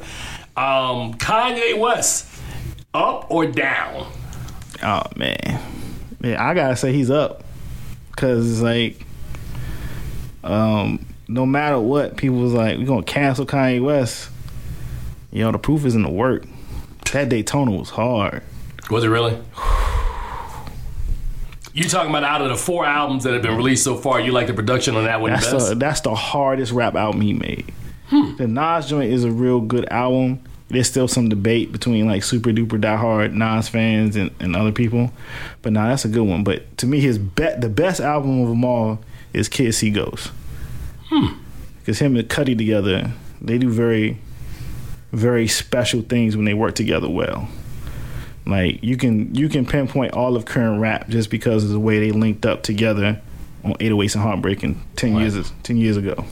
Um, 0.57 1.15
Kanye 1.15 1.79
West, 1.79 2.29
up 2.95 3.31
or 3.31 3.47
down? 3.47 4.11
Oh 4.83 5.03
man, 5.17 5.61
yeah, 6.21 6.45
I 6.45 6.55
gotta 6.55 6.77
say 6.77 6.93
he's 6.93 7.11
up 7.11 7.45
because 8.11 8.51
it's 8.51 8.61
like, 8.63 9.05
um, 10.45 11.05
no 11.29 11.45
matter 11.45 11.79
what, 11.79 12.17
people 12.17 12.37
was 12.37 12.53
like, 12.53 12.79
we're 12.79 12.87
gonna 12.87 13.03
cancel 13.03 13.47
Kanye 13.47 13.83
West. 13.83 14.31
You 15.33 15.43
know, 15.43 15.53
the 15.53 15.59
proof 15.59 15.85
is 15.85 15.95
in 15.95 16.03
the 16.03 16.11
work. 16.11 16.47
That 17.13 17.29
Daytona 17.29 17.73
was 17.73 17.91
hard. 17.91 18.43
Was 18.91 19.05
it 19.05 19.09
really? 19.09 19.39
You 21.75 21.89
talking 21.89 22.11
about 22.11 22.23
out 22.23 22.41
of 22.41 22.49
the 22.51 22.57
four 22.57 22.87
albums 22.87 23.25
that 23.25 23.33
have 23.33 23.43
been 23.43 23.57
released 23.57 23.83
so 23.83 23.97
far, 23.97 24.21
you 24.21 24.31
like 24.31 24.47
the 24.47 24.55
production 24.55 24.95
on 24.95 25.05
that 25.05 25.21
one 25.21 25.33
That's 25.33 25.51
best? 25.51 25.69
the 25.71 25.75
that's 25.75 26.01
the 26.03 26.15
hardest 26.15 26.71
rap 26.71 26.95
album 26.95 27.21
he 27.21 27.33
made. 27.33 27.73
Hmm. 28.07 28.37
The 28.37 28.47
Nas 28.47 28.89
joint 28.89 29.13
is 29.13 29.25
a 29.25 29.31
real 29.33 29.61
good 29.61 29.89
album. 29.89 30.41
There's 30.69 30.89
still 30.89 31.09
some 31.09 31.29
debate 31.29 31.73
between 31.73 32.07
like 32.07 32.23
super 32.23 32.51
duper 32.51 32.81
diehard 32.81 33.33
Nas 33.33 33.69
fans 33.69 34.15
and, 34.15 34.31
and 34.39 34.55
other 34.55 34.71
people, 34.71 35.13
but 35.63 35.73
nah, 35.73 35.89
that's 35.89 36.05
a 36.05 36.09
good 36.09 36.23
one. 36.23 36.45
But 36.45 36.79
to 36.79 36.87
me, 36.87 37.01
his 37.01 37.19
bet 37.19 37.61
the 37.61 37.69
best 37.69 38.01
album 38.01 38.41
of 38.43 38.51
them 38.51 38.65
all 38.65 39.01
is 39.33 39.49
Kid 39.49 39.75
See 39.75 39.91
Ghost. 39.91 40.31
Hmm. 41.07 41.41
Because 41.81 41.99
him 41.99 42.17
and 42.17 42.29
Cudi 42.29 42.57
together, 42.57 43.11
they 43.41 43.59
do 43.59 43.69
very, 43.69 44.19
very 45.11 45.49
special 45.49 46.03
things 46.03 46.37
when 46.37 46.45
they 46.45 46.55
work 46.55 46.77
together 46.77 47.11
well. 47.11 47.49
Like 48.47 48.83
you 48.83 48.97
can 48.97 49.35
you 49.35 49.49
can 49.49 49.65
pinpoint 49.65 50.13
all 50.13 50.37
of 50.37 50.45
current 50.45 50.81
rap 50.81 51.09
just 51.09 51.31
because 51.31 51.65
of 51.65 51.71
the 51.71 51.79
way 51.81 51.99
they 52.01 52.11
linked 52.13 52.45
up 52.45 52.63
together 52.63 53.21
on 53.65 53.73
808s 53.75 54.15
and 54.15 54.23
Heartbreaking 54.23 54.83
ten 54.97 55.15
Right. 55.15 55.23
years 55.33 55.53
ten 55.63 55.77
years 55.79 55.97
ago. 55.97 56.25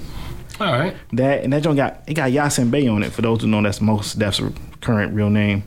All 0.61 0.67
right. 0.73 0.95
That 1.15 1.43
and 1.45 1.53
that 1.53 1.63
joint 1.63 1.77
got 1.79 2.03
it 2.07 2.15
got 2.15 2.31
Yasin 2.31 2.71
Bey 2.71 2.87
on 2.87 3.03
it. 3.03 3.13
For 3.13 3.23
those 3.23 3.41
who 3.41 3.49
know, 3.49 3.63
that's 3.63 3.81
Mos 3.81 4.13
Def's 4.15 4.41
current 4.81 5.15
real 5.15 5.31
name. 5.31 5.65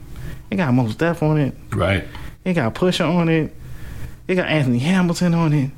It 0.50 0.56
got 0.56 0.72
Most 0.72 0.98
Def 0.98 1.22
on 1.24 1.38
it. 1.38 1.54
Right. 1.72 2.04
It 2.44 2.54
got 2.54 2.72
Pusha 2.76 3.12
on 3.12 3.28
it. 3.28 3.52
It 4.28 4.36
got 4.36 4.48
Anthony 4.48 4.78
Hamilton 4.78 5.34
on 5.34 5.52
it. 5.52 5.70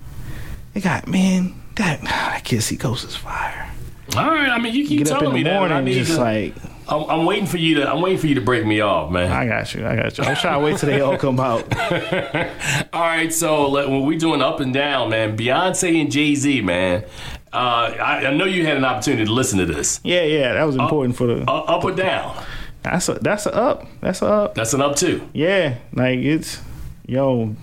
It 0.74 0.82
got 0.82 1.08
man 1.08 1.54
that 1.76 2.02
that 2.02 2.42
Kid 2.44 2.62
See 2.62 2.76
Ghost 2.76 3.06
is 3.06 3.16
fire. 3.16 3.70
All 4.16 4.26
right. 4.28 4.50
I 4.50 4.58
mean, 4.58 4.74
you 4.74 4.86
keep 4.86 4.98
Get 4.98 5.10
up 5.12 5.20
telling 5.20 5.38
in 5.38 5.44
me 5.44 5.50
that. 5.50 5.72
I 5.72 5.80
need 5.80 5.94
just 5.94 6.12
to, 6.12 6.20
like 6.20 6.54
I'm, 6.88 7.10
I'm 7.10 7.26
waiting 7.26 7.46
for 7.46 7.58
you 7.58 7.76
to. 7.76 7.90
I'm 7.90 8.00
waiting 8.00 8.18
for 8.18 8.26
you 8.26 8.34
to 8.36 8.40
break 8.40 8.64
me 8.64 8.80
off, 8.80 9.10
man. 9.10 9.30
I 9.30 9.46
got 9.46 9.74
you, 9.74 9.86
I 9.86 9.94
got 9.94 10.16
you. 10.16 10.24
I'm 10.24 10.36
trying 10.36 10.58
to 10.58 10.64
wait 10.64 10.78
till 10.78 10.88
they 10.88 11.00
all 11.00 11.18
come 11.18 11.38
out. 11.38 11.62
All 12.92 13.02
right. 13.02 13.32
So 13.32 13.68
let, 13.68 13.88
when 13.88 14.06
we 14.06 14.16
doing 14.16 14.40
up 14.40 14.60
and 14.60 14.72
down, 14.72 15.10
man, 15.10 15.36
Beyonce 15.36 16.00
and 16.00 16.10
Jay 16.10 16.34
Z, 16.34 16.62
man. 16.62 17.04
Uh, 17.52 17.56
I, 17.56 18.26
I 18.26 18.34
know 18.34 18.44
you 18.44 18.64
had 18.64 18.76
an 18.76 18.84
opportunity 18.84 19.24
to 19.24 19.32
listen 19.32 19.58
to 19.58 19.66
this. 19.66 20.00
Yeah, 20.02 20.22
yeah, 20.24 20.52
that 20.54 20.64
was 20.64 20.76
important 20.76 21.16
for 21.16 21.26
the. 21.26 21.50
Uh, 21.50 21.60
up 21.60 21.84
or 21.84 21.92
down? 21.92 22.44
That's 22.82 23.08
a 23.08 23.14
that's 23.14 23.46
a 23.46 23.54
up. 23.54 23.86
That's 24.00 24.22
a 24.22 24.26
up. 24.26 24.54
That's 24.54 24.72
an 24.74 24.80
up 24.80 24.96
too. 24.96 25.28
Yeah, 25.32 25.78
like 25.92 26.20
it's 26.20 26.60
yo, 27.06 27.54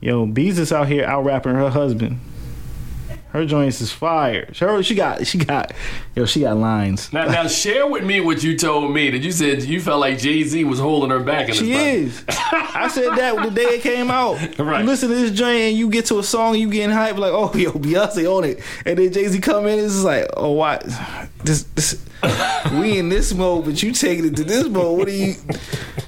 yo, 0.00 0.26
Bees 0.26 0.58
is 0.58 0.72
out 0.72 0.88
here 0.88 1.04
out 1.04 1.24
rapping 1.24 1.54
her 1.54 1.70
husband. 1.70 2.18
Her 3.32 3.46
joints 3.46 3.80
is 3.80 3.90
fire. 3.90 4.46
Her, 4.58 4.68
oh, 4.68 4.82
she 4.82 4.94
got 4.94 5.26
she 5.26 5.38
got 5.38 5.72
yo, 6.14 6.26
she 6.26 6.40
got 6.40 6.58
lines. 6.58 7.10
Now, 7.14 7.26
now 7.26 7.48
share 7.48 7.86
with 7.86 8.04
me 8.04 8.20
what 8.20 8.42
you 8.42 8.58
told 8.58 8.92
me 8.92 9.08
that 9.10 9.22
you 9.22 9.32
said 9.32 9.62
you 9.62 9.80
felt 9.80 10.00
like 10.00 10.18
Jay 10.18 10.42
Z 10.42 10.62
was 10.64 10.78
holding 10.78 11.08
her 11.08 11.20
back. 11.20 11.48
In 11.48 11.54
She 11.54 11.72
is. 11.72 12.22
I 12.28 12.88
said 12.88 13.16
that 13.16 13.42
the 13.42 13.50
day 13.50 13.62
it 13.62 13.82
came 13.82 14.10
out. 14.10 14.38
Right. 14.62 14.80
You 14.80 14.86
listen 14.86 15.08
to 15.08 15.14
this 15.14 15.32
joint 15.32 15.58
and 15.58 15.76
you 15.76 15.90
get 15.90 16.06
to 16.06 16.18
a 16.18 16.22
song, 16.22 16.54
you 16.54 16.70
getting 16.70 16.94
hype 16.94 17.16
like, 17.16 17.32
oh 17.32 17.52
yo, 17.54 17.72
Beyonce 17.72 18.30
on 18.32 18.44
it, 18.44 18.60
and 18.86 18.98
then 18.98 19.12
Jay 19.12 19.26
Z 19.26 19.40
come 19.40 19.66
in, 19.66 19.78
it's 19.78 20.04
like, 20.04 20.26
oh 20.36 20.52
what, 20.52 20.84
this 21.42 21.64
this 21.74 22.04
we 22.72 22.98
in 22.98 23.08
this 23.08 23.34
mode, 23.34 23.64
but 23.64 23.82
you 23.82 23.92
taking 23.92 24.26
it 24.26 24.36
to 24.36 24.44
this 24.44 24.68
mode. 24.68 24.98
What 24.98 25.08
are 25.08 25.10
you 25.10 25.34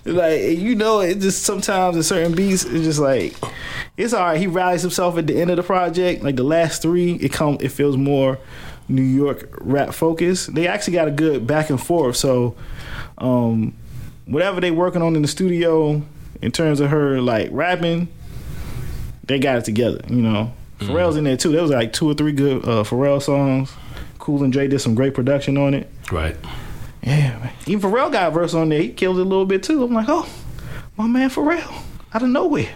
like? 0.04 0.58
You 0.58 0.76
know, 0.76 1.00
it 1.00 1.18
just 1.18 1.42
sometimes 1.42 1.96
in 1.96 2.02
certain 2.02 2.34
beats, 2.34 2.64
it's 2.64 2.84
just 2.84 3.00
like. 3.00 3.34
It's 3.96 4.12
all 4.12 4.24
right. 4.24 4.40
He 4.40 4.46
rallies 4.46 4.82
himself 4.82 5.16
at 5.18 5.26
the 5.26 5.40
end 5.40 5.50
of 5.50 5.56
the 5.56 5.62
project. 5.62 6.22
Like 6.22 6.36
the 6.36 6.44
last 6.44 6.82
three, 6.82 7.14
it 7.14 7.32
come 7.32 7.58
it 7.60 7.70
feels 7.70 7.96
more 7.96 8.38
New 8.88 9.02
York 9.02 9.56
rap 9.60 9.94
focused. 9.94 10.54
They 10.54 10.66
actually 10.66 10.94
got 10.94 11.08
a 11.08 11.12
good 11.12 11.46
back 11.46 11.70
and 11.70 11.80
forth. 11.80 12.16
So, 12.16 12.56
um, 13.18 13.74
whatever 14.26 14.60
they 14.60 14.70
working 14.70 15.02
on 15.02 15.16
in 15.16 15.22
the 15.22 15.28
studio 15.28 16.02
in 16.42 16.50
terms 16.50 16.80
of 16.80 16.90
her 16.90 17.20
like 17.20 17.48
rapping, 17.52 18.08
they 19.24 19.38
got 19.38 19.58
it 19.58 19.64
together. 19.64 20.00
You 20.08 20.22
know, 20.22 20.52
Pharrell's 20.80 21.16
in 21.16 21.24
there 21.24 21.36
too. 21.36 21.52
There 21.52 21.62
was 21.62 21.70
like 21.70 21.92
two 21.92 22.10
or 22.10 22.14
three 22.14 22.32
good 22.32 22.64
uh, 22.64 22.82
Pharrell 22.82 23.22
songs. 23.22 23.72
Cool 24.18 24.42
and 24.42 24.52
Dre 24.52 24.66
did 24.66 24.80
some 24.80 24.94
great 24.94 25.14
production 25.14 25.56
on 25.56 25.74
it. 25.74 25.88
Right. 26.10 26.36
Yeah, 27.02 27.38
man. 27.38 27.52
even 27.66 27.90
Pharrell 27.90 28.10
got 28.10 28.28
a 28.28 28.30
verse 28.30 28.54
on 28.54 28.70
there. 28.70 28.80
He 28.80 28.88
killed 28.88 29.18
it 29.18 29.22
a 29.22 29.24
little 29.24 29.44
bit 29.44 29.62
too. 29.62 29.84
I'm 29.84 29.92
like, 29.92 30.08
oh, 30.08 30.28
my 30.96 31.06
man 31.06 31.30
Pharrell 31.30 31.82
out 32.12 32.22
of 32.22 32.28
nowhere. 32.28 32.74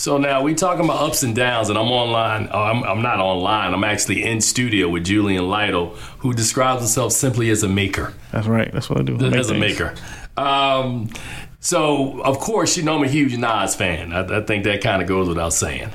So 0.00 0.16
now 0.16 0.40
we 0.40 0.54
talking 0.54 0.86
about 0.86 1.02
ups 1.02 1.22
and 1.24 1.36
downs, 1.36 1.68
and 1.68 1.76
I'm 1.76 1.88
online. 1.88 2.48
Oh, 2.50 2.62
I'm, 2.62 2.82
I'm 2.84 3.02
not 3.02 3.20
online. 3.20 3.74
I'm 3.74 3.84
actually 3.84 4.24
in 4.24 4.40
studio 4.40 4.88
with 4.88 5.04
Julian 5.04 5.46
Lytle, 5.50 5.90
who 6.20 6.32
describes 6.32 6.80
himself 6.80 7.12
simply 7.12 7.50
as 7.50 7.62
a 7.64 7.68
maker. 7.68 8.14
That's 8.32 8.46
right. 8.46 8.72
That's 8.72 8.88
what 8.88 8.98
I 8.98 9.02
do. 9.02 9.18
I 9.20 9.36
as 9.36 9.50
a 9.50 9.54
maker. 9.54 9.94
Um, 10.38 11.10
so 11.58 12.22
of 12.22 12.38
course, 12.38 12.78
you 12.78 12.82
know 12.82 12.96
I'm 12.96 13.04
a 13.04 13.08
huge 13.08 13.36
Nas 13.36 13.74
fan. 13.74 14.14
I, 14.14 14.38
I 14.38 14.40
think 14.40 14.64
that 14.64 14.80
kind 14.80 15.02
of 15.02 15.08
goes 15.08 15.28
without 15.28 15.52
saying. 15.52 15.90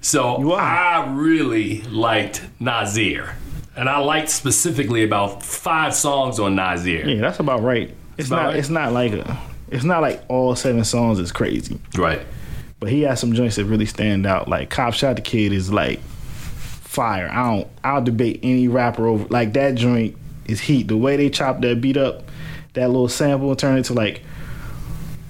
So 0.00 0.50
I 0.54 1.12
really 1.12 1.82
liked 1.82 2.42
Nasir, 2.58 3.36
and 3.76 3.86
I 3.86 3.98
liked 3.98 4.30
specifically 4.30 5.04
about 5.04 5.42
five 5.42 5.94
songs 5.94 6.40
on 6.40 6.54
Nasir. 6.54 7.06
Yeah, 7.06 7.20
that's 7.20 7.38
about 7.38 7.62
right. 7.62 7.94
It's 8.16 8.28
About 8.28 8.44
not. 8.44 8.46
right? 8.48 8.56
It's 8.56 8.70
not 8.70 8.92
like 8.94 9.12
a. 9.12 9.38
It's 9.70 9.84
not 9.84 10.00
like 10.00 10.22
all 10.28 10.56
seven 10.56 10.84
songs 10.84 11.18
is 11.18 11.32
crazy, 11.32 11.78
Right. 11.98 12.22
But 12.82 12.90
he 12.90 13.02
has 13.02 13.20
some 13.20 13.32
joints 13.32 13.54
that 13.54 13.66
really 13.66 13.86
stand 13.86 14.26
out. 14.26 14.48
Like 14.48 14.68
"Cop 14.68 14.92
Shot 14.92 15.14
the 15.14 15.22
Kid" 15.22 15.52
is 15.52 15.72
like 15.72 16.00
fire. 16.00 17.30
I 17.30 17.48
don't. 17.48 17.68
I'll 17.84 18.02
debate 18.02 18.40
any 18.42 18.66
rapper 18.66 19.06
over 19.06 19.24
like 19.28 19.52
that 19.52 19.76
joint 19.76 20.16
is 20.46 20.58
heat. 20.58 20.88
The 20.88 20.96
way 20.96 21.16
they 21.16 21.30
chop 21.30 21.60
that 21.60 21.80
beat 21.80 21.96
up, 21.96 22.24
that 22.72 22.88
little 22.88 23.06
sample 23.06 23.50
and 23.50 23.58
turn 23.58 23.78
it 23.78 23.84
to 23.84 23.94
like 23.94 24.22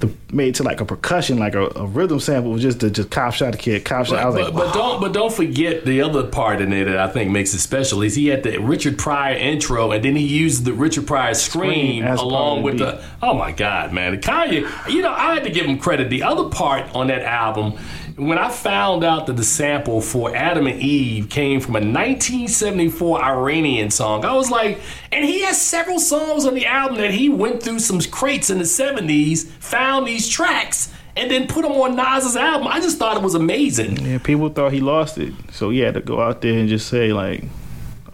the 0.03 0.13
made 0.35 0.57
to 0.57 0.63
like 0.63 0.81
a 0.81 0.85
percussion, 0.85 1.39
like 1.39 1.55
a, 1.55 1.67
a 1.77 1.87
rhythm 1.87 2.21
sample 2.21 2.51
was 2.51 2.61
just 2.61 2.81
the 2.81 2.91
just 2.91 3.11
"Cop 3.11 3.33
Shot 3.33 3.53
the 3.53 3.59
Kid." 3.59 3.85
Cop 3.85 4.07
Shot. 4.07 4.19
I 4.19 4.27
was 4.27 4.35
but, 4.35 4.45
like, 4.45 4.55
but 4.55 4.75
don't 4.75 5.01
but 5.01 5.13
don't 5.13 5.33
forget 5.33 5.85
the 5.85 6.03
other 6.03 6.25
part 6.25 6.61
in 6.61 6.73
it 6.73 6.85
that 6.85 6.99
I 6.99 7.09
think 7.09 7.31
makes 7.31 7.55
it 7.55 7.61
special 7.61 8.03
is 8.03 8.15
he 8.15 8.27
had 8.27 8.43
the 8.43 8.59
Richard 8.59 8.99
Pryor 8.99 9.37
intro 9.37 9.93
and 9.93 10.05
then 10.05 10.17
he 10.17 10.27
used 10.27 10.65
the 10.65 10.73
Richard 10.73 11.07
Pryor 11.07 11.35
scream 11.35 12.03
Scream 12.03 12.19
along 12.19 12.63
with 12.63 12.79
the 12.79 12.93
the 12.93 13.05
oh 13.23 13.35
my 13.35 13.53
god 13.53 13.93
man 13.93 14.21
Kanye 14.21 14.69
you 14.91 15.03
know 15.03 15.13
I 15.13 15.35
had 15.35 15.45
to 15.45 15.51
give 15.51 15.67
him 15.67 15.79
credit 15.79 16.11
the 16.11 16.25
other 16.25 16.49
part 16.49 16.93
on 16.95 17.07
that 17.07 17.23
album 17.23 17.79
when 18.17 18.39
I 18.39 18.51
found 18.51 19.05
out 19.05 19.27
that 19.27 19.37
the 19.37 19.45
sample 19.45 20.01
for 20.01 20.35
Adam 20.35 20.67
and 20.67 20.81
Eve 20.81 21.29
came 21.29 21.61
from 21.61 21.77
a 21.77 21.81
1974 21.81 23.23
Iranian 23.23 23.91
song 23.91 24.25
I 24.25 24.35
was 24.35 24.51
like 24.51 24.81
and 25.11 25.25
he 25.25 25.43
has 25.43 25.61
several 25.61 25.99
songs 25.99 26.45
on 26.45 26.55
the 26.55 26.67
album 26.67 26.99
that 26.99 27.11
he 27.13 27.29
went 27.29 27.63
through 27.63 27.79
some 27.79 28.01
crates 28.01 28.51
in 28.51 28.59
the 28.59 28.65
70s 28.65 29.47
found 29.47 30.07
these 30.07 30.29
tracks 30.29 30.93
and 31.17 31.31
then 31.31 31.47
put 31.47 31.63
them 31.63 31.73
on 31.73 31.95
Nas's 31.95 32.37
album. 32.37 32.69
I 32.69 32.81
just 32.81 32.99
thought 32.99 33.17
it 33.17 33.23
was 33.23 33.35
amazing. 33.35 33.99
yeah, 33.99 34.19
people 34.19 34.49
thought 34.49 34.73
he 34.73 34.81
lost 34.81 35.19
it, 35.19 35.35
so 35.51 35.71
he 35.71 35.81
had 35.81 35.95
to 35.95 36.01
go 36.01 36.21
out 36.23 36.41
there 36.41 36.59
and 36.59 36.69
just 36.71 36.89
say 36.89 37.13
like, 37.13 37.45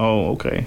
"Oh, 0.00 0.32
okay." 0.32 0.66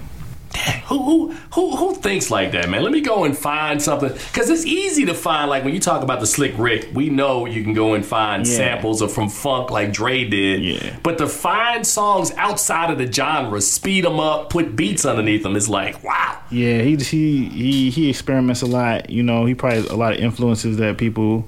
Who 0.86 1.02
who 1.02 1.32
who 1.54 1.76
who 1.76 1.94
thinks 1.94 2.30
like 2.30 2.52
that, 2.52 2.68
man? 2.68 2.82
Let 2.82 2.92
me 2.92 3.00
go 3.00 3.24
and 3.24 3.36
find 3.36 3.80
something 3.80 4.10
because 4.10 4.50
it's 4.50 4.66
easy 4.66 5.06
to 5.06 5.14
find. 5.14 5.48
Like 5.48 5.64
when 5.64 5.72
you 5.72 5.80
talk 5.80 6.02
about 6.02 6.20
the 6.20 6.26
Slick 6.26 6.52
Rick, 6.58 6.88
we 6.92 7.08
know 7.08 7.46
you 7.46 7.62
can 7.64 7.72
go 7.72 7.94
and 7.94 8.04
find 8.04 8.46
Yeah. 8.46 8.56
samples 8.56 9.00
of 9.00 9.10
from 9.12 9.28
funk 9.30 9.70
like 9.70 9.92
Dre 9.92 10.24
did. 10.24 10.62
Yeah. 10.62 10.96
But 11.02 11.16
to 11.18 11.26
find 11.26 11.86
songs 11.86 12.32
outside 12.36 12.90
of 12.90 12.98
the 12.98 13.10
genre, 13.10 13.60
speed 13.62 14.04
them 14.04 14.20
up, 14.20 14.50
put 14.50 14.76
beats 14.76 15.06
underneath 15.06 15.42
them, 15.42 15.56
is 15.56 15.68
like 15.68 16.04
wow. 16.04 16.38
Yeah, 16.50 16.82
he 16.82 16.96
he 16.96 17.44
he 17.46 17.90
he 17.90 18.10
experiments 18.10 18.60
a 18.60 18.66
lot. 18.66 19.08
You 19.08 19.22
know, 19.22 19.46
he 19.46 19.54
probably 19.54 19.78
has 19.78 19.86
a 19.90 19.96
lot 19.96 20.12
of 20.12 20.18
influences 20.18 20.76
that 20.76 20.98
people, 20.98 21.46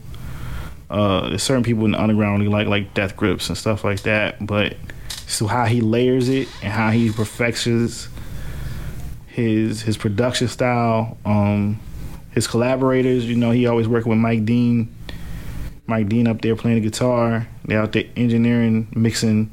uh, 0.90 1.28
there's 1.28 1.42
certain 1.42 1.62
people 1.64 1.84
in 1.84 1.90
the 1.92 2.00
underground 2.00 2.40
really 2.42 2.50
like 2.52 2.66
like 2.68 2.94
Death 2.94 3.16
Grips 3.16 3.48
and 3.50 3.58
stuff 3.58 3.84
like 3.84 4.00
that. 4.02 4.44
But 4.46 4.76
so 5.26 5.46
how 5.46 5.66
he 5.66 5.82
layers 5.82 6.28
it 6.30 6.48
and 6.62 6.72
how 6.72 6.90
he 6.90 7.10
perfections 7.10 8.08
his 9.34 9.82
his 9.82 9.96
production 9.96 10.46
style, 10.46 11.18
um, 11.24 11.80
his 12.30 12.46
collaborators. 12.46 13.26
You 13.26 13.34
know, 13.34 13.50
he 13.50 13.66
always 13.66 13.88
working 13.88 14.10
with 14.10 14.18
Mike 14.18 14.44
Dean. 14.44 14.94
Mike 15.86 16.08
Dean 16.08 16.28
up 16.28 16.40
there 16.40 16.54
playing 16.54 16.80
the 16.80 16.88
guitar. 16.88 17.48
They 17.64 17.74
out 17.74 17.92
there 17.92 18.04
engineering, 18.16 18.88
mixing 18.94 19.50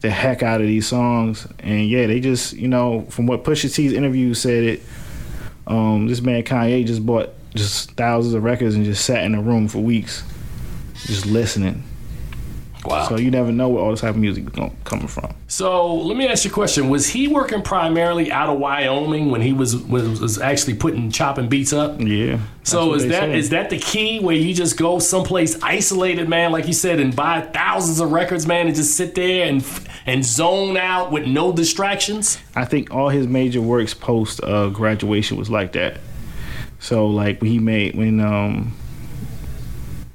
the 0.00 0.10
heck 0.10 0.44
out 0.44 0.60
of 0.60 0.68
these 0.68 0.86
songs. 0.86 1.46
And 1.58 1.88
yeah, 1.88 2.06
they 2.06 2.20
just, 2.20 2.52
you 2.52 2.68
know, 2.68 3.02
from 3.10 3.26
what 3.26 3.42
Pusha 3.42 3.74
T's 3.74 3.92
interview 3.92 4.32
said 4.32 4.62
it, 4.62 4.82
um, 5.66 6.06
this 6.06 6.20
man 6.20 6.44
Kanye 6.44 6.86
just 6.86 7.04
bought 7.04 7.30
just 7.54 7.90
thousands 7.92 8.34
of 8.34 8.44
records 8.44 8.76
and 8.76 8.84
just 8.84 9.04
sat 9.04 9.24
in 9.24 9.34
a 9.34 9.42
room 9.42 9.66
for 9.66 9.80
weeks, 9.80 10.22
just 10.94 11.26
listening. 11.26 11.82
Wow. 12.90 13.08
So 13.08 13.16
you 13.16 13.30
never 13.30 13.52
know 13.52 13.68
where 13.68 13.82
all 13.82 13.90
this 13.90 14.00
type 14.00 14.10
of 14.10 14.20
music 14.20 14.44
is 14.44 14.50
gonna- 14.50 14.72
coming 14.84 15.06
from. 15.08 15.34
So 15.46 15.94
let 15.94 16.16
me 16.16 16.26
ask 16.26 16.44
you 16.44 16.50
a 16.50 16.54
question: 16.54 16.88
Was 16.88 17.08
he 17.08 17.28
working 17.28 17.62
primarily 17.62 18.30
out 18.32 18.48
of 18.48 18.58
Wyoming 18.58 19.30
when 19.30 19.40
he 19.40 19.52
was 19.52 19.76
was, 19.76 20.20
was 20.20 20.38
actually 20.38 20.74
putting 20.74 21.10
chopping 21.10 21.48
beats 21.48 21.72
up? 21.72 22.00
Yeah. 22.00 22.38
So 22.62 22.94
is 22.94 23.06
that 23.08 23.22
say. 23.22 23.38
is 23.38 23.50
that 23.50 23.70
the 23.70 23.78
key 23.78 24.20
where 24.20 24.36
you 24.36 24.52
just 24.52 24.76
go 24.76 24.98
someplace 24.98 25.60
isolated, 25.62 26.28
man, 26.28 26.52
like 26.52 26.66
you 26.66 26.74
said, 26.74 27.00
and 27.00 27.14
buy 27.14 27.40
thousands 27.40 28.00
of 28.00 28.12
records, 28.12 28.46
man, 28.46 28.66
and 28.66 28.76
just 28.76 28.94
sit 28.96 29.14
there 29.14 29.46
and 29.46 29.64
and 30.06 30.24
zone 30.24 30.76
out 30.76 31.10
with 31.10 31.26
no 31.26 31.52
distractions? 31.52 32.38
I 32.54 32.64
think 32.64 32.92
all 32.92 33.08
his 33.08 33.26
major 33.26 33.60
works 33.60 33.94
post 33.94 34.42
uh, 34.42 34.68
graduation 34.68 35.36
was 35.36 35.50
like 35.50 35.72
that. 35.72 35.98
So 36.78 37.06
like 37.06 37.40
when 37.40 37.50
he 37.50 37.58
made 37.58 37.96
when 37.96 38.20
um 38.20 38.74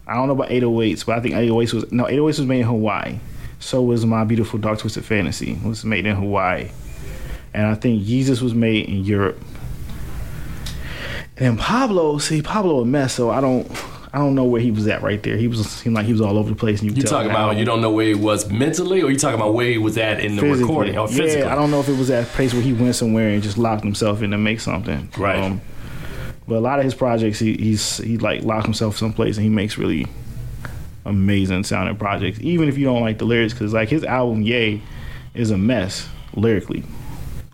I 0.07 0.15
don't 0.15 0.27
know 0.27 0.33
about 0.33 0.49
808s, 0.49 1.05
but 1.05 1.17
I 1.17 1.21
think 1.21 1.35
808s 1.35 1.73
was 1.73 1.91
no 1.91 2.05
808s 2.05 2.25
was 2.39 2.41
made 2.41 2.59
in 2.61 2.65
Hawaii. 2.67 3.19
So 3.59 3.81
was 3.81 4.05
My 4.05 4.25
Beautiful 4.25 4.59
Dark 4.59 4.79
Twisted 4.79 5.05
Fantasy 5.05 5.53
it 5.53 5.63
was 5.63 5.85
made 5.85 6.05
in 6.05 6.15
Hawaii, 6.15 6.69
and 7.53 7.65
I 7.67 7.75
think 7.75 8.03
Yeezus 8.03 8.41
was 8.41 8.53
made 8.53 8.89
in 8.89 9.05
Europe. 9.05 9.39
And 11.37 11.57
Pablo, 11.57 12.17
see 12.19 12.41
Pablo 12.41 12.81
a 12.81 12.85
mess, 12.85 13.13
so 13.13 13.29
I 13.29 13.41
don't. 13.41 13.69
I 14.15 14.19
don't 14.19 14.35
know 14.35 14.43
where 14.43 14.61
he 14.61 14.69
was 14.69 14.85
at 14.87 15.01
right 15.01 15.23
there. 15.23 15.37
He 15.37 15.47
was 15.47 15.67
seemed 15.67 15.95
like 15.95 16.05
he 16.05 16.11
was 16.11 16.21
all 16.21 16.37
over 16.37 16.47
the 16.47 16.55
place. 16.55 16.81
And 16.81 16.91
you, 16.91 16.95
You 16.97 17.01
talking 17.01 17.31
about 17.31 17.57
you 17.57 17.65
don't 17.65 17.81
know 17.81 17.89
where 17.89 18.05
he 18.05 18.13
was 18.13 18.47
mentally, 18.51 19.01
or 19.01 19.09
you 19.09 19.17
talking 19.17 19.39
about 19.39 19.55
where 19.55 19.65
he 19.71 19.79
was 19.79 19.97
at 19.97 20.19
in 20.19 20.35
the 20.35 20.41
physically. 20.43 20.61
recording 20.61 20.97
or 20.99 21.07
physically? 21.07 21.39
Yeah, 21.39 21.51
I 21.51 21.55
don't 21.55 21.71
know 21.71 21.79
if 21.79 21.89
it 21.89 21.97
was 21.97 22.09
that 22.09 22.27
place 22.27 22.53
where 22.53 22.61
he 22.61 22.73
went 22.73 22.95
somewhere 22.95 23.29
and 23.29 23.41
just 23.41 23.57
locked 23.57 23.83
himself 23.83 24.21
in 24.21 24.29
to 24.29 24.37
make 24.37 24.59
something. 24.59 25.09
Um, 25.15 25.21
Right. 25.21 25.59
But 26.47 26.55
a 26.55 26.59
lot 26.59 26.79
of 26.79 26.85
his 26.85 26.93
projects, 26.93 27.39
he, 27.39 27.53
he's 27.53 27.97
he 27.97 28.17
like 28.17 28.43
locked 28.43 28.65
himself 28.65 28.97
someplace 28.97 29.37
and 29.37 29.43
he 29.43 29.49
makes 29.49 29.77
really 29.77 30.07
amazing 31.05 31.63
sounding 31.63 31.95
projects. 31.95 32.39
Even 32.41 32.69
if 32.69 32.77
you 32.77 32.85
don't 32.85 33.01
like 33.01 33.17
the 33.17 33.25
lyrics, 33.25 33.53
because 33.53 33.73
like 33.73 33.89
his 33.89 34.03
album 34.03 34.41
Ye 34.41 34.81
is 35.33 35.51
a 35.51 35.57
mess 35.57 36.07
lyrically. 36.35 36.83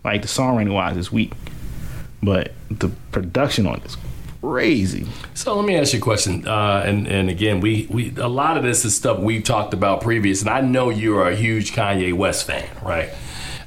Like 0.04 0.22
the 0.22 0.28
songwriting 0.28 0.72
wise, 0.72 0.96
is 0.96 1.12
weak, 1.12 1.32
but 2.22 2.52
the 2.70 2.88
production 3.12 3.66
on 3.66 3.76
it 3.76 3.86
is 3.86 3.96
crazy. 4.40 5.06
So 5.34 5.54
let 5.54 5.66
me 5.66 5.76
ask 5.76 5.92
you 5.92 5.98
a 5.98 6.02
question, 6.02 6.48
uh, 6.48 6.82
and 6.84 7.06
and 7.06 7.28
again, 7.28 7.60
we 7.60 7.86
we 7.90 8.14
a 8.16 8.28
lot 8.28 8.56
of 8.56 8.62
this 8.62 8.84
is 8.84 8.96
stuff 8.96 9.18
we've 9.18 9.44
talked 9.44 9.74
about 9.74 10.00
previous, 10.00 10.40
and 10.40 10.50
I 10.50 10.62
know 10.62 10.90
you're 10.90 11.28
a 11.28 11.36
huge 11.36 11.72
Kanye 11.72 12.14
West 12.14 12.46
fan, 12.46 12.68
right? 12.82 13.10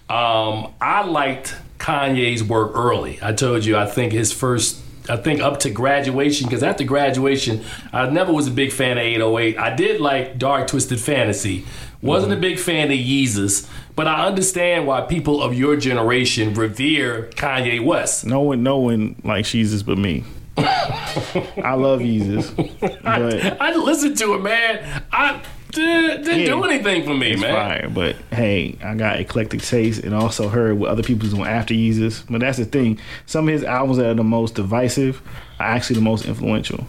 Um, 0.10 0.74
I 0.82 1.06
liked 1.06 1.56
Kanye's 1.78 2.44
work 2.44 2.72
early. 2.76 3.20
I 3.22 3.34
told 3.34 3.64
you 3.66 3.78
I 3.78 3.86
think 3.86 4.12
his 4.12 4.34
first. 4.34 4.82
I 5.10 5.18
think 5.18 5.42
up 5.42 5.60
to 5.62 5.70
graduation, 5.70 6.48
because 6.48 6.64
after 6.64 6.84
graduation, 6.84 7.64
I 7.92 8.10
never 8.10 8.32
was 8.32 8.48
a 8.48 8.52
big 8.52 8.72
fan 8.72 8.98
of 8.98 9.04
808. 9.04 9.58
I 9.58 9.76
did 9.76 10.00
like 10.00 10.38
Dark 10.38 10.68
Twisted 10.68 11.00
Fantasy. 11.00 11.66
Wasn't 12.02 12.32
a 12.32 12.36
mm-hmm. 12.36 12.42
big 12.42 12.60
fan 12.60 12.92
of 12.92 12.98
Yeezus, 12.98 13.70
but 13.96 14.08
I 14.08 14.26
understand 14.26 14.88
why 14.88 15.02
people 15.02 15.42
of 15.42 15.54
your 15.54 15.76
generation 15.76 16.54
revere 16.54 17.30
Kanye 17.36 17.84
West. 17.84 18.26
No 18.26 18.42
one, 18.42 18.64
no 18.64 18.78
one 18.78 19.16
likes 19.24 19.50
Yeezus 19.50 19.86
but 19.86 19.98
me. 19.98 20.24
I 20.58 21.74
love 21.74 22.02
Yeezus, 22.02 22.56
but 23.04 23.62
I 23.62 23.76
listen 23.76 24.16
to 24.16 24.36
it, 24.36 24.42
man. 24.42 25.04
I 25.12 25.42
didn't, 25.74 26.24
didn't 26.24 26.46
do 26.46 26.64
anything 26.64 27.04
for 27.04 27.14
me, 27.14 27.36
man. 27.36 27.54
fire, 27.54 27.90
but 27.90 28.16
hey, 28.32 28.78
I 28.84 28.96
got 28.96 29.20
eclectic 29.20 29.62
taste 29.62 30.04
and 30.04 30.14
also 30.14 30.50
heard 30.50 30.78
what 30.78 30.90
other 30.90 31.04
people's 31.04 31.34
doing 31.34 31.48
after 31.48 31.74
Yeezus. 31.74 32.24
But 32.30 32.42
that's 32.42 32.58
the 32.58 32.66
thing. 32.66 33.00
Some 33.26 33.48
of 33.48 33.54
his 33.54 33.64
albums 33.64 33.98
that 33.98 34.08
are 34.08 34.14
the 34.14 34.24
most 34.24 34.56
divisive 34.56 35.22
are 35.60 35.68
actually 35.68 35.96
the 35.96 36.02
most 36.02 36.26
influential. 36.26 36.86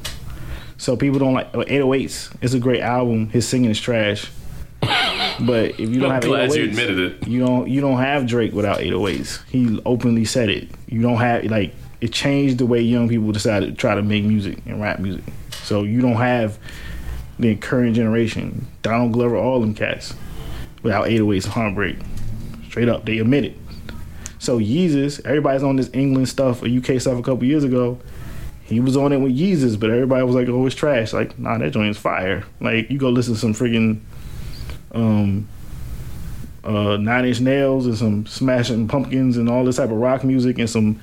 So 0.77 0.97
people 0.97 1.19
don't 1.19 1.35
like 1.35 1.53
808s. 1.53 2.37
It's 2.43 2.55
a 2.55 2.59
great 2.59 2.81
album. 2.81 3.29
His 3.31 3.49
singing 3.49 3.71
is 3.71 3.81
trash. 3.81 4.31
But 5.41 5.81
if 5.81 5.81
you 5.81 6.01
don't 6.01 6.13
I'm 6.13 6.23
have 6.23 6.23
glad 6.25 6.51
808s, 6.51 6.57
you 6.57 6.63
oh 6.63 6.69
admitted 6.69 6.99
it. 6.99 7.29
You 7.29 7.41
don't 7.45 7.69
you 7.69 7.81
don't 7.81 7.99
have 7.99 8.27
Drake 8.27 8.53
without 8.53 8.79
808s. 8.79 9.45
He 9.49 9.81
openly 9.85 10.25
said 10.25 10.49
it. 10.49 10.69
You 10.87 11.03
don't 11.03 11.17
have 11.17 11.45
like 11.45 11.75
it 12.01 12.13
changed 12.13 12.59
the 12.59 12.67
way 12.67 12.81
young 12.81 13.09
people 13.09 13.33
decided 13.33 13.71
to 13.71 13.75
try 13.75 13.95
to 13.95 14.03
make 14.03 14.25
music 14.25 14.59
and 14.67 14.81
rap 14.81 14.99
music. 15.01 15.25
So 15.63 15.83
you 15.83 16.01
don't 16.01 16.17
have 16.17 16.59
the 17.39 17.57
current 17.57 17.97
generation, 17.97 18.67
Donald 18.83 19.13
Glover, 19.13 19.37
all 19.37 19.61
them 19.61 19.75
cats, 19.75 20.15
without 20.83 21.07
808s 21.07 21.45
and 21.45 21.53
Heartbreak. 21.55 21.97
Straight 22.69 22.89
up, 22.89 23.05
they 23.05 23.19
admit 23.19 23.45
it. 23.45 23.57
So 24.39 24.59
Yeezus, 24.59 25.25
everybody's 25.25 25.63
on 25.63 25.77
this 25.77 25.91
England 25.93 26.29
stuff 26.29 26.63
or 26.63 26.67
UK 26.67 27.01
stuff 27.01 27.19
a 27.19 27.23
couple 27.23 27.45
years 27.45 27.65
ago. 27.65 27.99
He 28.65 28.81
was 28.81 28.97
on 28.97 29.13
it 29.13 29.19
with 29.19 29.37
Yeezus, 29.37 29.79
but 29.79 29.91
everybody 29.91 30.23
was 30.25 30.35
like, 30.35 30.49
"Oh, 30.49 30.67
it's 30.67 30.75
trash." 30.75 31.13
Like, 31.13 31.39
nah, 31.39 31.59
that 31.59 31.73
joint 31.73 31.91
is 31.91 31.99
fire. 31.99 32.45
Like, 32.61 32.91
you 32.91 32.99
go 32.99 33.11
listen 33.11 33.35
to 33.35 33.41
some 33.41 33.55
friggin' 33.55 34.01
um, 34.93 35.49
uh, 36.63 36.97
Nine 36.97 37.27
Inch 37.27 37.41
Nails 37.41 37.87
and 37.87 37.97
some 37.97 38.27
Smashing 38.27 38.89
Pumpkins 38.89 39.37
and 39.37 39.49
all 39.49 39.65
this 39.65 39.77
type 39.77 39.91
of 39.91 39.97
rock 39.97 40.25
music 40.25 40.59
and 40.59 40.69
some 40.69 41.01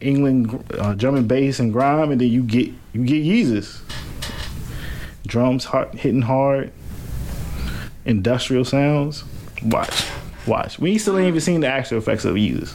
England 0.00 0.64
uh, 0.78 0.94
drum 0.94 1.16
and 1.16 1.26
bass 1.26 1.58
and 1.60 1.72
grime, 1.72 2.10
and 2.10 2.20
then 2.20 2.28
you 2.28 2.42
get 2.42 2.72
you 2.92 3.04
get 3.04 3.24
Yeezus. 3.24 3.80
Drums 5.28 5.66
hard, 5.66 5.94
hitting 5.94 6.22
hard, 6.22 6.72
industrial 8.04 8.64
sounds. 8.64 9.24
Watch, 9.62 10.06
watch. 10.46 10.78
We 10.78 10.98
still 10.98 11.18
ain't 11.18 11.28
even 11.28 11.40
seen 11.40 11.60
the 11.60 11.68
actual 11.68 11.98
effects 11.98 12.24
of 12.24 12.34
Yeezus. 12.34 12.74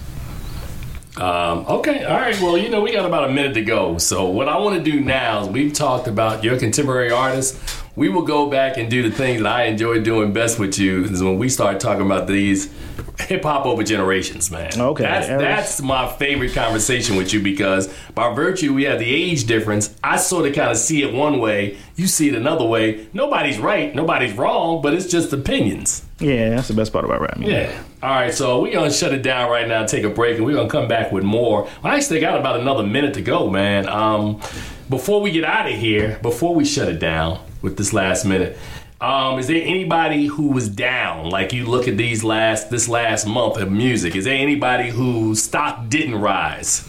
Um, 1.17 1.65
okay, 1.67 2.03
all 2.05 2.17
right. 2.17 2.39
Well, 2.39 2.57
you 2.57 2.69
know, 2.69 2.81
we 2.81 2.91
got 2.91 3.05
about 3.05 3.29
a 3.29 3.33
minute 3.33 3.53
to 3.55 3.63
go. 3.63 3.97
So, 3.97 4.29
what 4.29 4.47
I 4.47 4.57
want 4.57 4.77
to 4.77 4.91
do 4.91 4.99
now 5.01 5.43
is 5.43 5.49
we've 5.49 5.73
talked 5.73 6.07
about 6.07 6.43
your 6.43 6.57
contemporary 6.57 7.11
artists. 7.11 7.81
We 7.95 8.09
will 8.09 8.23
go 8.23 8.49
back 8.49 8.77
and 8.77 8.89
do 8.89 9.07
the 9.07 9.15
things 9.15 9.41
that 9.41 9.51
I 9.51 9.65
enjoy 9.65 10.01
doing 10.01 10.31
best 10.31 10.57
with 10.59 10.79
you. 10.79 11.05
Is 11.05 11.21
when 11.21 11.37
we 11.37 11.49
start 11.49 11.79
talking 11.79 12.05
about 12.05 12.27
these 12.27 12.71
hip 13.19 13.43
hop 13.43 13.65
over 13.65 13.83
generations, 13.83 14.51
man. 14.51 14.71
Okay, 14.77 15.03
that's 15.03 15.27
that's 15.27 15.81
my 15.81 16.11
favorite 16.17 16.53
conversation 16.53 17.15
with 17.15 17.33
you 17.33 17.41
because 17.41 17.93
by 18.13 18.33
virtue 18.33 18.73
we 18.73 18.83
have 18.83 18.99
the 18.99 19.13
age 19.13 19.45
difference. 19.45 19.95
I 20.03 20.17
sort 20.17 20.47
of 20.47 20.55
kind 20.55 20.71
of 20.71 20.77
see 20.77 21.03
it 21.03 21.13
one 21.13 21.39
way, 21.39 21.77
you 21.95 22.07
see 22.07 22.29
it 22.29 22.35
another 22.35 22.65
way. 22.65 23.07
Nobody's 23.13 23.59
right, 23.59 23.93
nobody's 23.93 24.33
wrong, 24.33 24.81
but 24.81 24.93
it's 24.93 25.07
just 25.07 25.31
opinions. 25.33 26.05
Yeah, 26.19 26.51
that's 26.51 26.69
the 26.69 26.73
best 26.73 26.93
part 26.93 27.05
about 27.05 27.21
rap 27.21 27.37
music. 27.37 27.69
Yeah. 27.69 27.83
All 28.01 28.09
right, 28.09 28.33
so 28.33 28.61
we're 28.61 28.71
to 28.73 28.91
shut 28.91 29.13
it 29.13 29.23
down 29.23 29.49
right 29.49 29.67
now, 29.67 29.85
take 29.85 30.03
a 30.03 30.09
break, 30.09 30.37
and 30.37 30.45
we're 30.45 30.55
to 30.55 30.67
come 30.67 30.87
back 30.87 31.11
with 31.11 31.23
more. 31.23 31.69
I 31.83 31.95
actually 31.95 32.19
got 32.19 32.37
about 32.37 32.59
another 32.59 32.83
minute 32.83 33.13
to 33.15 33.21
go, 33.21 33.49
man. 33.49 33.87
Um, 33.87 34.41
before 34.89 35.21
we 35.21 35.31
get 35.31 35.43
out 35.43 35.71
of 35.71 35.77
here, 35.77 36.19
before 36.21 36.53
we 36.53 36.65
shut 36.65 36.87
it 36.89 36.99
down 36.99 37.39
with 37.61 37.77
this 37.77 37.93
last 37.93 38.25
minute, 38.25 38.57
um, 39.03 39.37
is 39.37 39.47
there 39.47 39.61
anybody 39.61 40.27
who 40.27 40.47
was 40.47 40.69
down? 40.69 41.29
Like 41.29 41.51
you 41.51 41.65
look 41.65 41.89
at 41.89 41.97
these 41.97 42.23
last 42.23 42.69
this 42.69 42.87
last 42.87 43.25
month 43.27 43.57
of 43.57 43.69
music, 43.69 44.15
is 44.15 44.23
there 44.23 44.37
anybody 44.37 44.89
whose 44.89 45.43
stock 45.43 45.89
didn't 45.89 46.15
rise? 46.15 46.87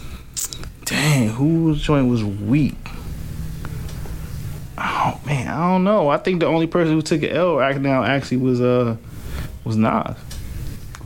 Dang, 0.85 1.29
whose 1.29 1.81
joint 1.81 2.07
was 2.09 2.23
weak? 2.23 2.77
Oh 4.77 5.19
man, 5.25 5.47
I 5.49 5.73
don't 5.73 5.83
know. 5.83 6.07
I 6.07 6.17
think 6.17 6.39
the 6.39 6.45
only 6.45 6.67
person 6.67 6.93
who 6.93 7.01
took 7.01 7.21
an 7.23 7.31
L 7.31 7.57
right 7.57 7.79
now 7.79 8.03
actually 8.03 8.37
was 8.37 8.61
uh 8.61 8.95
was 9.65 9.75
Nas. 9.75 10.15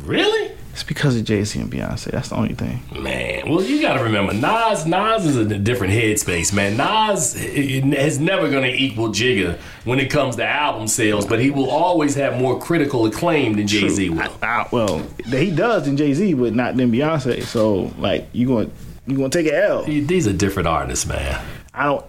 Really? 0.04 0.52
Because 0.84 1.16
of 1.16 1.24
Jay 1.26 1.44
Z 1.44 1.60
and 1.60 1.72
Beyonce. 1.72 2.12
That's 2.12 2.30
the 2.30 2.36
only 2.36 2.54
thing. 2.54 2.82
Man, 2.92 3.50
well, 3.50 3.64
you 3.64 3.82
got 3.82 3.98
to 3.98 4.04
remember, 4.04 4.34
Nas. 4.34 4.86
Nas 4.86 5.26
is 5.26 5.38
in 5.38 5.52
a 5.52 5.58
different 5.58 5.94
headspace, 5.94 6.54
man. 6.54 6.78
Nas 6.78 7.36
is 7.36 8.20
never 8.20 8.50
going 8.50 8.64
to 8.64 8.74
equal 8.74 9.10
Jigga 9.10 9.58
when 9.86 10.00
it 10.00 10.10
comes 10.10 10.36
to 10.38 10.46
album 10.46 10.88
sales, 10.88 11.26
but 11.26 11.40
he 11.40 11.50
will 11.52 11.70
always 11.70 12.16
have 12.16 12.40
more 12.40 12.60
critical 12.60 13.06
acclaim 13.06 13.54
than 13.54 13.68
Jay 13.68 13.90
Z 13.90 14.10
will. 14.10 14.22
I, 14.42 14.68
well, 14.72 15.06
he 15.26 15.52
does 15.52 15.86
than 15.86 15.98
Jay 15.98 16.14
Z, 16.14 16.34
but 16.34 16.54
not 16.54 16.78
than 16.78 16.92
Beyonce. 16.92 17.44
So, 17.44 17.92
like, 17.98 18.28
you 18.34 18.48
going 18.48 18.72
you 19.08 19.18
gonna 19.18 19.30
take 19.30 19.48
an 19.48 19.56
L? 19.56 19.84
These 19.84 20.28
are 20.28 20.34
different 20.34 20.68
artists, 20.68 21.06
man. 21.06 21.44
I 21.74 21.86
don't. 21.86 22.06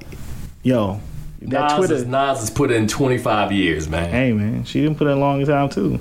Yo, 0.62 1.00
that 1.42 1.70
Nas, 1.70 1.78
Twitter. 1.78 1.94
is, 1.94 2.04
Nas 2.06 2.40
has 2.40 2.50
put 2.50 2.70
in 2.70 2.86
25 2.86 3.52
years, 3.52 3.88
man. 3.88 4.10
Hey 4.10 4.32
man, 4.32 4.64
she 4.64 4.82
didn't 4.82 4.98
put 4.98 5.06
in 5.06 5.16
a 5.16 5.20
long 5.20 5.44
time 5.46 5.70
too. 5.70 5.98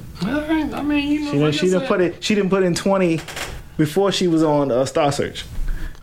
All 0.73 0.75
right, 0.75 0.79
I 0.79 0.83
mean, 0.83 1.11
you 1.11 1.19
know, 1.21 1.31
She 1.31 1.37
like 1.37 1.51
didn't, 1.51 1.55
she 1.55 1.69
didn't 1.69 1.87
put 1.87 2.01
it. 2.01 2.23
She 2.23 2.35
didn't 2.35 2.49
put 2.49 2.63
in 2.63 2.75
twenty 2.75 3.19
before 3.77 4.11
she 4.11 4.27
was 4.27 4.43
on 4.43 4.71
uh, 4.71 4.85
Star 4.85 5.11
Search. 5.11 5.45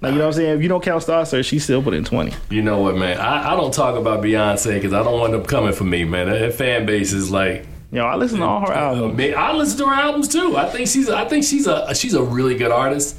Like 0.03 0.13
you 0.13 0.19
know 0.19 0.25
what 0.25 0.35
I'm 0.35 0.41
saying? 0.41 0.57
If 0.57 0.63
you 0.63 0.69
don't 0.69 0.83
count 0.83 1.03
Star 1.03 1.25
Search, 1.25 1.47
she 1.47 1.59
still 1.59 1.83
put 1.83 1.95
in 1.95 2.05
twenty. 2.05 2.35
You 2.51 2.63
know 2.63 2.81
what, 2.81 2.97
man? 2.97 3.19
I, 3.19 3.53
I 3.53 3.57
don't 3.57 3.73
talk 3.73 3.97
about 3.97 4.23
Beyonce 4.23 4.75
because 4.75 4.93
I 4.93 5.03
don't 5.03 5.19
want 5.19 5.33
them 5.33 5.45
coming 5.45 5.73
for 5.73 5.85
me, 5.85 6.05
man. 6.05 6.29
That 6.29 6.55
fan 6.55 6.87
base 6.87 7.13
is 7.13 7.31
like. 7.31 7.67
Yo, 7.93 8.05
I 8.05 8.17
listen 8.17 8.41
to 8.41 8.45
all 8.45 8.61
her 8.67 8.73
albums. 8.73 9.35
I 9.35 9.53
listen 9.53 9.79
to 9.79 9.87
her 9.87 9.95
albums 9.95 10.29
too. 10.29 10.57
I 10.57 10.69
think 10.69 10.89
she's. 10.89 11.09
I 11.09 11.25
think 11.27 11.45
she's 11.45 11.67
a. 11.67 11.95
She's 11.95 12.15
a 12.15 12.23
really 12.23 12.57
good 12.57 12.73
artist. 12.73 13.17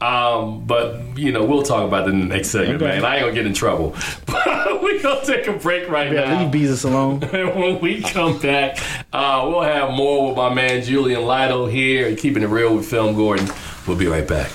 Um, 0.00 0.64
but 0.64 1.00
you 1.18 1.32
know, 1.32 1.44
we'll 1.44 1.62
talk 1.64 1.86
about 1.86 2.04
that 2.06 2.12
in 2.14 2.20
the 2.20 2.26
next 2.26 2.48
segment, 2.50 2.80
Okay. 2.80 2.92
man. 3.00 3.04
I 3.04 3.16
ain't 3.16 3.22
gonna 3.24 3.34
get 3.34 3.46
in 3.46 3.54
trouble. 3.54 3.96
But 4.26 4.82
we 4.82 5.00
gonna 5.00 5.24
take 5.24 5.46
a 5.48 5.52
break 5.54 5.88
right 5.88 6.12
Yeah, 6.12 6.24
now. 6.32 6.42
leave 6.44 6.52
Beezus 6.52 6.84
alone. 6.84 7.22
And 7.32 7.54
when 7.58 7.80
we 7.80 8.00
come 8.02 8.38
back, 8.38 8.78
uh, 9.12 9.44
we'll 9.48 9.62
have 9.62 9.90
more 9.92 10.28
with 10.28 10.36
my 10.36 10.52
man 10.54 10.82
Julian 10.82 11.22
Lytle 11.24 11.66
here, 11.66 12.06
and 12.08 12.16
keeping 12.16 12.42
it 12.42 12.46
reel 12.48 12.76
with 12.76 12.88
Film 12.88 13.16
Gordon. 13.16 13.48
We'll 13.86 13.96
be 13.96 14.06
right 14.06 14.26
back. 14.28 14.50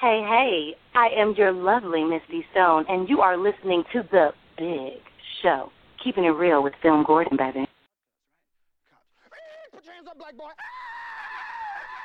Hey, 0.00 0.22
hey, 0.22 0.76
I 0.94 1.08
am 1.16 1.34
your 1.36 1.50
lovely 1.52 2.04
Misty 2.04 2.44
Stone, 2.52 2.84
and 2.88 3.08
you 3.08 3.20
are 3.20 3.36
listening 3.36 3.82
to 3.92 4.04
The 4.12 4.32
Big 4.56 5.00
Show. 5.42 5.70
Keeping 6.04 6.24
it 6.24 6.28
reel 6.30 6.62
with 6.62 6.74
Film 6.80 7.02
Gordon, 7.02 7.36
baby. 7.36 7.66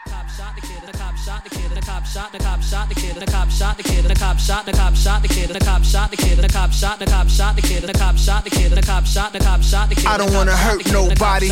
cop 0.08 0.30
shot 0.30 0.56
the 0.56 0.62
kid, 0.62 0.82
the 0.92 0.98
cop 0.98 1.13
shot 1.24 1.44
the 1.44 1.50
kid, 1.50 1.66
and 1.66 1.78
the 1.78 1.82
cop 1.82 2.06
shot 2.06 2.32
the 2.34 2.40
cop 2.40 2.62
shot 2.62 2.90
the 2.90 2.96
kid, 2.96 3.12
and 3.14 3.22
the 3.22 3.32
cop 3.32 3.50
shot 3.50 3.78
the 3.78 3.84
kid, 3.84 4.00
and 4.00 4.10
the 4.10 4.16
cop 4.16 4.38
shot 4.38 4.66
the 4.66 4.74
cop 4.74 4.94
shot 4.94 5.22
the 5.22 5.28
kid, 5.30 5.50
and 5.50 5.56
the 5.56 5.64
cop 5.64 5.84
shot 5.84 6.12
the 6.12 6.18
kid, 6.18 6.34
and 6.34 6.44
the 6.44 6.52
cop 6.52 6.72
shot 6.72 7.00
the 7.00 7.06
cop 7.06 7.30
shot 7.30 7.56
the 7.56 7.62
kid, 7.62 7.84
and 7.84 7.88
the 7.88 7.98
cop 7.98 8.18
shot 8.18 8.44
the 8.44 8.50
kid, 8.50 8.74
and 8.74 8.78
the 8.78 8.86
cop 8.86 9.06
shot 9.06 9.32
the 9.32 9.40
cop 9.40 9.62
shot 9.62 9.90
the 9.90 9.96
kid. 9.96 10.06
I 10.06 10.18
don't 10.18 10.34
wanna 10.34 10.56
hurt 10.56 10.86
nobody. 10.92 11.50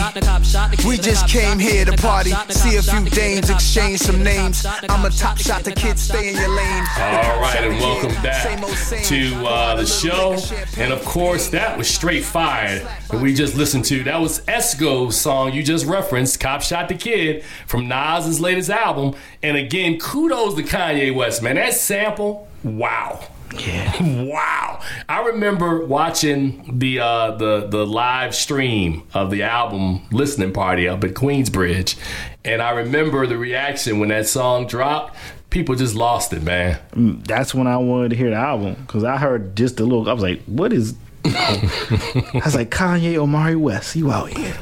We 0.86 0.97
just 0.97 1.29
came 1.29 1.57
here 1.57 1.86
to 1.86 1.93
party, 1.93 2.31
see 2.49 2.75
a 2.75 2.81
few 2.81 3.05
dames, 3.10 3.49
exchange 3.49 3.99
some 3.99 4.21
names. 4.21 4.65
I'm 4.65 5.05
a 5.05 5.10
top 5.10 5.38
shot, 5.38 5.63
the 5.63 5.71
kid, 5.71 5.97
stay 5.97 6.29
in 6.29 6.36
your 6.36 6.49
lane. 6.49 6.84
All 6.97 7.39
right, 7.39 7.60
and 7.62 7.79
welcome 7.79 8.13
back 8.21 8.43
Same 8.43 8.63
old 8.63 8.75
same. 8.75 9.05
to 9.05 9.45
uh, 9.45 9.75
the 9.75 9.86
show. 9.86 10.38
And 10.77 10.91
of 10.91 11.05
course, 11.05 11.47
that 11.49 11.77
was 11.77 11.89
straight 11.89 12.25
fired 12.25 12.81
that 13.10 13.21
we 13.21 13.34
just 13.34 13.55
listened 13.55 13.86
to. 13.86 14.03
That 14.03 14.19
was 14.19 14.41
Esco's 14.47 15.15
song 15.15 15.53
you 15.53 15.63
just 15.63 15.86
referenced, 15.86 16.39
Cop 16.41 16.62
Shot 16.62 16.89
the 16.89 16.95
Kid, 16.95 17.43
from 17.67 17.88
Nas's 17.88 18.41
latest 18.41 18.69
album. 18.69 19.15
And 19.43 19.61
again, 19.65 20.00
kudos 20.00 20.56
to 20.56 20.63
Kanye 20.63 21.13
West, 21.13 21.41
man. 21.41 21.56
That 21.56 21.74
sample, 21.74 22.47
wow. 22.63 23.28
Yeah. 23.58 24.24
wow. 24.26 24.82
I 25.10 25.21
remember 25.26 25.86
watching 25.86 26.80
the 26.80 27.00
uh, 27.00 27.32
the 27.32 27.67
the 27.67 27.86
live 27.86 28.34
stream 28.36 29.04
of 29.13 29.32
the 29.32 29.43
album 29.43 30.08
listening 30.12 30.54
party 30.54 30.88
up 30.88 31.04
at 31.04 31.13
Queensbridge. 31.13 31.97
And 32.43 32.62
I 32.62 32.71
remember 32.71 33.28
the 33.28 33.38
reaction 33.38 34.00
when 34.00 34.10
that 34.10 34.28
song 34.28 34.67
dropped. 34.67 35.15
People 35.50 35.76
just 35.76 35.95
lost 35.95 36.32
it, 36.32 36.43
man. 36.43 36.80
That's 37.28 37.54
when 37.54 37.67
I 37.67 37.76
wanted 37.78 38.10
to 38.10 38.15
hear 38.15 38.30
the 38.30 38.38
album 38.38 38.76
because 38.76 39.04
I 39.04 39.17
heard 39.17 39.56
just 39.56 39.80
a 39.80 39.84
little. 39.84 40.10
I 40.10 40.13
was 40.13 40.24
like, 40.24 40.41
"What 40.45 40.71
is?" 40.71 40.95
I 41.26 42.41
was 42.45 42.56
like, 42.56 42.71
"Kanye, 42.71 43.17
Omari 43.17 43.58
West, 43.58 43.95
you 43.95 44.12
out 44.12 44.30
here? 44.30 44.58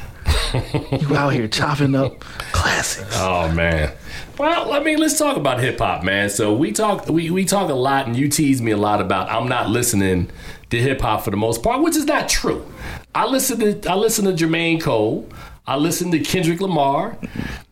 You 1.00 1.16
out 1.16 1.30
here 1.30 1.48
chopping 1.48 1.94
up 1.94 2.22
classics?" 2.52 3.16
Oh 3.18 3.52
man. 3.52 3.92
Well, 4.40 4.72
I 4.72 4.80
mean, 4.80 5.00
let's 5.00 5.20
talk 5.20 5.36
about 5.36 5.60
hip 5.60 5.80
hop, 5.80 6.02
man. 6.04 6.30
So 6.30 6.56
we 6.56 6.72
talk 6.72 7.08
we, 7.10 7.30
we 7.30 7.44
talk 7.44 7.70
a 7.70 7.74
lot 7.74 8.08
and 8.08 8.16
you 8.16 8.30
tease 8.30 8.62
me 8.62 8.72
a 8.72 8.78
lot 8.78 9.02
about 9.02 9.30
I'm 9.30 9.50
not 9.50 9.70
listening 9.70 10.30
to 10.70 10.82
hip 10.82 11.02
hop 11.02 11.24
for 11.26 11.32
the 11.32 11.38
most 11.38 11.62
part, 11.62 11.82
which 11.84 11.98
is 11.98 12.06
not 12.06 12.30
true. 12.30 12.66
I 13.14 13.26
listen 13.26 13.60
to 13.60 13.90
I 13.90 13.96
listen 13.96 14.24
to 14.26 14.32
Jermaine 14.32 14.80
Cole. 14.82 15.28
I 15.68 15.76
listen 15.76 16.10
to 16.12 16.20
Kendrick 16.20 16.62
Lamar. 16.62 17.16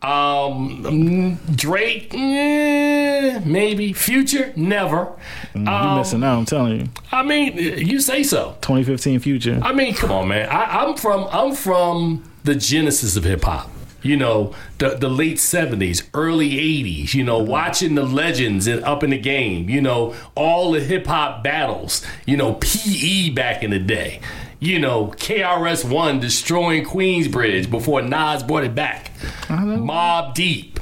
Um, 0.02 1.36
Drake, 1.52 2.14
eh, 2.14 3.40
maybe. 3.44 3.92
Future, 3.92 4.52
never. 4.54 5.08
You 5.54 5.66
Um, 5.66 5.98
missing 5.98 6.22
out? 6.22 6.38
I'm 6.38 6.44
telling 6.44 6.80
you. 6.80 6.88
I 7.10 7.24
mean, 7.24 7.56
you 7.58 7.98
say 8.00 8.22
so. 8.22 8.56
2015 8.60 9.18
Future. 9.20 9.58
I 9.62 9.72
mean, 9.72 9.94
come 9.94 10.12
on, 10.12 10.28
man. 10.28 10.48
I, 10.48 10.84
I'm 10.84 10.96
from 10.96 11.26
I'm 11.32 11.54
from 11.54 12.22
the 12.44 12.54
genesis 12.54 13.16
of 13.16 13.24
hip 13.24 13.42
hop. 13.42 13.68
You 14.02 14.16
know, 14.16 14.54
the 14.78 14.90
the 14.90 15.08
late 15.08 15.40
seventies, 15.40 16.08
early 16.14 16.58
eighties. 16.58 17.14
You 17.14 17.24
know, 17.24 17.38
watching 17.38 17.94
the 17.94 18.04
legends 18.04 18.66
and 18.66 18.82
up 18.84 19.02
in 19.02 19.10
the 19.10 19.18
game. 19.18 19.68
You 19.68 19.80
know, 19.80 20.14
all 20.34 20.72
the 20.72 20.80
hip 20.80 21.06
hop 21.06 21.42
battles. 21.42 22.04
You 22.26 22.36
know, 22.36 22.54
PE 22.54 23.30
back 23.30 23.62
in 23.62 23.70
the 23.70 23.78
day. 23.78 24.20
You 24.60 24.78
know, 24.78 25.08
KRS 25.08 25.88
One 25.88 26.18
destroying 26.18 26.84
Queensbridge 26.84 27.70
before 27.70 28.02
Nas 28.02 28.42
brought 28.42 28.64
it 28.64 28.74
back. 28.74 29.12
Uh-huh. 29.48 29.64
Mobb 29.64 30.34
Deep. 30.34 30.80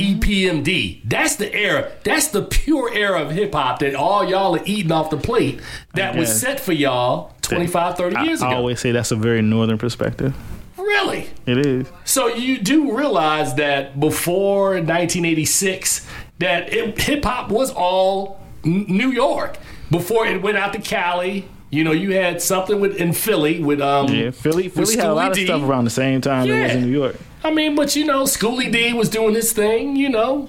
EPMD. 0.00 1.02
That's 1.04 1.36
the 1.36 1.54
era. 1.54 1.92
That's 2.04 2.28
the 2.28 2.42
pure 2.42 2.92
era 2.94 3.20
of 3.22 3.32
hip 3.32 3.52
hop 3.52 3.80
that 3.80 3.94
all 3.94 4.24
y'all 4.28 4.56
are 4.56 4.62
eating 4.64 4.92
off 4.92 5.10
the 5.10 5.18
plate 5.18 5.60
that 5.92 6.16
was 6.16 6.40
set 6.40 6.58
for 6.58 6.72
y'all 6.72 7.34
25, 7.42 7.96
30 7.96 8.16
I, 8.16 8.22
years 8.22 8.42
I 8.42 8.46
ago. 8.46 8.54
I 8.54 8.58
always 8.58 8.80
say 8.80 8.92
that's 8.92 9.10
a 9.10 9.16
very 9.16 9.42
northern 9.42 9.76
perspective. 9.76 10.34
Really? 10.80 11.28
It 11.46 11.64
is. 11.66 11.86
So 12.04 12.26
you 12.28 12.58
do 12.58 12.96
realize 12.96 13.54
that 13.56 13.98
before 14.00 14.70
1986, 14.74 16.06
that 16.38 16.72
hip 16.72 17.24
hop 17.24 17.50
was 17.50 17.70
all 17.70 18.40
New 18.64 19.10
York. 19.10 19.58
Before 19.90 20.26
it 20.26 20.40
went 20.42 20.56
out 20.56 20.72
to 20.74 20.78
Cali, 20.80 21.48
you 21.70 21.84
know, 21.84 21.92
you 21.92 22.12
had 22.14 22.40
something 22.42 22.80
with 22.80 22.96
in 22.96 23.12
Philly 23.12 23.62
with 23.62 23.80
um. 23.80 24.08
Yeah, 24.08 24.30
Philly. 24.30 24.68
Philly 24.68 24.96
had 24.96 25.06
a 25.06 25.14
lot 25.14 25.32
Schooly 25.32 25.42
of 25.42 25.46
stuff 25.46 25.62
around 25.62 25.84
the 25.84 25.90
same 25.90 26.20
time 26.20 26.48
that 26.48 26.62
was 26.62 26.72
Yeah. 26.72 26.78
in 26.78 26.84
New 26.90 26.92
York. 26.98 27.16
I 27.42 27.50
mean, 27.52 27.74
but 27.74 27.96
you 27.96 28.04
know, 28.04 28.24
Schooly 28.24 28.70
D 28.70 28.92
was 28.92 29.08
doing 29.08 29.34
his 29.34 29.52
thing. 29.52 29.96
You 29.96 30.08
know, 30.10 30.48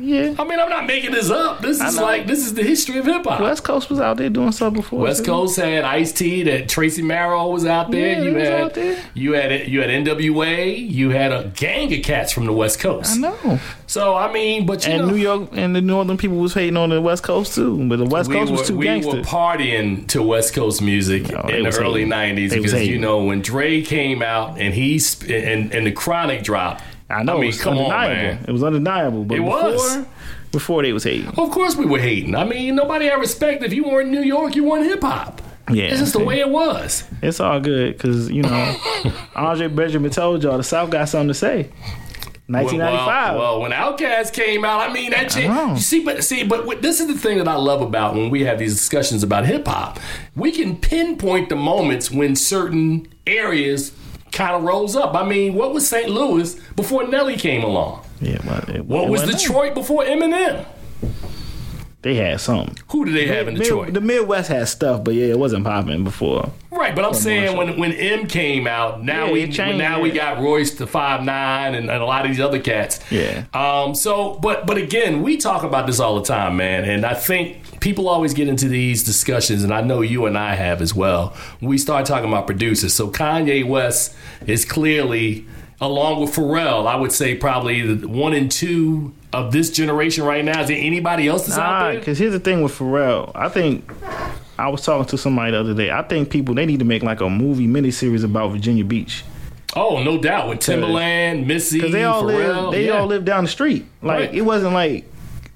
Yeah. 0.00 0.34
I 0.38 0.44
mean, 0.44 0.58
I'm 0.60 0.68
not 0.70 0.86
making 0.86 1.12
this 1.12 1.30
up. 1.30 1.60
This 1.60 1.80
is 1.80 1.96
like 1.98 2.26
this 2.26 2.44
is 2.46 2.54
the 2.54 2.62
history 2.62 2.98
of 2.98 3.04
hip 3.06 3.24
hop. 3.24 3.40
West 3.40 3.64
Coast 3.64 3.90
was 3.90 4.00
out 4.00 4.16
there 4.16 4.28
doing 4.30 4.52
stuff 4.52 4.72
before. 4.74 5.00
West 5.00 5.24
too. 5.24 5.30
Coast 5.30 5.56
had 5.58 5.84
Ice 5.84 6.12
T. 6.12 6.42
That 6.44 6.68
Tracy 6.68 7.02
Marrow 7.02 7.48
was 7.50 7.64
out 7.66 7.90
there. 7.90 8.18
Yeah, 8.18 8.22
you 8.22 8.34
had 8.36 8.52
out 8.60 8.74
there. 8.74 9.04
you 9.14 9.32
had 9.32 9.68
you 9.68 9.80
had 9.80 9.90
NWA. 9.90 10.90
You 10.90 11.10
had 11.10 11.32
a 11.32 11.50
gang 11.54 11.92
of 11.92 12.02
cats 12.02 12.32
from 12.32 12.46
the 12.46 12.52
West 12.52 12.80
Coast. 12.80 13.16
I 13.16 13.18
know. 13.18 13.60
So 13.86 14.14
I 14.14 14.32
mean, 14.32 14.66
but 14.66 14.86
you 14.86 14.92
And 14.92 15.02
know, 15.06 15.10
New 15.12 15.16
York 15.20 15.48
and 15.52 15.74
the 15.74 15.80
northern 15.80 16.16
people 16.16 16.36
was 16.38 16.54
hating 16.54 16.76
on 16.76 16.90
the 16.90 17.00
West 17.00 17.22
Coast 17.22 17.54
too, 17.54 17.86
but 17.88 17.96
the 17.96 18.04
West 18.04 18.28
we 18.28 18.36
Coast 18.36 18.50
were, 18.52 18.58
was 18.58 18.68
too 18.68 18.76
we 18.76 18.84
gangster. 18.84 19.16
were 19.16 19.22
partying 19.22 20.06
to 20.08 20.22
West 20.22 20.54
Coast 20.54 20.82
music 20.82 21.30
No, 21.30 21.40
in 21.48 21.62
the 21.64 21.76
early 21.78 22.04
hating. 22.04 22.36
'90s 22.36 22.50
They 22.50 22.56
because 22.60 22.86
you 22.86 22.98
know 22.98 23.24
when 23.24 23.40
Dre 23.42 23.82
came 23.82 24.22
out 24.22 24.58
and 24.60 24.74
he 24.74 25.00
and 25.28 25.74
and 25.74 25.86
the 25.86 25.92
Chronic 25.92 26.42
dropped. 26.42 26.82
I 27.10 27.22
know. 27.22 27.32
I 27.32 27.36
mean, 27.36 27.44
it 27.44 27.46
was 27.48 27.60
come 27.62 27.78
on, 27.78 27.84
undeniable. 27.84 28.14
man. 28.14 28.44
It 28.48 28.52
was 28.52 28.62
undeniable. 28.62 29.24
But 29.24 29.34
It 29.38 29.40
before, 29.44 29.62
was. 29.72 30.06
before 30.52 30.82
they 30.82 30.92
was 30.92 31.04
hating. 31.04 31.28
Of 31.28 31.50
course, 31.50 31.74
we 31.76 31.86
were 31.86 31.98
hating. 31.98 32.34
I 32.34 32.44
mean, 32.44 32.74
nobody 32.74 33.06
had 33.06 33.18
respect. 33.20 33.62
If 33.62 33.72
you 33.72 33.84
weren't 33.84 34.08
in 34.08 34.14
New 34.14 34.22
York, 34.26 34.54
you 34.56 34.64
weren't 34.64 34.84
hip 34.84 35.02
hop. 35.02 35.40
Yeah, 35.70 35.84
It's 35.86 36.00
just 36.00 36.14
the 36.14 36.24
way 36.24 36.40
it 36.40 36.48
was. 36.48 37.04
It's 37.22 37.40
all 37.40 37.60
good 37.60 37.94
because 37.96 38.30
you 38.30 38.42
know 38.42 38.76
Andre 39.34 39.68
Benjamin 39.68 40.10
told 40.10 40.42
y'all 40.42 40.56
the 40.56 40.62
South 40.64 40.88
got 40.90 41.08
something 41.10 41.28
to 41.28 41.34
say. 41.34 41.70
1995. 42.46 43.34
Well, 43.34 43.38
well, 43.38 43.60
when 43.60 43.72
Outkast 43.72 44.32
came 44.32 44.64
out, 44.64 44.88
I 44.88 44.90
mean 44.90 45.10
that 45.10 45.28
changed. 45.30 45.76
You 45.76 45.76
see, 45.78 46.02
but 46.02 46.24
see, 46.24 46.44
but 46.44 46.64
what, 46.64 46.80
this 46.80 46.98
is 47.00 47.06
the 47.06 47.18
thing 47.18 47.36
that 47.36 47.46
I 47.48 47.56
love 47.56 47.82
about 47.82 48.14
when 48.14 48.30
we 48.30 48.44
have 48.44 48.58
these 48.58 48.72
discussions 48.74 49.22
about 49.22 49.44
hip 49.44 49.66
hop. 49.68 50.00
We 50.34 50.50
can 50.52 50.76
pinpoint 50.78 51.50
the 51.50 51.56
moments 51.56 52.10
when 52.10 52.34
certain 52.36 53.06
areas 53.26 53.92
kind 54.32 54.54
of 54.56 54.62
rose 54.62 54.96
up. 54.96 55.14
I 55.14 55.24
mean, 55.26 55.54
what 55.54 55.72
was 55.72 55.88
St. 55.88 56.08
Louis 56.08 56.54
before 56.76 57.06
Nelly 57.06 57.36
came 57.36 57.62
along? 57.62 58.04
yeah, 58.20 58.38
but 58.44 58.68
it, 58.68 58.84
What 58.86 59.08
was 59.08 59.22
Detroit 59.22 59.74
before 59.74 60.04
Eminem? 60.04 60.64
They 62.00 62.14
had 62.14 62.40
something. 62.40 62.76
Who 62.90 63.04
did 63.04 63.14
they 63.14 63.26
have 63.26 63.48
in 63.48 63.54
Mid- 63.54 63.64
Detroit? 63.64 63.92
the 63.92 64.00
Midwest 64.00 64.48
had 64.48 64.68
stuff, 64.68 65.02
but 65.02 65.14
yeah, 65.14 65.26
it 65.26 65.38
wasn't 65.38 65.64
popping 65.64 66.04
before. 66.04 66.52
Right, 66.70 66.94
but 66.94 67.04
I'm 67.04 67.12
saying 67.12 67.56
Marshall. 67.56 67.76
when 67.80 67.90
when 67.90 67.92
M 67.92 68.28
came 68.28 68.68
out, 68.68 69.02
now 69.02 69.26
Yeah, 69.26 69.32
we 69.32 69.48
changed, 69.50 69.78
now 69.78 70.00
we 70.00 70.12
got 70.12 70.38
Royce 70.38 70.70
da 70.76 70.86
five 70.86 71.24
nine 71.24 71.74
and, 71.74 71.90
and 71.90 72.00
a 72.00 72.06
lot 72.06 72.24
of 72.24 72.30
these 72.30 72.40
other 72.40 72.60
cats. 72.60 73.00
Yeah. 73.10 73.46
Um. 73.52 73.96
So, 73.96 74.34
but 74.40 74.64
but 74.64 74.76
again, 74.76 75.22
we 75.22 75.38
talk 75.38 75.64
about 75.64 75.88
this 75.88 75.98
all 75.98 76.14
the 76.20 76.24
time, 76.24 76.56
man, 76.56 76.84
and 76.84 77.04
I 77.04 77.14
think 77.14 77.80
people 77.80 78.08
always 78.08 78.32
get 78.32 78.46
into 78.46 78.68
these 78.68 79.02
discussions, 79.02 79.64
and 79.64 79.74
I 79.74 79.80
know 79.80 80.00
you 80.00 80.26
and 80.26 80.38
I 80.38 80.54
have 80.54 80.80
as 80.80 80.94
well. 80.94 81.36
We 81.60 81.78
start 81.78 82.06
talking 82.06 82.28
about 82.28 82.46
producers, 82.46 82.94
so 82.94 83.10
Kanye 83.10 83.66
West 83.66 84.14
is 84.46 84.64
clearly. 84.64 85.46
Along 85.80 86.20
with 86.20 86.34
Pharrell, 86.34 86.88
I 86.88 86.96
would 86.96 87.12
say 87.12 87.36
probably 87.36 87.94
the 87.94 88.08
one 88.08 88.32
and 88.34 88.50
two 88.50 89.12
of 89.32 89.52
this 89.52 89.70
generation 89.70 90.24
right 90.24 90.44
now? 90.44 90.62
Is 90.62 90.68
there 90.68 90.78
anybody 90.78 91.28
else 91.28 91.46
that's 91.46 91.58
Nah, 91.58 91.62
out 91.64 91.90
there? 91.90 91.98
because 92.00 92.18
here's 92.18 92.32
the 92.32 92.40
thing 92.40 92.62
with 92.62 92.72
Pharrell. 92.78 93.30
I 93.34 93.48
think 93.48 93.90
I 94.58 94.68
was 94.68 94.82
talking 94.84 95.06
to 95.06 95.18
somebody 95.18 95.52
the 95.52 95.60
other 95.60 95.74
day. 95.74 95.90
I 95.90 96.02
think 96.02 96.30
people 96.30 96.54
they 96.54 96.66
need 96.66 96.78
to 96.78 96.84
make 96.84 97.02
like 97.02 97.20
a 97.20 97.28
movie 97.28 97.66
miniseries 97.66 98.24
about 98.24 98.52
Virginia 98.52 98.84
Beach 98.84 99.24
Oh, 99.76 100.02
no 100.02 100.16
doubt 100.18 100.48
with 100.48 100.60
Timbaland, 100.60 101.44
Missy, 101.46 101.78
because 101.78 101.92
they 101.92 102.02
all 102.04 102.22
Pharrell. 102.24 102.64
live 102.64 102.72
they 102.72 102.86
yeah. 102.86 102.92
all 102.98 103.06
live 103.06 103.24
down 103.26 103.44
the 103.44 103.50
street. 103.50 103.84
Like 104.02 104.18
Right. 104.20 104.34
it 104.34 104.40
wasn't 104.42 104.72
like 104.72 105.04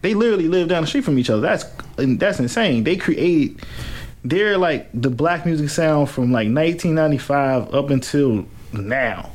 they 0.03 0.13
literally 0.15 0.49
live 0.49 0.69
down 0.69 0.83
the 0.83 0.87
street 0.87 1.05
from 1.05 1.19
each 1.19 1.31
other. 1.31 1.41
That's 1.41 1.65
that's 1.97 2.39
insane. 2.39 2.85
They 2.85 2.97
created 2.97 3.61
they're 4.25 4.59
like 4.59 4.89
the 4.95 5.11
black 5.11 5.47
music 5.47 5.71
sound 5.71 6.09
from 6.11 6.25
like 6.31 6.47
1995 6.47 7.75
up 7.75 7.91
until 7.91 8.45
now 8.73 9.31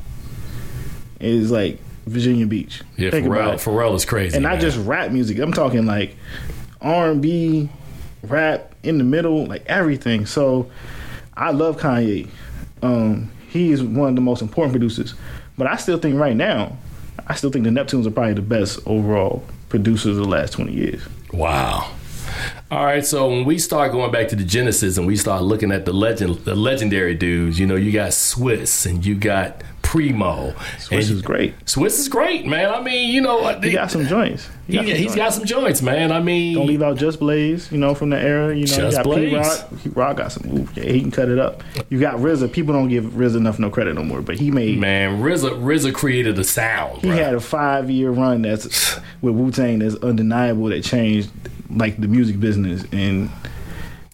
is 1.20 1.50
like 1.50 1.78
Virginia 2.08 2.46
Beach. 2.46 2.82
Yeah, 2.96 3.10
Think 3.10 3.26
Pharrell. 3.26 3.54
Pharrell 3.54 3.94
is 3.94 4.04
crazy. 4.04 4.36
and 4.36 4.42
not 4.42 4.52
man. 4.54 4.60
just 4.60 4.78
rap 4.86 5.10
music. 5.10 5.38
I'm 5.38 5.52
talking 5.52 5.86
like 5.86 6.16
R 6.80 7.10
and 7.10 7.22
B, 7.22 7.68
rap 8.22 8.74
in 8.82 8.98
the 8.98 9.04
middle, 9.04 9.46
like 9.46 9.64
everything. 9.66 10.26
So 10.26 10.70
I 11.36 11.50
love 11.50 11.78
Kanye. 11.78 12.28
Um, 12.82 13.30
he 13.48 13.72
is 13.72 13.82
one 13.82 14.10
of 14.10 14.14
the 14.14 14.20
most 14.20 14.42
important 14.42 14.72
producers. 14.72 15.14
But 15.56 15.66
I 15.66 15.76
still 15.76 15.98
think 15.98 16.18
right 16.18 16.36
now, 16.36 16.76
I 17.26 17.34
still 17.34 17.50
think 17.50 17.64
the 17.64 17.70
Neptunes 17.70 18.06
are 18.06 18.10
probably 18.10 18.34
the 18.34 18.42
best 18.42 18.78
overall 18.86 19.44
producers 19.68 20.16
of 20.16 20.24
the 20.24 20.28
last 20.28 20.52
20 20.52 20.72
years. 20.72 21.02
Wow. 21.32 21.92
All 22.70 22.84
right, 22.84 23.04
so 23.04 23.28
when 23.28 23.44
we 23.46 23.58
start 23.58 23.90
going 23.92 24.12
back 24.12 24.28
to 24.28 24.36
the 24.36 24.44
Genesis 24.44 24.98
and 24.98 25.06
we 25.06 25.16
start 25.16 25.42
looking 25.42 25.72
at 25.72 25.86
the 25.86 25.92
legend, 25.92 26.36
the 26.44 26.54
legendary 26.54 27.14
dudes, 27.14 27.58
you 27.58 27.66
know, 27.66 27.74
you 27.74 27.90
got 27.90 28.10
Swizz 28.10 28.84
and 28.86 29.04
you 29.04 29.14
got 29.14 29.62
Primo. 29.88 30.50
Swizz 30.76 30.90
and 30.92 31.00
is 31.00 31.22
great. 31.22 31.58
Swizz 31.64 31.98
is 31.98 32.08
great, 32.10 32.46
man. 32.46 32.68
I 32.70 32.82
mean, 32.82 33.10
you 33.10 33.22
know, 33.22 33.58
He 33.58 33.72
got 33.72 33.90
some 33.90 34.06
joints. 34.06 34.46
He 34.66 34.74
got 34.74 34.82
some 34.84 34.90
has 34.90 34.98
joints. 35.00 35.16
got 35.16 35.32
some 35.32 35.44
joints, 35.46 35.80
man. 35.80 36.12
I 36.12 36.20
mean, 36.20 36.56
Don't 36.56 36.66
leave 36.66 36.82
out 36.82 36.98
Just 36.98 37.18
Blaze, 37.18 37.72
you 37.72 37.78
know, 37.78 37.94
from 37.94 38.10
the 38.10 38.20
era. 38.20 38.48
You 38.54 38.66
know, 38.66 38.66
Just 38.66 38.78
you 38.78 38.90
got 38.90 39.04
Blaze. 39.04 39.30
Pete 39.30 39.96
Rock. 39.96 39.96
Rock 39.96 40.16
got 40.18 40.32
some. 40.32 40.46
Ooh, 40.58 40.68
yeah, 40.74 40.92
he 40.92 41.00
can 41.00 41.10
cut 41.10 41.30
it 41.30 41.38
up. 41.38 41.62
You 41.88 41.98
got 41.98 42.16
RZA. 42.16 42.52
People 42.52 42.74
don't 42.74 42.88
give 42.90 43.04
RZA 43.04 43.36
enough 43.36 43.58
no 43.58 43.70
credit 43.70 43.94
no 43.94 44.02
more, 44.04 44.20
but 44.20 44.36
he 44.36 44.50
made. 44.50 44.78
man, 44.78 45.22
RZA, 45.22 45.52
RZA 45.58 45.94
created 45.94 46.38
a 46.38 46.44
sound. 46.44 47.00
He 47.00 47.08
bruh. 47.08 47.16
had 47.16 47.32
a 47.32 47.40
five 47.40 47.88
year 47.90 48.10
run 48.10 48.42
that's 48.42 49.00
with 49.22 49.34
Wu 49.34 49.50
Tang 49.50 49.78
that's 49.78 49.94
undeniable 49.96 50.66
that 50.66 50.84
changed 50.84 51.30
like 51.70 51.98
the 51.98 52.08
music 52.08 52.38
business 52.38 52.84
and 52.92 53.30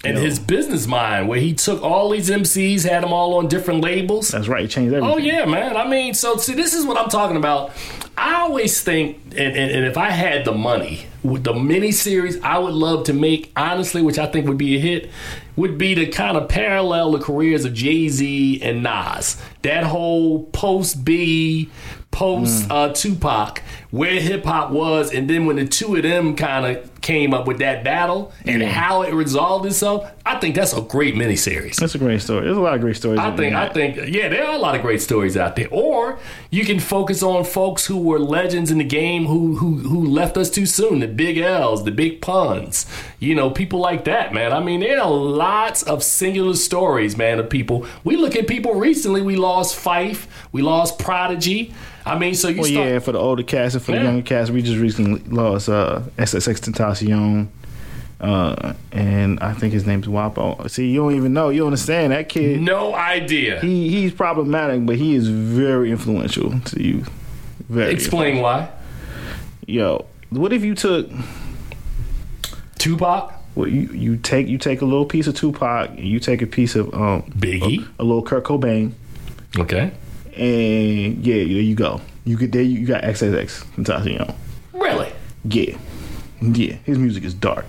and 0.04 0.18
his 0.18 0.38
business 0.38 0.86
mind, 0.86 1.28
where 1.28 1.40
he 1.40 1.54
took 1.54 1.82
all 1.82 2.10
these 2.10 2.30
MCs, 2.30 2.88
had 2.88 3.02
them 3.02 3.12
all 3.12 3.34
on 3.34 3.48
different 3.48 3.82
labels. 3.82 4.28
that's 4.28 4.48
right, 4.48 4.64
it 4.64 4.68
changed 4.68 4.94
everything. 4.94 5.14
Oh 5.14 5.18
yeah, 5.18 5.44
man. 5.44 5.76
I 5.76 5.88
mean, 5.88 6.14
so 6.14 6.36
see, 6.36 6.54
this 6.54 6.74
is 6.74 6.84
what 6.84 6.98
I'm 6.98 7.08
talking 7.08 7.36
about. 7.36 7.72
I 8.16 8.34
always 8.34 8.80
think, 8.80 9.18
and, 9.30 9.56
and, 9.56 9.70
and 9.70 9.84
if 9.84 9.96
I 9.96 10.10
had 10.10 10.44
the 10.44 10.52
money, 10.52 11.06
with 11.24 11.42
the 11.42 11.54
miniseries 11.54 12.40
I 12.42 12.58
would 12.58 12.74
love 12.74 13.04
to 13.04 13.12
make, 13.12 13.50
honestly, 13.56 14.02
which 14.02 14.18
I 14.18 14.26
think 14.26 14.46
would 14.46 14.58
be 14.58 14.76
a 14.76 14.78
hit, 14.78 15.10
would 15.56 15.78
be 15.78 15.94
to 15.94 16.06
kind 16.06 16.36
of 16.36 16.48
parallel 16.48 17.12
the 17.12 17.18
careers 17.18 17.64
of 17.64 17.74
Jay 17.74 18.08
Z 18.08 18.60
and 18.62 18.82
Nas. 18.82 19.40
That 19.62 19.84
whole 19.84 20.44
post 20.44 21.04
B, 21.04 21.70
post 22.10 22.70
uh, 22.70 22.92
Tupac, 22.92 23.62
where 23.90 24.20
hip 24.20 24.44
hop 24.44 24.70
was, 24.70 25.12
and 25.12 25.28
then 25.28 25.46
when 25.46 25.56
the 25.56 25.66
two 25.66 25.96
of 25.96 26.02
them 26.02 26.36
kind 26.36 26.76
of 26.76 26.93
came 27.04 27.34
up 27.34 27.46
with 27.46 27.58
that 27.58 27.84
battle 27.84 28.32
and 28.46 28.62
how 28.62 29.02
it 29.02 29.12
resolved 29.12 29.66
itself, 29.66 30.10
I 30.24 30.40
think 30.40 30.54
that's 30.54 30.72
a 30.72 30.80
great 30.80 31.14
miniseries. 31.14 31.76
That's 31.76 31.94
a 31.94 31.98
great 31.98 32.22
story. 32.22 32.46
There's 32.46 32.56
a 32.56 32.60
lot 32.60 32.74
of 32.74 32.80
great 32.80 32.96
stories. 32.96 33.20
I 33.20 33.36
think 33.36 33.54
I 33.54 33.68
think 33.68 33.96
yeah, 34.08 34.28
there 34.28 34.44
are 34.46 34.54
a 34.54 34.58
lot 34.58 34.74
of 34.74 34.80
great 34.80 35.02
stories 35.02 35.36
out 35.36 35.54
there. 35.54 35.68
Or 35.70 36.18
you 36.50 36.64
can 36.64 36.80
focus 36.80 37.22
on 37.22 37.44
folks 37.44 37.84
who 37.86 37.98
were 37.98 38.18
legends 38.18 38.70
in 38.70 38.78
the 38.78 38.84
game 38.84 39.26
who 39.26 39.56
who 39.56 39.76
who 39.76 40.06
left 40.06 40.38
us 40.38 40.48
too 40.48 40.64
soon. 40.64 41.00
The 41.00 41.06
big 41.06 41.36
L's, 41.36 41.84
the 41.84 41.92
big 41.92 42.22
puns, 42.22 42.86
you 43.18 43.34
know, 43.34 43.50
people 43.50 43.80
like 43.80 44.04
that, 44.04 44.32
man. 44.32 44.52
I 44.52 44.60
mean, 44.60 44.80
there 44.80 45.00
are 45.00 45.10
lots 45.10 45.82
of 45.82 46.02
singular 46.02 46.54
stories, 46.54 47.18
man, 47.18 47.38
of 47.38 47.50
people. 47.50 47.86
We 48.02 48.16
look 48.16 48.34
at 48.34 48.48
people 48.48 48.74
recently. 48.76 49.20
We 49.20 49.36
lost 49.36 49.76
Phife, 49.76 50.26
we 50.52 50.62
lost 50.62 50.98
Prodigy. 50.98 51.74
I 52.06 52.18
mean, 52.18 52.34
so 52.34 52.48
you 52.48 52.60
Well, 52.60 52.70
start. 52.70 52.88
yeah, 52.88 52.98
for 52.98 53.12
the 53.12 53.18
older 53.18 53.42
cast 53.42 53.74
and 53.76 53.82
for 53.84 53.92
Yeah. 53.92 53.98
the 54.00 54.04
younger 54.04 54.22
cast, 54.22 54.50
we 54.50 54.60
just 54.62 54.78
recently 54.78 55.22
lost 55.28 55.68
uh, 55.68 56.00
XXX 56.18 56.60
Tentacion. 56.60 57.48
Uh, 58.20 58.74
and 58.92 59.38
I 59.40 59.52
think 59.54 59.72
his 59.72 59.86
name's 59.86 60.06
Wopo. 60.06 60.68
See, 60.70 60.90
you 60.90 61.00
don't 61.00 61.14
even 61.16 61.32
know. 61.32 61.48
You 61.50 61.58
don't 61.60 61.68
understand 61.68 62.12
that 62.12 62.28
kid. 62.28 62.60
No 62.60 62.94
idea. 62.94 63.60
He 63.60 63.88
he's 63.90 64.12
problematic, 64.12 64.86
but 64.86 64.96
he 64.96 65.14
is 65.14 65.28
very 65.28 65.90
influential 65.90 66.58
to 66.60 66.82
you. 66.82 67.04
Very. 67.68 67.92
Explain 67.92 68.40
why. 68.40 68.68
Yo, 69.66 70.06
what 70.30 70.52
if 70.52 70.62
you 70.64 70.74
took 70.74 71.10
Tupac, 72.78 73.32
well, 73.54 73.68
you, 73.68 73.88
you 73.92 74.16
take 74.16 74.46
you 74.48 74.58
take 74.58 74.80
a 74.82 74.84
little 74.84 75.06
piece 75.06 75.26
of 75.26 75.34
Tupac, 75.34 75.90
and 75.90 75.98
you 76.06 76.18
take 76.20 76.42
a 76.42 76.46
piece 76.46 76.74
of 76.76 76.92
um 76.94 77.22
Biggie. 77.22 77.86
a, 77.98 78.02
a 78.02 78.04
little 78.04 78.22
Kurt 78.22 78.44
Cobain, 78.44 78.92
Okay. 79.58 79.90
And 80.36 81.24
yeah, 81.26 81.34
there 81.34 81.44
you 81.46 81.74
go. 81.74 82.00
You 82.24 82.36
get 82.36 82.52
there, 82.52 82.62
you 82.62 82.86
got 82.86 83.02
XXX 83.02 83.64
Tentacion. 83.76 84.34
Really? 84.72 85.12
Yeah, 85.44 85.76
yeah. 86.40 86.74
His 86.84 86.98
music 86.98 87.24
is 87.24 87.34
dark. 87.34 87.66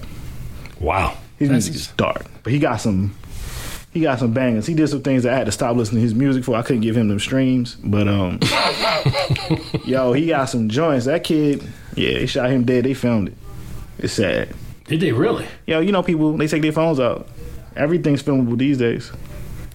Wow. 0.79 1.17
His 1.37 1.49
That's- 1.49 1.65
music 1.65 1.75
is 1.75 1.87
dark, 1.97 2.25
but 2.43 2.53
he 2.53 2.59
got 2.59 2.77
some. 2.77 3.15
He 3.91 4.01
got 4.01 4.19
some 4.19 4.33
bangers. 4.33 4.65
He 4.67 4.73
did 4.73 4.89
some 4.89 5.01
things 5.03 5.23
that 5.23 5.33
I 5.33 5.37
had 5.37 5.45
to 5.45 5.53
stop 5.53 5.77
listening 5.77 5.99
to 5.99 6.03
his 6.03 6.13
music 6.13 6.43
for. 6.43 6.55
I 6.57 6.61
couldn't 6.63 6.81
give 6.81 6.97
him 6.97 7.07
them 7.07 7.17
streams, 7.19 7.75
but 7.81 8.09
um, 8.09 8.39
yo, 9.85 10.11
he 10.13 10.27
got 10.27 10.45
some 10.49 10.67
joints. 10.67 11.05
That 11.05 11.23
kid, 11.23 11.63
yeah, 11.95 12.19
they 12.19 12.25
shot 12.25 12.49
him 12.49 12.65
dead. 12.65 12.83
They 12.85 12.93
filmed 12.93 13.29
it. 13.29 13.33
It's 13.97 14.13
sad. 14.13 14.53
Did 14.85 14.99
they 14.99 15.11
really? 15.13 15.47
Yo, 15.65 15.79
you 15.79 15.91
know 15.93 16.03
people 16.03 16.35
they 16.37 16.47
take 16.47 16.61
their 16.61 16.71
phones 16.73 16.99
out. 16.99 17.27
Everything's 17.75 18.21
filmable 18.21 18.57
these 18.57 18.77
days. 18.77 19.11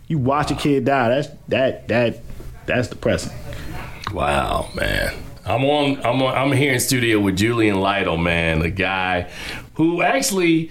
You 0.07 0.18
watch 0.18 0.51
a 0.51 0.55
kid 0.55 0.84
die. 0.84 1.09
That's 1.09 1.28
that 1.49 1.88
that 1.88 2.20
that's 2.70 2.88
depressing. 2.88 3.32
Wow, 4.12 4.70
man. 4.74 5.14
I'm 5.44 5.64
on. 5.64 5.98
I'm 6.04 6.22
on. 6.22 6.34
I'm 6.34 6.52
here 6.52 6.72
in 6.72 6.80
studio 6.80 7.18
with 7.18 7.36
Julian 7.36 7.80
Lytle, 7.80 8.16
man, 8.16 8.62
a 8.62 8.70
guy 8.70 9.30
who 9.74 10.02
actually 10.02 10.70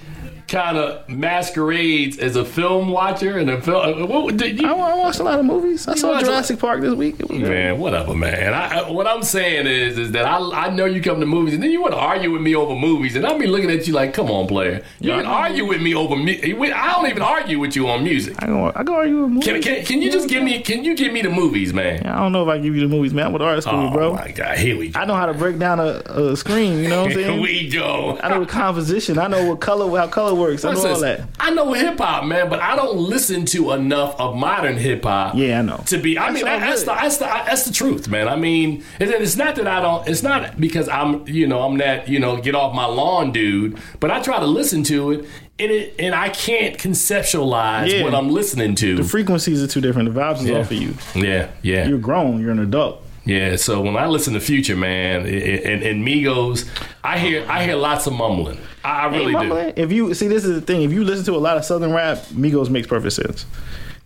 kind 0.50 0.78
of 0.78 1.08
masquerades 1.10 2.18
as 2.18 2.36
a 2.36 2.44
film 2.46 2.90
watcher 2.90 3.38
and 3.38 3.50
a 3.50 3.62
film. 3.62 4.04
Uh, 4.04 4.06
what 4.06 4.38
did 4.38 4.60
you? 4.60 4.68
I, 4.68 4.72
I 4.74 4.96
watched 4.96 5.20
a 5.20 5.24
lot 5.24 5.40
of 5.40 5.46
movies. 5.46 5.88
I 5.88 5.96
saw 5.96 6.10
watch 6.12 6.24
a 6.24 6.26
Jurassic 6.26 6.60
Park 6.60 6.82
this 6.82 6.94
week. 6.94 7.20
It 7.20 7.30
was 7.30 7.38
great. 7.40 7.50
Man, 7.50 7.80
whatever, 7.80 8.14
man. 8.16 8.54
I, 8.54 8.80
I, 8.80 8.92
what 8.92 9.08
I'm 9.08 9.24
saying 9.24 9.68
is, 9.68 9.98
is 9.98 10.12
that 10.12 10.26
I, 10.26 10.38
I 10.68 10.70
know 10.70 10.86
you 10.86 11.02
come 11.02 11.20
to 11.20 11.26
movies 11.26 11.54
and 11.54 11.64
then 11.64 11.72
you 11.72 11.82
want 11.82 11.94
to 11.94 12.00
argue 12.00 12.32
with 12.32 12.42
me 12.42 12.56
over 12.56 12.76
movies, 12.76 13.16
and 13.16 13.26
I'll 13.26 13.38
be 13.40 13.48
looking 13.48 13.70
at 13.72 13.88
you 13.88 13.94
like, 13.94 14.14
come 14.14 14.30
on, 14.32 14.48
player. 14.48 14.84
You 15.00 15.12
can 15.12 15.26
argue 15.26 15.66
with 15.66 15.82
me 15.82 15.96
over 15.96 16.16
me. 16.16 16.40
I 16.72 16.92
don't 16.94 17.08
even 17.10 17.22
argue 17.22 17.60
with 17.60 17.76
you 17.76 17.88
on 17.88 18.04
music. 18.04 18.36
I 18.40 18.48
go 18.48 18.72
I 18.76 18.84
go 18.84 18.96
argue 18.96 19.22
with 19.24 19.30
movies. 19.32 19.46
Can, 19.48 19.62
can, 19.62 19.86
can 19.86 20.02
you 20.02 20.12
just 20.12 20.28
give 20.30 20.44
me? 20.44 20.62
Can 20.62 20.84
you 20.84 20.96
give 20.96 21.14
me 21.14 21.22
the 21.22 21.30
movies, 21.30 21.74
man? 21.74 22.06
I 22.06 22.18
don't 22.20 22.32
know 22.32 22.44
if 22.44 22.50
I 22.50 22.58
give 22.60 22.76
you 22.76 22.82
the 22.82 22.88
movies, 22.88 23.14
man. 23.14 23.28
I'm 23.28 23.34
with 23.34 23.42
art 23.42 23.62
school, 23.64 23.88
Oh 23.90 23.92
bro. 23.92 24.14
my 24.14 24.32
god, 24.32 24.58
here 24.58 24.78
we 24.78 24.90
go. 24.90 25.00
I 25.00 25.06
know 25.06 25.16
how 25.16 25.26
to 25.26 25.34
break 25.34 25.58
down 25.60 25.80
a, 25.80 26.02
a 26.06 26.36
screen. 26.38 26.80
You 26.80 26.90
know 26.90 27.04
what 27.04 27.12
I'm 27.12 27.18
Here 27.18 27.28
saying? 27.28 27.42
we 27.42 27.70
go. 27.70 28.18
I 28.22 28.30
know 28.30 28.40
the 28.42 28.46
composition. 28.46 29.18
I 29.18 29.28
know 29.28 29.46
what 29.50 29.60
color, 29.62 29.90
how 29.98 30.08
color 30.08 30.39
works. 30.40 30.66
I 30.66 30.74
know 30.74 30.88
all 30.88 31.00
that. 31.02 31.22
I 31.40 31.52
know 31.52 31.74
hip 31.74 31.98
hop, 32.00 32.24
man, 32.26 32.50
but 32.50 32.60
I 32.60 32.76
don't 32.76 32.98
listen 32.98 33.46
to 33.48 33.72
enough 33.74 34.20
of 34.20 34.36
modern 34.36 34.78
hip 34.78 35.04
hop. 35.04 35.36
Yeah, 35.36 35.60
I 35.60 35.62
know. 35.62 35.84
To 35.88 35.98
be, 35.98 36.18
I 36.18 36.32
That's 36.32 36.36
mean, 36.36 36.46
that, 36.46 36.60
that's, 36.62 36.84
the, 36.84 36.94
that's 36.94 37.18
the 37.18 37.26
that's 37.26 37.66
the 37.66 37.74
truth, 37.74 38.08
man. 38.08 38.28
I 38.28 38.36
mean, 38.36 38.84
and 39.00 39.10
it's 39.12 39.36
not 39.36 39.56
that 39.58 39.68
I 39.68 39.82
don't. 39.82 40.08
It's 40.08 40.24
not 40.24 40.60
because 40.60 40.88
I'm, 40.90 41.28
you 41.28 41.46
know, 41.46 41.62
I'm 41.62 41.78
that, 41.80 42.08
you 42.10 42.20
know, 42.20 42.42
get 42.42 42.56
off 42.56 42.74
my 42.74 42.86
lawn, 42.86 43.32
dude. 43.32 43.78
But 44.00 44.10
I 44.12 44.22
try 44.22 44.40
to 44.40 44.48
listen 44.48 44.84
to 44.86 45.12
it, 45.12 45.20
and 45.60 45.72
it, 45.72 45.96
and 46.00 46.16
I 46.16 46.30
can't 46.30 46.78
conceptualize 46.78 47.92
Yeah. 47.92 48.04
what 48.04 48.16
I'm 48.16 48.30
listening 48.30 48.76
to. 48.76 48.96
The 48.96 49.04
frequencies 49.04 49.62
are 49.64 49.68
too 49.68 49.82
different. 49.82 50.14
The 50.14 50.20
vibes 50.20 50.44
is 50.44 50.52
off 50.52 50.72
of 50.72 50.78
you. 50.78 50.94
yeah, 51.16 51.50
yeah. 51.62 51.88
You're 51.88 51.98
grown. 52.00 52.40
You're 52.42 52.52
an 52.52 52.60
adult. 52.60 53.04
Yeah, 53.26 53.58
so 53.58 53.82
when 53.82 53.96
I 53.96 54.08
listen 54.08 54.34
to 54.34 54.40
Future, 54.40 54.76
man, 54.76 55.22
i- 55.22 55.28
i- 55.28 55.62
and, 55.72 55.84
and 55.84 56.08
Migos, 56.08 56.68
I 57.04 57.20
hear 57.20 57.46
I 57.48 57.64
hear 57.64 57.76
lots 57.76 58.08
of 58.08 58.14
mumbling. 58.14 58.58
I, 58.84 58.90
I 58.90 59.06
really 59.08 59.34
do. 59.34 59.48
Mama, 59.50 59.74
If 59.76 59.92
you 59.92 60.14
see, 60.14 60.28
this 60.28 60.46
is 60.46 60.56
the 60.56 60.62
thing. 60.62 60.84
If 60.84 60.92
you 60.92 61.04
listen 61.04 61.26
to 61.26 61.36
a 61.36 61.38
lot 61.40 61.58
of 61.58 61.66
Southern 61.66 61.92
rap, 61.94 62.18
Migos 62.34 62.70
makes 62.70 62.88
perfect 62.88 63.14
sense. 63.14 63.46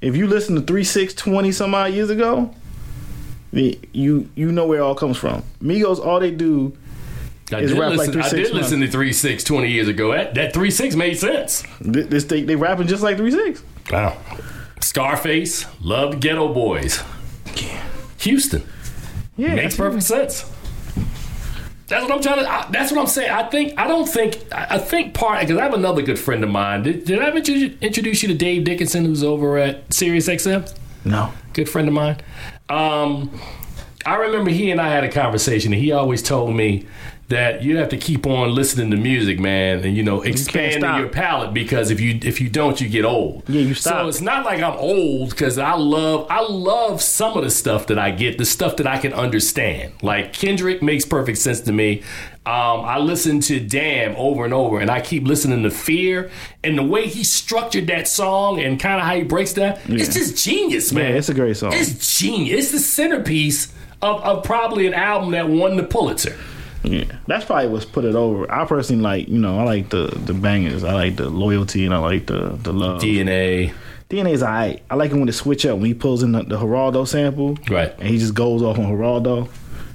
If 0.01 0.15
you 0.15 0.27
listen 0.27 0.55
to 0.55 0.61
Three 0.61 0.83
Six 0.83 1.13
Twenty 1.13 1.51
some 1.51 1.73
odd 1.75 1.93
years 1.93 2.09
ago, 2.09 2.53
the- 3.51 3.79
you 3.93 4.29
you 4.35 4.51
know 4.51 4.65
where 4.65 4.79
it 4.79 4.81
all 4.81 4.95
comes 4.95 5.17
from. 5.17 5.43
Migos, 5.61 6.03
all 6.03 6.19
they 6.19 6.31
do, 6.31 6.75
I 7.51 7.59
It's 7.59 7.71
did, 7.71 7.79
rap 7.79 7.89
like 7.95 8.07
listen, 8.13 8.21
I 8.21 8.25
3-6 8.25 8.31
did 8.31 8.53
now. 8.53 8.59
listen 8.59 8.79
to 8.81 8.87
3 8.87 9.13
6 9.13 9.43
20 9.43 9.67
years 9.69 9.87
ago. 9.87 10.11
That, 10.11 10.33
that 10.35 10.53
3 10.53 10.71
6 10.71 10.95
made 10.95 11.17
sense. 11.17 11.63
th- 11.83 12.07
this 12.07 12.23
they, 12.25 12.41
they 12.43 12.55
rapping 12.55 12.87
just 12.87 13.03
like 13.03 13.17
Three 13.17 13.31
Six. 13.31 13.63
Wow. 13.91 14.17
Scarface, 14.81 15.65
loved 15.81 16.21
Geto 16.21 16.53
Boys. 16.53 17.01
Houston. 18.19 18.63
Yeah, 19.37 19.55
Makes 19.55 19.75
perfect 19.77 20.03
sense. 20.03 20.49
That's 21.93 22.09
what 22.09 22.15
I'm 22.15 22.21
trying 22.23 22.39
to. 22.39 22.49
I, 22.49 22.67
that's 22.71 22.91
what 22.91 23.01
I'm 23.01 23.07
saying. 23.07 23.29
I 23.29 23.43
think. 23.49 23.79
I 23.79 23.87
don't 23.87 24.09
think. 24.09 24.39
I, 24.51 24.67
I 24.71 24.77
think 24.79 25.13
part 25.13 25.41
because 25.41 25.57
I 25.57 25.63
have 25.63 25.75
another 25.75 26.01
good 26.01 26.17
friend 26.17 26.43
of 26.43 26.49
mine. 26.49 26.81
Did, 26.81 27.05
did 27.05 27.19
I 27.19 27.29
introduce 27.29 28.23
you 28.23 28.29
to 28.29 28.33
Dave 28.33 28.63
Dickinson, 28.63 29.05
who's 29.05 29.23
over 29.23 29.59
at 29.59 29.93
Sirius 29.93 30.27
XM? 30.27 30.73
No, 31.05 31.31
Good 31.53 31.69
friend 31.69 31.87
of 31.87 31.93
mine. 31.93 32.17
Um, 32.69 33.39
I 34.05 34.15
remember 34.15 34.49
he 34.49 34.71
and 34.71 34.81
I 34.81 34.89
had 34.89 35.03
a 35.03 35.11
conversation, 35.11 35.71
and 35.71 35.81
he 35.81 35.91
always 35.91 36.23
told 36.23 36.55
me, 36.55 36.87
that 37.29 37.63
you 37.63 37.77
have 37.77 37.89
to 37.89 37.97
keep 37.97 38.27
on 38.27 38.53
listening 38.53 38.91
to 38.91 38.97
music, 38.97 39.39
man, 39.39 39.83
and 39.83 39.95
you 39.95 40.03
know 40.03 40.21
expanding 40.21 40.81
stop. 40.81 40.99
your 40.99 41.09
palate 41.09 41.53
because 41.53 41.89
if 41.89 41.99
you 41.99 42.19
if 42.21 42.41
you 42.41 42.49
don't, 42.49 42.79
you 42.81 42.89
get 42.89 43.05
old. 43.05 43.43
Yeah, 43.47 43.61
you 43.61 43.73
stop. 43.73 44.01
So 44.01 44.07
it's 44.07 44.21
not 44.21 44.45
like 44.45 44.61
I'm 44.61 44.77
old 44.77 45.29
because 45.29 45.57
I 45.57 45.73
love 45.75 46.27
I 46.29 46.41
love 46.41 47.01
some 47.01 47.37
of 47.37 47.43
the 47.43 47.49
stuff 47.49 47.87
that 47.87 47.97
I 47.97 48.11
get, 48.11 48.37
the 48.37 48.45
stuff 48.45 48.75
that 48.77 48.87
I 48.87 48.97
can 48.97 49.13
understand. 49.13 49.93
Like 50.01 50.33
Kendrick 50.33 50.81
makes 50.81 51.05
perfect 51.05 51.37
sense 51.37 51.61
to 51.61 51.71
me. 51.71 52.03
Um, 52.45 52.81
I 52.81 52.97
listen 52.97 53.39
to 53.41 53.61
Damn 53.61 54.17
over 54.17 54.43
and 54.43 54.53
over, 54.53 54.81
and 54.81 54.91
I 54.91 54.99
keep 54.99 55.23
listening 55.23 55.63
to 55.63 55.71
Fear, 55.71 56.29
and 56.61 56.77
the 56.77 56.83
way 56.83 57.07
he 57.07 57.23
structured 57.23 57.87
that 57.87 58.09
song 58.09 58.59
and 58.59 58.77
kind 58.77 58.99
of 58.99 59.07
how 59.07 59.15
he 59.15 59.23
breaks 59.23 59.53
that, 59.53 59.79
it's 59.87 60.13
just 60.13 60.43
genius, 60.43 60.91
man. 60.91 61.11
Yeah, 61.11 61.17
it's 61.19 61.29
a 61.29 61.33
great 61.33 61.55
song. 61.55 61.71
It's 61.73 62.19
genius. 62.19 62.65
It's 62.65 62.71
the 62.73 62.79
centerpiece 62.79 63.71
of, 64.01 64.21
of 64.23 64.43
probably 64.43 64.87
an 64.87 64.93
album 64.93 65.31
that 65.31 65.47
won 65.47 65.77
the 65.77 65.83
Pulitzer. 65.83 66.37
Yeah, 66.83 67.05
that's 67.27 67.45
probably 67.45 67.69
what's 67.69 67.85
put 67.85 68.03
it 68.05 68.15
over. 68.15 68.51
I 68.51 68.65
personally 68.65 69.01
like, 69.01 69.27
you 69.29 69.39
know, 69.39 69.59
I 69.59 69.63
like 69.63 69.89
the 69.89 70.07
the 70.07 70.33
bangers. 70.33 70.83
I 70.83 70.93
like 70.93 71.15
the 71.15 71.29
loyalty 71.29 71.85
and 71.85 71.93
I 71.93 71.99
like 71.99 72.25
the 72.27 72.57
the 72.61 72.73
love. 72.73 73.01
DNA. 73.01 73.73
DNA's 74.09 74.43
alright. 74.43 74.83
I 74.91 74.95
like 74.95 75.11
it 75.11 75.15
when 75.15 75.27
it 75.27 75.33
switch 75.33 75.65
up 75.65 75.77
when 75.77 75.85
he 75.85 75.93
pulls 75.95 76.21
in 76.21 76.33
the, 76.33 76.43
the 76.43 76.57
Geraldo 76.57 77.07
sample, 77.07 77.57
Right. 77.69 77.93
And 77.97 78.07
he 78.07 78.19
just 78.19 78.35
goes 78.35 78.61
off 78.61 78.77
on 78.77 78.85
Geraldo. 78.85 79.49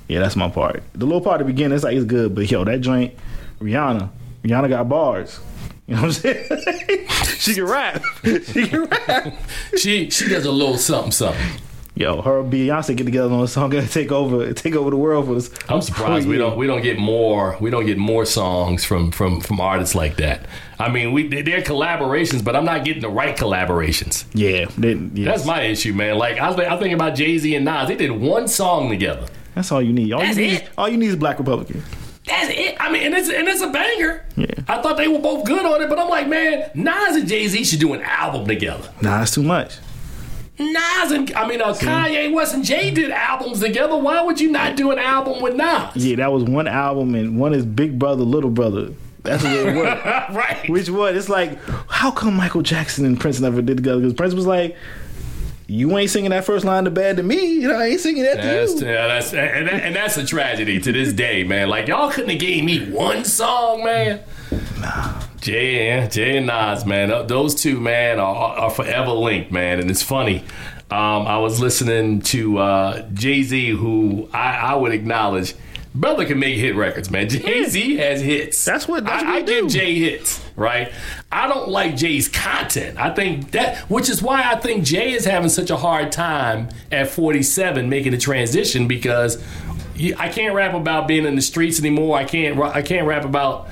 Yeah, 0.09 0.19
that's 0.21 0.35
my 0.35 0.49
part. 0.49 0.83
The 0.95 1.05
little 1.05 1.21
part 1.21 1.41
at 1.41 1.47
the 1.47 1.53
beginning, 1.53 1.77
it's 1.77 1.85
like 1.85 1.95
it's 1.95 2.07
good, 2.07 2.35
but 2.35 2.51
yo, 2.51 2.65
that 2.65 2.81
joint, 2.81 3.15
Rihanna, 3.61 4.09
Rihanna 4.43 4.71
got 4.71 4.89
bars. 4.89 5.39
You 5.87 5.95
know 5.95 6.03
what 6.03 6.07
I'm 6.07 6.13
saying? 6.13 7.07
she 7.39 7.55
can 7.55 7.65
rap. 7.65 8.03
she 8.25 8.67
can 8.67 8.85
rap. 8.85 9.35
She 9.77 10.11
she 10.11 10.29
does 10.29 10.45
a 10.47 10.51
little 10.51 10.79
something 10.79 11.13
something. 11.13 11.61
Yo, 11.99 12.23
her 12.23 12.39
and 12.39 12.53
Beyonce 12.53 12.97
get 12.97 13.03
together 13.03 13.35
on 13.35 13.43
a 13.43 13.49
song 13.49 13.71
gonna 13.71 13.85
take 13.89 14.13
over 14.13 14.53
take 14.53 14.77
over 14.77 14.89
the 14.89 14.97
world 14.97 15.27
for 15.27 15.35
us. 15.35 15.51
I'm 15.69 15.83
surprised 15.83 16.29
we 16.29 16.39
don't 16.39 16.57
we 16.57 16.69
don't 16.69 16.81
get 16.81 16.97
more 16.97 17.57
we 17.61 17.71
don't 17.71 17.87
get 17.87 17.99
more 17.99 18.25
songs 18.25 18.85
from 18.85 19.11
from 19.11 19.41
from 19.41 19.61
artists 19.61 19.97
like 19.97 20.17
that. 20.19 20.47
I 20.79 20.91
mean, 20.91 21.11
we 21.11 21.27
they're 21.27 21.61
collaborations, 21.61 22.45
but 22.45 22.55
I'm 22.55 22.65
not 22.65 22.85
getting 22.85 23.03
the 23.03 23.09
right 23.09 23.37
collaborations. 23.37 24.27
Yeah, 24.33 24.67
they, 24.79 24.93
yes. 24.93 25.39
That's 25.39 25.47
my 25.47 25.63
issue, 25.63 25.93
man. 25.93 26.19
Like 26.19 26.39
I, 26.39 26.51
I 26.73 26.79
think 26.79 26.95
about 26.95 27.17
Jay 27.17 27.37
Z 27.37 27.53
and 27.57 27.65
Nas. 27.65 27.89
They 27.89 27.97
did 27.97 28.13
one 28.13 28.47
song 28.47 28.91
together. 28.91 29.27
That's 29.57 29.73
all 29.73 29.83
you 29.83 29.93
need. 29.93 30.13
All 30.13 30.21
That's 30.21 30.37
you 30.39 30.47
need, 30.47 30.53
it. 30.53 30.63
Is, 30.63 30.69
all 30.79 30.89
you 30.89 30.99
need 30.99 31.09
is 31.09 31.17
Black 31.17 31.41
Republican. 31.41 31.83
That's 32.27 32.51
it. 32.51 32.77
I 32.79 32.93
mean, 32.93 33.03
and 33.03 33.15
it's 33.17 33.29
and 33.29 33.49
it's 33.49 33.61
a 33.61 33.71
banger. 33.71 34.25
Yeah. 34.37 34.47
I 34.69 34.81
thought 34.83 34.99
they 34.99 35.09
were 35.09 35.19
both 35.19 35.45
good 35.45 35.67
on 35.67 35.83
it, 35.83 35.89
but 35.89 35.99
I'm 35.99 36.09
like, 36.09 36.29
man, 36.29 36.71
Nas 36.77 37.17
and 37.17 37.27
Jay 37.27 37.49
Z 37.49 37.65
should 37.65 37.81
do 37.81 37.93
an 37.93 38.03
album 38.03 38.47
together. 38.47 38.89
Nah, 39.03 39.19
that's 39.19 39.35
too 39.35 39.43
much. 39.43 39.79
Nas 40.59 41.13
and 41.13 41.33
I 41.35 41.47
mean, 41.47 41.61
uh, 41.63 41.73
Kanye 41.73 42.33
West 42.33 42.55
and 42.55 42.65
Jay 42.65 42.91
did 42.91 43.11
albums 43.11 43.61
together. 43.61 43.97
Why 43.97 44.23
would 44.23 44.41
you 44.41 44.51
not 44.51 44.77
do 44.77 44.91
an 44.91 44.99
album 44.99 45.41
with 45.41 45.55
Nas? 45.55 45.95
Yeah, 46.05 46.17
that 46.17 46.33
was 46.33 46.45
one 46.45 46.67
album, 46.67 47.15
and 47.15 47.39
one 47.39 47.55
is 47.55 47.65
Big 47.65 47.99
Brother, 47.99 48.25
Little 48.25 48.51
Brother. 48.51 48.93
That's 49.23 49.43
the 49.43 49.49
way 49.51 49.69
it 49.69 49.77
worked. 49.77 50.05
right. 50.31 50.69
Which 50.69 50.89
one? 50.91 51.17
It's 51.17 51.29
like, 51.29 51.59
how 51.89 52.11
come 52.11 52.35
Michael 52.35 52.63
Jackson 52.63 53.05
and 53.05 53.21
Prince 53.21 53.41
never 53.41 53.63
did 53.63 53.77
together? 53.77 54.01
Because 54.01 54.15
Prince 54.15 54.35
was 54.35 54.47
like, 54.47 54.77
you 55.67 55.97
ain't 55.99 56.11
singing 56.11 56.31
that 56.31 56.45
first 56.45 56.65
line 56.65 56.85
to 56.85 56.91
bad 56.91 57.19
to 57.19 57.23
me. 57.23 57.53
You 57.61 57.69
know, 57.69 57.79
I 57.79 57.89
ain't 57.89 58.01
singing 58.01 58.23
that 58.23 58.39
That's, 58.39 58.75
to 58.75 58.87
you. 58.87 58.91
yeah, 58.91 59.07
that's 59.07 59.35
and, 59.35 59.69
that, 59.69 59.83
and 59.83 59.95
that's 59.95 60.17
a 60.17 60.25
tragedy 60.25 60.81
to 60.81 60.93
this 60.93 61.13
day, 61.13 61.45
man. 61.45 61.69
Like 61.69 61.89
y'all 61.89 62.11
couldn't 62.11 62.31
have 62.31 62.41
gave 62.41 62.65
me 62.65 62.91
one 62.91 63.25
song, 63.25 63.85
man. 63.85 64.21
Nah. 64.81 65.23
Jay, 65.41 65.89
and 65.91 66.11
Jay 66.11 66.37
and 66.37 66.47
Nas, 66.47 66.85
man, 66.85 67.27
those 67.27 67.55
two, 67.55 67.79
man, 67.81 68.19
are, 68.19 68.35
are 68.59 68.71
forever 68.71 69.11
linked, 69.13 69.53
man. 69.53 69.79
And 69.81 69.91
it's 69.91 70.03
funny. 70.03 70.39
Um, 70.91 71.27
I 71.27 71.39
was 71.39 71.61
listening 71.61 72.23
to 72.23 72.59
uh, 72.59 73.09
Jay 73.13 73.43
Z, 73.43 73.71
who 73.71 74.29
I, 74.33 74.57
I 74.57 74.75
would 74.75 74.93
acknowledge, 74.93 75.55
brother 75.95 76.25
can 76.25 76.39
make 76.39 76.57
hit 76.57 76.75
records, 76.75 77.11
man. 77.11 77.29
Jay 77.29 77.65
Z 77.65 77.97
has 77.97 78.21
hits. 78.23 78.65
That's 78.65 78.89
what- 78.89 79.05
that's 79.05 79.23
I, 79.23 79.27
what 79.27 79.35
I 79.37 79.43
give. 79.43 79.69
Jay 79.69 79.95
hits, 79.99 80.41
right? 80.57 80.91
I 81.31 81.47
don't 81.47 81.69
like 81.69 81.95
Jay's 81.97 82.27
content. 82.29 82.99
I 82.99 83.15
think 83.15 83.51
that, 83.51 83.79
which 83.91 84.09
is 84.09 84.23
why 84.23 84.51
I 84.51 84.57
think 84.57 84.83
Jay 84.85 85.13
is 85.13 85.25
having 85.27 85.51
such 85.51 85.69
a 85.71 85.77
hard 85.77 86.11
time 86.11 86.71
at 86.91 87.11
47 87.11 87.89
making 87.89 88.13
the 88.13 88.19
transition 88.19 88.89
because 88.89 89.43
I 90.17 90.29
can't 90.31 90.55
rap 90.55 90.75
about 90.75 91.07
being 91.07 91.27
in 91.27 91.35
the 91.35 91.43
streets 91.43 91.79
anymore. 91.81 92.17
I 92.17 92.25
can't. 92.25 92.59
I 92.61 92.83
can't 92.83 93.07
rap 93.07 93.25
about 93.25 93.69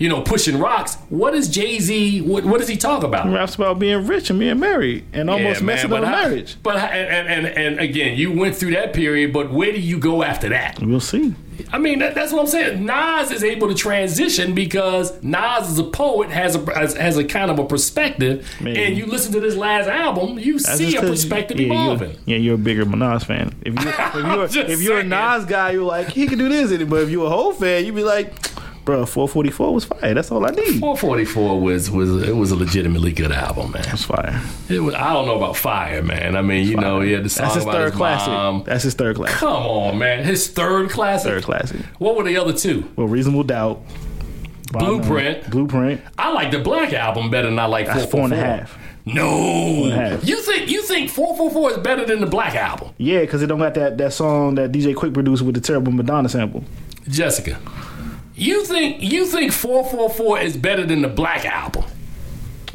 you 0.00 0.08
know 0.08 0.22
pushing 0.22 0.58
rocks. 0.58 0.96
What 1.10 1.34
is 1.34 1.48
Jay 1.48 1.78
Z? 1.78 2.22
What, 2.22 2.44
what 2.44 2.58
does 2.58 2.68
he 2.68 2.76
talk 2.76 3.04
about? 3.04 3.28
He 3.28 3.34
raps 3.34 3.54
about 3.54 3.78
being 3.78 4.06
rich 4.08 4.30
and 4.30 4.40
being 4.40 4.58
married 4.58 5.04
and 5.12 5.30
almost 5.30 5.60
Yeah, 5.60 5.66
messing 5.66 5.90
man, 5.90 6.02
up 6.02 6.08
a 6.08 6.10
marriage. 6.28 6.56
But 6.64 6.76
and, 6.78 7.28
and 7.28 7.46
and 7.46 7.78
again, 7.78 8.16
you 8.18 8.32
went 8.32 8.56
through 8.56 8.72
that 8.72 8.92
period. 8.94 9.32
But 9.32 9.52
where 9.52 9.70
do 9.70 9.78
you 9.78 9.98
go 9.98 10.24
after 10.24 10.48
that? 10.48 10.80
We'll 10.80 10.98
see. 10.98 11.34
I 11.72 11.76
mean, 11.76 11.98
that, 11.98 12.14
that's 12.14 12.32
what 12.32 12.40
I'm 12.40 12.46
saying. 12.46 12.86
Nas 12.86 13.30
is 13.30 13.44
able 13.44 13.68
to 13.68 13.74
transition 13.74 14.54
because 14.54 15.22
Nas, 15.22 15.68
is 15.68 15.78
a 15.78 15.84
poet, 15.84 16.30
has 16.30 16.56
a 16.56 16.74
has, 16.74 16.94
has 16.96 17.18
a 17.18 17.24
kind 17.24 17.50
of 17.50 17.58
a 17.58 17.66
perspective. 17.66 18.48
Man. 18.62 18.76
And 18.78 18.96
you 18.96 19.04
listen 19.04 19.32
to 19.34 19.40
this 19.40 19.56
last 19.56 19.86
album, 19.86 20.38
you 20.38 20.58
That's 20.58 20.78
see 20.78 20.96
a 20.96 21.02
perspective 21.02 21.60
you- 21.60 21.66
yeah, 21.66 21.82
evolving. 21.82 22.10
You're, 22.12 22.18
yeah, 22.24 22.36
you're 22.38 22.54
a 22.54 22.58
bigger 22.58 22.86
Nas 22.86 23.24
fan. 23.24 23.54
If 23.60 23.74
you 23.74 23.90
if 23.90 24.14
you're 24.54 24.64
if 24.64 24.80
you're 24.82 24.98
a. 25.00 25.04
Nas 25.04 25.44
guy, 25.44 25.72
you're 25.72 25.84
like 25.84 26.08
he 26.08 26.26
can 26.26 26.38
do 26.38 26.48
this. 26.48 26.70
But 26.88 27.02
if 27.02 27.10
you're 27.10 27.26
a 27.26 27.30
whole 27.30 27.52
fan, 27.52 27.84
you'd 27.84 27.94
be 27.94 28.04
like, 28.04 28.32
bro, 28.84 29.06
444 29.06 29.74
was 29.74 29.84
fire. 29.84 30.14
That's 30.14 30.30
all 30.30 30.44
I 30.46 30.50
need. 30.50 30.80
444 30.80 31.60
was 31.60 31.90
was 31.90 32.22
it 32.28 32.36
was 32.36 32.50
a 32.50 32.56
legitimately 32.56 33.12
good 33.12 33.32
album, 33.32 33.72
man. 33.72 33.84
It's 33.88 34.04
fire. 34.04 34.40
It 34.68 34.80
was, 34.80 34.94
I 34.94 35.12
don't 35.12 35.26
know 35.26 35.36
about 35.36 35.56
fire, 35.56 36.02
man. 36.02 36.36
I 36.36 36.42
mean, 36.42 36.66
you 36.66 36.76
know, 36.76 37.00
he 37.00 37.12
had 37.12 37.24
the 37.24 37.28
song 37.28 37.44
That's 37.44 37.54
his 37.56 37.64
third 37.64 37.84
his 37.90 37.94
classic. 37.94 38.28
mom. 38.28 38.62
That's 38.64 38.84
his 38.84 38.94
third 38.94 39.16
classic. 39.16 39.38
Come 39.38 39.62
on, 39.62 39.98
man. 39.98 40.24
His 40.24 40.48
third 40.48 40.90
classic. 40.90 41.30
Third 41.30 41.42
classic. 41.44 41.80
What 41.98 42.16
were 42.16 42.24
the 42.24 42.36
other 42.36 42.52
two? 42.52 42.90
Well, 42.96 43.06
reasonable 43.08 43.44
doubt. 43.44 43.82
Blueprint. 44.72 45.50
Blueprint. 45.50 46.00
I 46.18 46.32
like 46.32 46.50
the 46.52 46.60
Black 46.60 46.92
album 46.92 47.30
better 47.30 47.48
than 47.48 47.58
I 47.58 47.66
like 47.66 47.86
That's 47.86 48.10
four 48.10 48.20
and 48.24 48.32
444. 48.32 48.80
No, 49.06 49.84
and 49.84 49.92
a 49.92 49.96
half. 49.96 50.24
you 50.28 50.36
think 50.42 50.70
you 50.70 50.82
think 50.82 51.10
444 51.10 51.70
is 51.72 51.78
better 51.78 52.04
than 52.04 52.20
the 52.20 52.26
Black 52.26 52.54
album? 52.54 52.90
Yeah, 52.98 53.20
because 53.20 53.42
it 53.42 53.46
don't 53.46 53.58
got 53.58 53.74
that, 53.74 53.98
that 53.98 54.12
song 54.12 54.54
that 54.56 54.70
DJ 54.72 54.94
Quik 54.94 55.12
produced 55.14 55.42
with 55.42 55.54
the 55.54 55.60
terrible 55.60 55.90
Madonna 55.90 56.28
sample. 56.28 56.62
Jessica, 57.08 57.58
you 58.40 58.64
think 58.64 59.02
you 59.02 59.26
think 59.26 59.52
444 59.52 60.40
is 60.40 60.56
better 60.56 60.84
than 60.86 61.02
the 61.02 61.08
Black 61.08 61.44
album? 61.44 61.84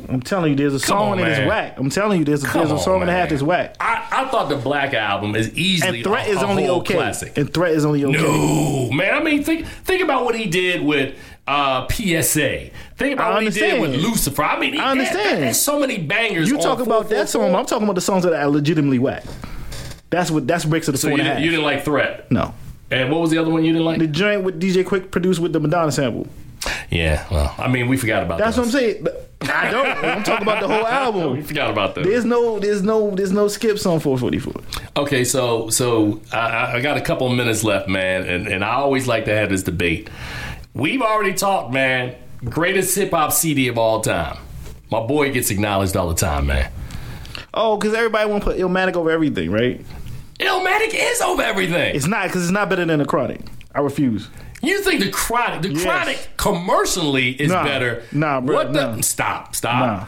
I'm 0.07 0.22
telling 0.22 0.51
you, 0.51 0.55
there's 0.55 0.76
a 0.76 0.86
Come 0.86 0.97
song 0.99 1.11
on, 1.13 1.18
that 1.18 1.32
is 1.32 1.38
man. 1.39 1.47
whack. 1.47 1.80
I'm 1.80 1.89
telling 1.89 2.20
you, 2.20 2.26
there's 2.26 2.43
a, 2.43 2.47
Come 2.47 2.59
there's 2.59 2.72
a 2.72 2.76
on, 2.76 2.80
song 2.80 3.01
and 3.01 3.09
a 3.09 3.13
half 3.13 3.24
man. 3.24 3.30
that's 3.30 3.41
whack. 3.41 3.76
I, 3.80 4.07
I 4.11 4.30
thought 4.30 4.49
the 4.49 4.55
Black 4.57 4.93
album 4.93 5.36
is 5.36 5.51
easily 5.57 5.97
And 5.99 6.03
Threat 6.07 6.28
a, 6.28 6.32
is 6.32 6.38
a 6.38 6.45
only 6.47 6.66
whole 6.66 6.82
okay. 6.82 6.93
classic. 6.93 7.36
And 7.38 7.51
Threat 7.51 7.72
is 7.72 7.86
only 7.86 8.05
okay. 8.05 8.18
No, 8.22 8.91
man. 8.91 9.16
I 9.16 9.24
mean, 9.24 9.43
think 9.43 9.66
think 9.66 10.03
about 10.03 10.24
what 10.24 10.36
he 10.36 10.45
did 10.45 10.84
with 10.84 11.18
uh, 11.47 11.88
PSA. 11.89 12.70
Think 12.97 13.13
about 13.13 13.32
I 13.32 13.34
what 13.36 13.43
he 13.43 13.49
did 13.49 13.82
with. 13.82 13.95
Lucifer. 13.95 14.43
I 14.43 14.59
mean, 14.59 14.74
he, 14.74 14.80
I 14.80 14.91
understand. 14.91 15.41
There's 15.41 15.59
so 15.59 15.80
many 15.80 15.97
bangers. 15.97 16.49
You 16.49 16.57
on 16.57 16.61
talk 16.61 16.80
about 16.80 17.09
that 17.09 17.28
444. 17.28 17.28
song. 17.28 17.55
I'm 17.55 17.66
talking 17.66 17.84
about 17.86 17.95
the 17.95 18.01
songs 18.01 18.24
that 18.26 18.34
are 18.34 18.47
legitimately 18.47 18.99
whack. 18.99 19.24
That's 20.11 20.30
what 20.30 20.45
that's 20.47 20.66
breaks 20.66 20.86
to 20.86 20.91
the 20.91 20.97
So 20.99 21.07
four 21.09 21.18
you 21.18 21.24
and 21.24 21.28
a 21.28 21.32
didn't, 21.32 21.38
half. 21.38 21.45
you 21.45 21.49
didn't 21.51 21.66
like 21.66 21.84
Threat. 21.84 22.32
no, 22.32 22.53
And 22.91 23.11
what 23.11 23.21
was 23.21 23.31
the 23.31 23.38
other 23.39 23.49
one 23.49 23.65
you 23.65 23.73
didn't 23.73 23.86
like? 23.86 23.99
the 23.99 24.07
joint 24.07 24.43
with 24.43 24.59
DJ 24.61 24.83
Quik 24.83 25.09
produced 25.11 25.39
with 25.39 25.53
the 25.53 25.59
Madonna 25.59 25.91
sample. 25.91 26.27
yeah, 26.89 27.25
well, 27.31 27.53
I 27.57 27.67
mean, 27.67 27.88
we 27.88 27.97
forgot 27.97 28.23
about 28.23 28.38
That's 28.39 28.55
those. 28.55 28.73
what 28.73 28.75
I'm 28.75 28.81
saying. 28.81 29.03
But 29.03 29.29
I 29.51 29.69
don't. 29.71 29.88
I'm 30.05 30.23
talking 30.23 30.43
about 30.43 30.61
the 30.61 30.67
whole 30.67 30.86
album. 30.88 31.33
We 31.38 31.41
forgot 31.41 31.69
about 31.71 31.95
that. 31.95 32.03
There's 32.03 32.25
no, 32.25 32.59
there's 32.59 32.81
no, 32.83 33.11
there's 33.11 33.31
no 33.31 33.47
skips 33.47 33.86
on 33.86 33.99
444. 33.99 34.61
Okay, 35.03 35.23
so 35.23 35.69
so 35.69 36.21
I- 36.31 36.38
I, 36.38 36.73
I 36.75 36.81
got 36.81 36.97
a 36.97 37.01
couple 37.01 37.27
of 37.29 37.36
minutes 37.36 37.63
left, 37.63 37.88
man, 37.89 38.23
and, 38.27 38.47
and 38.47 38.63
I 38.63 38.73
always 38.75 39.07
like 39.07 39.25
to 39.25 39.36
have 39.36 39.49
this 39.49 39.63
debate. 39.63 40.09
We've 40.73 41.01
already 41.01 41.33
talked, 41.33 41.73
man. 41.73 42.15
Greatest 42.43 42.95
hip 42.95 43.11
hop 43.11 43.31
CD 43.31 43.67
of 43.67 43.77
all 43.77 44.01
time. 44.01 44.38
My 44.91 44.99
boy 45.05 45.31
gets 45.31 45.49
acknowledged 45.49 45.95
all 45.97 46.09
the 46.09 46.15
time, 46.15 46.47
man. 46.47 46.71
Oh, 47.53 47.77
because 47.77 47.93
everybody 47.93 48.29
want 48.29 48.43
to 48.43 48.49
put 48.51 48.59
Illmatic 48.59 48.95
over 48.95 49.09
everything, 49.09 49.49
right? 49.51 49.83
Illmatic 50.39 50.91
is 50.93 51.21
over 51.21 51.41
everything. 51.41 51.95
It's 51.95 52.07
not 52.07 52.27
because 52.27 52.43
it's 52.43 52.51
not 52.51 52.69
better 52.69 52.86
than 52.86 52.99
the 52.99 53.05
Chronic. 53.05 53.41
I 53.73 53.79
refuse. 53.79 54.27
You 54.61 54.81
think 54.81 55.01
the 55.01 55.09
chronic, 55.11 55.61
the 55.61 55.69
Yes. 55.73 55.83
chronic 55.83 56.27
commercially 56.38 57.29
is 57.31 57.51
Nah. 57.51 57.63
better? 57.63 58.03
Nah, 58.11 58.41
bro, 58.41 58.55
What 58.55 58.73
the? 58.73 58.95
nah. 58.95 59.01
Stop, 59.01 59.55
stop. 59.55 59.79
Nah. 59.79 60.05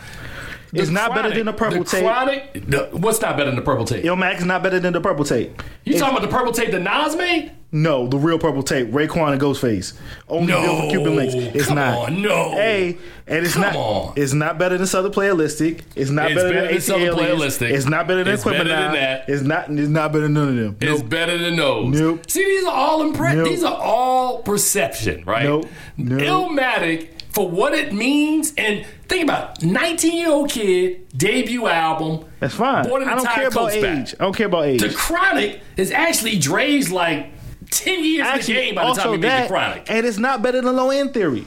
The 0.72 0.82
It's 0.82 0.89
not 0.91 1.15
better 1.15 1.30
than 1.30 1.45
the 1.45 1.53
Purple 1.53 1.84
the 1.84 1.89
Tape. 1.89 2.03
Chronic, 2.03 2.53
the, 2.70 2.89
what's 2.91 3.22
not 3.22 3.38
better 3.38 3.49
than 3.49 3.55
the 3.55 3.61
purple 3.61 3.86
tape? 3.86 4.03
Illmatic 4.03 4.39
is 4.39 4.45
not 4.45 4.63
better 4.63 4.80
than 4.80 4.91
the 4.93 4.99
Purple 5.01 5.24
Tape. 5.24 5.61
you 5.86 5.93
It's- 5.95 5.99
talking 6.01 6.18
about 6.18 6.30
the 6.30 6.36
purple 6.36 6.51
tape 6.51 6.72
that 6.72 6.82
Nas 6.82 7.15
made? 7.15 7.51
No, 7.72 8.07
the 8.07 8.18
real 8.18 8.39
Purple 8.39 8.63
Tape. 8.63 8.91
Raekwon 8.91 9.34
and 9.34 9.41
Ghostface. 9.41 9.93
Only 10.30 10.53
No, 10.53 10.61
built 10.61 10.82
for 10.86 10.89
Cuban 10.89 11.15
links. 11.18 11.34
It's 11.36 11.65
come 11.68 11.76
not. 11.76 11.97
on, 11.97 12.22
no. 12.22 12.51
Hey, 12.51 12.97
and 13.28 13.45
it's 13.45 13.53
Come 13.55 13.61
not. 13.63 13.76
on. 13.76 14.13
It's 14.15 14.34
not 14.34 14.57
better 14.57 14.78
than 14.78 14.88
Southern 14.88 15.11
Playalistic. 15.11 15.82
It's 15.95 16.09
not 16.09 16.32
It's 16.32 16.36
better, 16.41 16.49
better 16.53 16.61
than, 16.65 16.72
than 16.74 16.82
Southern 16.82 17.13
Playalistic. 17.15 17.70
It's 17.72 17.86
not 17.86 18.07
better 18.07 18.24
than 18.24 18.34
It's 18.36 18.43
better 18.45 18.63
than 18.63 18.93
that. 18.93 19.26
It's 19.28 19.41
not. 19.43 19.70
It's 19.70 19.89
not 19.89 20.11
better 20.13 20.24
than 20.24 20.34
none 20.34 20.49
of 20.49 20.55
them. 20.55 20.78
It's 20.80 21.01
better 21.01 21.38
than 21.38 21.57
those. 21.57 21.93
Nope. 21.99 22.30
See, 22.32 22.43
these 22.45 22.65
are 22.65 22.74
all 22.74 23.01
impre- 23.11 23.36
Nope. 23.36 23.47
These 23.49 23.63
are 23.65 23.78
all 23.78 24.41
perception, 24.43 25.24
right? 25.26 25.43
Nope. 25.43 25.65
Nope. 25.97 26.22
Illmatic 26.22 27.09
for 27.38 27.47
what 27.47 27.73
it 27.75 27.93
means, 27.93 28.51
and 28.57 28.83
think 29.07 29.23
about 29.23 29.61
nineteen 29.61 30.17
year 30.17 30.31
old 30.31 30.49
kid 30.49 31.07
debut 31.15 31.67
album. 31.67 32.25
That's 32.39 32.55
fine. 32.55 32.88
I 32.88 33.15
don't 33.15 33.27
care 33.29 33.47
about 33.47 33.73
age. 33.73 34.15
I 34.19 34.23
don't 34.23 34.35
care 34.35 34.47
about 34.47 34.65
age. 34.65 34.81
The 34.81 34.89
Chronic 34.89 35.61
is 35.77 35.91
actually 35.91 36.39
Dre's 36.39 36.91
like 36.91 37.31
ten 37.69 38.03
years 38.03 38.27
in 38.27 38.38
the 38.39 38.43
game 38.59 38.73
by 38.73 38.88
the 38.88 38.93
time 38.95 39.11
he 39.11 39.17
made 39.19 39.43
the 39.43 39.47
Chronic. 39.49 39.91
and 39.91 40.07
it's 40.07 40.17
not 40.17 40.41
better 40.41 40.61
than 40.61 40.75
Low 40.75 40.89
End 40.89 41.13
Theory. 41.13 41.45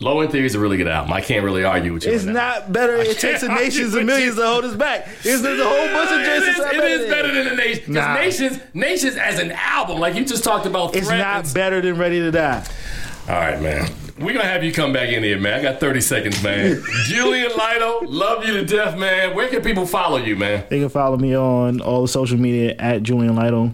Low 0.00 0.20
End 0.22 0.32
Theory 0.32 0.46
is 0.46 0.56
a 0.56 0.58
really 0.58 0.76
good 0.76 0.88
album. 0.88 1.12
I 1.12 1.20
can't 1.20 1.44
really 1.44 1.62
argue 1.62 1.92
with 1.92 2.04
you. 2.04 2.10
It's 2.10 2.24
that. 2.24 2.32
not 2.32 2.72
better. 2.72 2.96
It 2.96 3.20
takes 3.20 3.44
a 3.44 3.48
nations 3.48 3.94
and 3.94 4.04
millions 4.04 4.34
you. 4.34 4.42
to 4.42 4.48
hold 4.48 4.64
us 4.64 4.74
back. 4.74 5.06
It's, 5.22 5.40
there's 5.40 5.60
a 5.60 5.64
whole 5.64 5.86
bunch 5.86 6.10
of 6.10 6.20
It 6.20 6.24
Jason. 6.24 6.64
is, 6.64 6.72
it 6.72 6.84
is 6.84 7.08
better 7.10 7.32
than 7.32 7.44
the 7.44 7.54
Nation. 7.54 7.92
Nah. 7.92 8.14
Nations, 8.14 8.58
Nations 8.74 9.14
as 9.14 9.38
an 9.38 9.52
album, 9.52 10.00
like 10.00 10.16
you 10.16 10.24
just 10.24 10.42
talked 10.42 10.66
about. 10.66 10.96
It's 10.96 11.08
not 11.08 11.54
better 11.54 11.80
than 11.80 11.96
Ready 11.96 12.18
to 12.18 12.32
Die. 12.32 12.66
All 13.28 13.36
right, 13.36 13.60
man. 13.62 13.88
We're 14.18 14.32
gonna 14.34 14.44
have 14.44 14.64
you 14.64 14.72
come 14.72 14.92
back 14.92 15.08
in 15.10 15.22
here, 15.22 15.38
man. 15.38 15.58
I 15.58 15.62
got 15.62 15.80
30 15.80 16.00
seconds, 16.00 16.42
man. 16.42 16.82
Julian 17.04 17.56
Lytle, 17.56 18.00
love 18.04 18.44
you 18.44 18.52
to 18.54 18.64
death, 18.64 18.98
man. 18.98 19.34
Where 19.34 19.48
can 19.48 19.62
people 19.62 19.86
follow 19.86 20.16
you, 20.16 20.36
man? 20.36 20.64
They 20.68 20.80
can 20.80 20.88
follow 20.88 21.16
me 21.16 21.36
on 21.36 21.80
all 21.80 22.02
the 22.02 22.08
social 22.08 22.38
media 22.38 22.74
at 22.78 23.02
Julian 23.02 23.36
Lytle. 23.36 23.72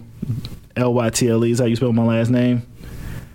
L 0.75 0.93
Y 0.93 1.09
T 1.09 1.27
L 1.27 1.43
E 1.43 1.51
is 1.51 1.59
how 1.59 1.65
you 1.65 1.75
spell 1.75 1.93
my 1.93 2.03
last 2.03 2.29
name. 2.29 2.61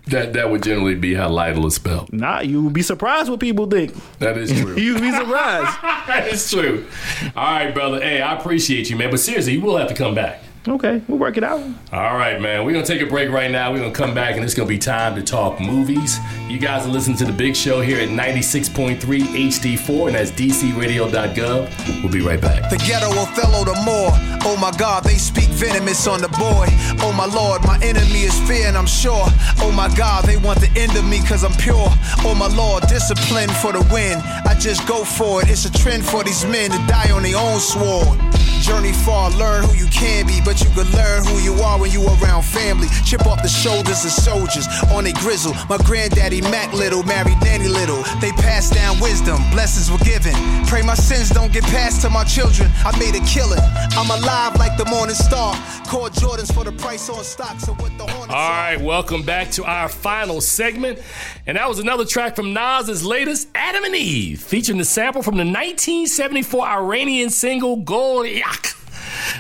That 0.07 0.35
that 0.35 0.51
would 0.51 0.63
generally 0.63 0.95
be 0.95 1.15
how 1.15 1.31
Lytle 1.31 1.67
is 1.67 1.75
spelled. 1.75 2.13
Nah, 2.13 2.41
you 2.41 2.63
would 2.63 2.75
be 2.75 2.83
surprised 2.83 3.29
what 3.29 3.41
people 3.41 3.67
think. 3.67 3.95
That 4.19 4.37
is 4.37 4.53
true. 4.53 4.77
You'd 4.77 5.01
be 5.01 5.11
surprised. 5.11 5.77
that 6.07 6.29
is 6.31 6.49
true. 6.49 6.87
All 7.35 7.45
right, 7.45 7.73
brother. 7.73 8.01
Hey, 8.01 8.21
I 8.21 8.39
appreciate 8.39 8.89
you, 8.89 8.97
man. 8.97 9.11
But 9.11 9.21
seriously, 9.21 9.55
you 9.55 9.63
will 9.63 9.79
have 9.79 9.89
to 9.89 9.95
come 9.95 10.15
back. 10.15 10.43
Okay, 10.69 11.03
we'll 11.09 11.19
work 11.19 11.37
it 11.37 11.45
out. 11.45 11.61
All 11.93 12.17
right, 12.17 12.41
man. 12.41 12.65
We're 12.65 12.73
going 12.73 12.85
to 12.85 12.93
take 12.93 13.03
a 13.03 13.07
break 13.07 13.31
right 13.31 13.51
now. 13.51 13.73
We're 13.73 13.79
going 13.79 13.93
to 13.93 13.99
come 13.99 14.15
back, 14.15 14.37
and 14.37 14.45
it's 14.45 14.55
going 14.55 14.69
to 14.69 14.75
be 14.75 14.79
time 14.79 15.15
to 15.17 15.23
talk 15.23 15.61
movies. 15.61 16.19
You 16.49 16.59
guys 16.59 16.87
are 16.87 16.91
listening 16.91 17.17
to 17.19 17.25
The 17.25 17.33
Big 17.33 17.57
Show 17.57 17.81
here 17.81 18.01
at 18.01 18.09
96.3 18.09 18.99
HD4, 18.99 20.07
and 20.07 20.15
that's 20.15 20.31
dcradio.gov. 20.33 22.03
We'll 22.03 22.13
be 22.13 22.21
right 22.21 22.41
back. 22.41 22.71
The 22.71 22.79
ghetto 22.79 23.09
Othello 23.09 23.65
the 23.65 23.75
more. 23.85 24.11
Oh 24.47 24.57
my 24.61 24.71
God, 24.77 25.05
they 25.05 25.15
speak 25.15 25.49
venomous 25.49 26.07
on 26.07 26.21
the 26.21 26.29
boy. 26.29 26.67
Oh 27.01 27.13
my 27.17 27.27
Lord, 27.27 27.63
my 27.65 27.79
enemy 27.83 28.23
is 28.25 28.39
fear, 28.47 28.67
and 28.67 28.77
I'm 28.77 28.87
sure. 28.87 29.25
Oh 29.61 29.73
my 29.75 29.93
God, 29.97 30.25
they 30.25 30.37
want 30.37 30.61
the 30.61 30.71
end 30.77 30.97
of 30.97 31.05
me 31.05 31.21
cause 31.27 31.45
I'm 31.45 31.55
pure. 31.55 31.89
Oh 32.25 32.35
my 32.39 32.49
Lord, 32.55 32.87
discipline 32.87 33.49
for 33.49 33.73
the 33.73 33.81
win. 33.93 34.19
I 34.45 34.55
just 34.59 34.87
go 34.87 35.05
for 35.05 35.43
it. 35.43 35.49
It's 35.49 35.65
a 35.65 35.73
trend 35.73 36.05
for 36.05 36.23
these 36.25 36.45
men 36.45 36.71
to 36.71 36.79
die 36.87 37.11
on 37.11 37.23
their 37.23 37.37
own 37.37 37.59
sword. 37.59 38.19
Journey 38.61 38.93
far, 38.93 39.31
learn 39.33 39.65
who 39.65 39.75
you 39.77 39.87
can 39.87 40.27
be, 40.27 40.41
but 40.43 40.54
you 40.63 40.71
can 40.71 40.91
learn 40.93 41.25
who 41.25 41.39
you 41.41 41.55
are 41.63 41.81
when 41.81 41.91
you 41.91 42.05
around 42.07 42.45
family. 42.45 42.89
Chip 43.05 43.27
off 43.27 43.43
the 43.43 43.49
shoulders 43.49 44.05
of 44.05 44.11
soldiers 44.11 44.67
on 44.93 45.07
a 45.07 45.13
grizzle. 45.13 45.55
My 45.69 45.79
granddaddy 45.79 46.41
Mac 46.43 46.73
Little 46.73 47.03
married 47.03 47.41
Nanny 47.43 47.69
Little. 47.69 48.03
They 48.21 48.33
passed 48.33 48.75
down 48.75 49.01
wisdom, 49.01 49.39
blessings 49.51 49.91
were 49.91 50.05
given. 50.05 50.35
Pray 50.67 50.83
my 50.83 50.95
sins 50.95 51.31
don't 51.31 51.53
get 51.53 51.65
passed 51.65 52.03
to 52.03 52.11
my 52.11 52.25
children. 52.25 52.71
I 52.85 52.97
made 52.99 53.15
a 53.15 53.25
killing. 53.25 53.61
I'm 53.97 54.11
alive 54.11 54.57
like 54.57 54.77
the 54.77 54.85
morning 54.87 55.15
star. 55.15 55.55
Call 55.87 56.09
Jordans 56.11 56.53
for 56.53 56.65
the 56.65 56.73
price 56.73 57.09
on 57.09 57.25
stock. 57.25 57.59
So 57.61 57.73
what 57.75 57.97
the 57.99 58.07
Hornets 58.07 58.35
All 58.35 58.53
are. 58.53 58.79
welcome 58.79 59.23
back 59.23 59.51
to 59.53 59.65
our 59.65 59.89
final 59.89 60.41
segment. 60.41 61.01
And 61.47 61.57
that 61.57 61.69
was 61.69 61.79
another 61.79 62.05
track 62.05 62.37
from 62.37 62.53
Nas's 62.53 63.05
latest, 63.05 63.49
Adam 63.55 63.85
and 63.85 63.95
Eve, 63.95 64.41
featuring 64.41 64.79
the 64.79 64.85
sample 64.85 65.23
from 65.23 65.37
the 65.37 65.45
1974 65.45 66.67
Iranian 66.67 67.31
single 67.31 67.77
Gol-e 67.77 68.41
Yakh. 68.41 68.84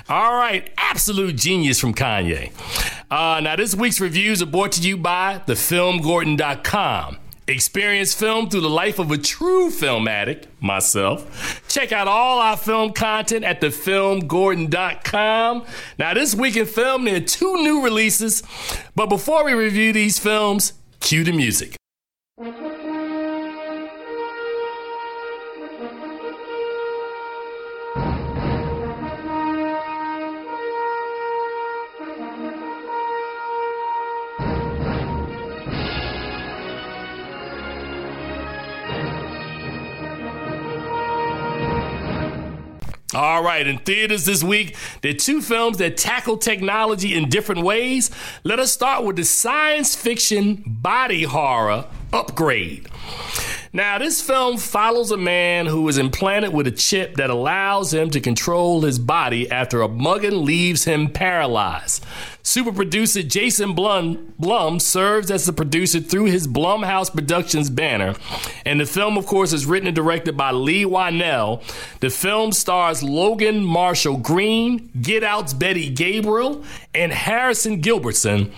All 0.08 0.34
right, 0.34 0.70
absolute 0.76 1.36
genius 1.36 1.80
from 1.80 1.94
Kanye. 1.94 2.52
Uh, 3.10 3.40
now, 3.40 3.56
this 3.56 3.74
week's 3.74 4.00
reviews 4.00 4.42
are 4.42 4.46
brought 4.46 4.72
to 4.72 4.82
you 4.82 4.96
by 4.96 5.40
thefilmgordon.com. 5.46 7.18
Experience 7.46 8.14
film 8.14 8.48
through 8.48 8.62
the 8.62 8.70
life 8.70 8.98
of 8.98 9.10
a 9.10 9.18
true 9.18 9.70
film 9.70 10.08
addict, 10.08 10.48
myself. 10.62 11.62
Check 11.68 11.92
out 11.92 12.08
all 12.08 12.38
our 12.38 12.56
film 12.56 12.94
content 12.94 13.44
at 13.44 13.60
thefilmgordon.com. 13.60 15.66
Now, 15.98 16.14
this 16.14 16.34
week 16.34 16.56
in 16.56 16.64
film, 16.64 17.04
there 17.04 17.16
are 17.16 17.20
two 17.20 17.62
new 17.62 17.84
releases. 17.84 18.42
But 18.94 19.10
before 19.10 19.44
we 19.44 19.52
review 19.52 19.92
these 19.92 20.18
films, 20.18 20.72
cue 21.00 21.22
the 21.22 21.32
music. 21.32 21.76
Right, 43.44 43.66
in 43.66 43.78
theaters 43.78 44.24
this 44.24 44.42
week, 44.42 44.76
there 45.02 45.12
are 45.12 45.18
two 45.18 45.40
films 45.40 45.78
that 45.78 45.96
tackle 45.96 46.38
technology 46.38 47.14
in 47.14 47.28
different 47.28 47.62
ways. 47.62 48.10
Let 48.42 48.58
us 48.58 48.72
start 48.72 49.04
with 49.04 49.16
the 49.16 49.24
science 49.24 49.94
fiction 49.94 50.64
body 50.66 51.24
horror 51.24 51.86
Upgrade. 52.12 52.88
Now, 53.72 53.98
this 53.98 54.22
film 54.22 54.56
follows 54.56 55.10
a 55.10 55.16
man 55.16 55.66
who 55.66 55.88
is 55.88 55.98
implanted 55.98 56.54
with 56.54 56.68
a 56.68 56.70
chip 56.70 57.16
that 57.16 57.28
allows 57.28 57.92
him 57.92 58.08
to 58.10 58.20
control 58.20 58.82
his 58.82 59.00
body 59.00 59.50
after 59.50 59.82
a 59.82 59.88
muggin 59.88 60.44
leaves 60.44 60.84
him 60.84 61.10
paralyzed. 61.10 62.04
Super 62.46 62.72
producer 62.72 63.22
Jason 63.22 63.72
Blum, 63.72 64.34
Blum 64.38 64.78
serves 64.78 65.30
as 65.30 65.46
the 65.46 65.52
producer 65.52 65.98
through 65.98 66.26
his 66.26 66.46
Blumhouse 66.46 67.10
Productions 67.10 67.70
banner. 67.70 68.14
And 68.66 68.78
the 68.78 68.84
film, 68.84 69.16
of 69.16 69.24
course, 69.24 69.54
is 69.54 69.64
written 69.64 69.86
and 69.86 69.96
directed 69.96 70.36
by 70.36 70.50
Leigh 70.50 70.84
Whannell. 70.84 71.62
The 72.00 72.10
film 72.10 72.52
stars 72.52 73.02
Logan 73.02 73.64
Marshall 73.64 74.18
Green, 74.18 74.90
Get 75.00 75.24
Out's 75.24 75.54
Betty 75.54 75.88
Gabriel, 75.88 76.62
and 76.94 77.12
Harrison 77.12 77.80
Gilbertson. 77.80 78.52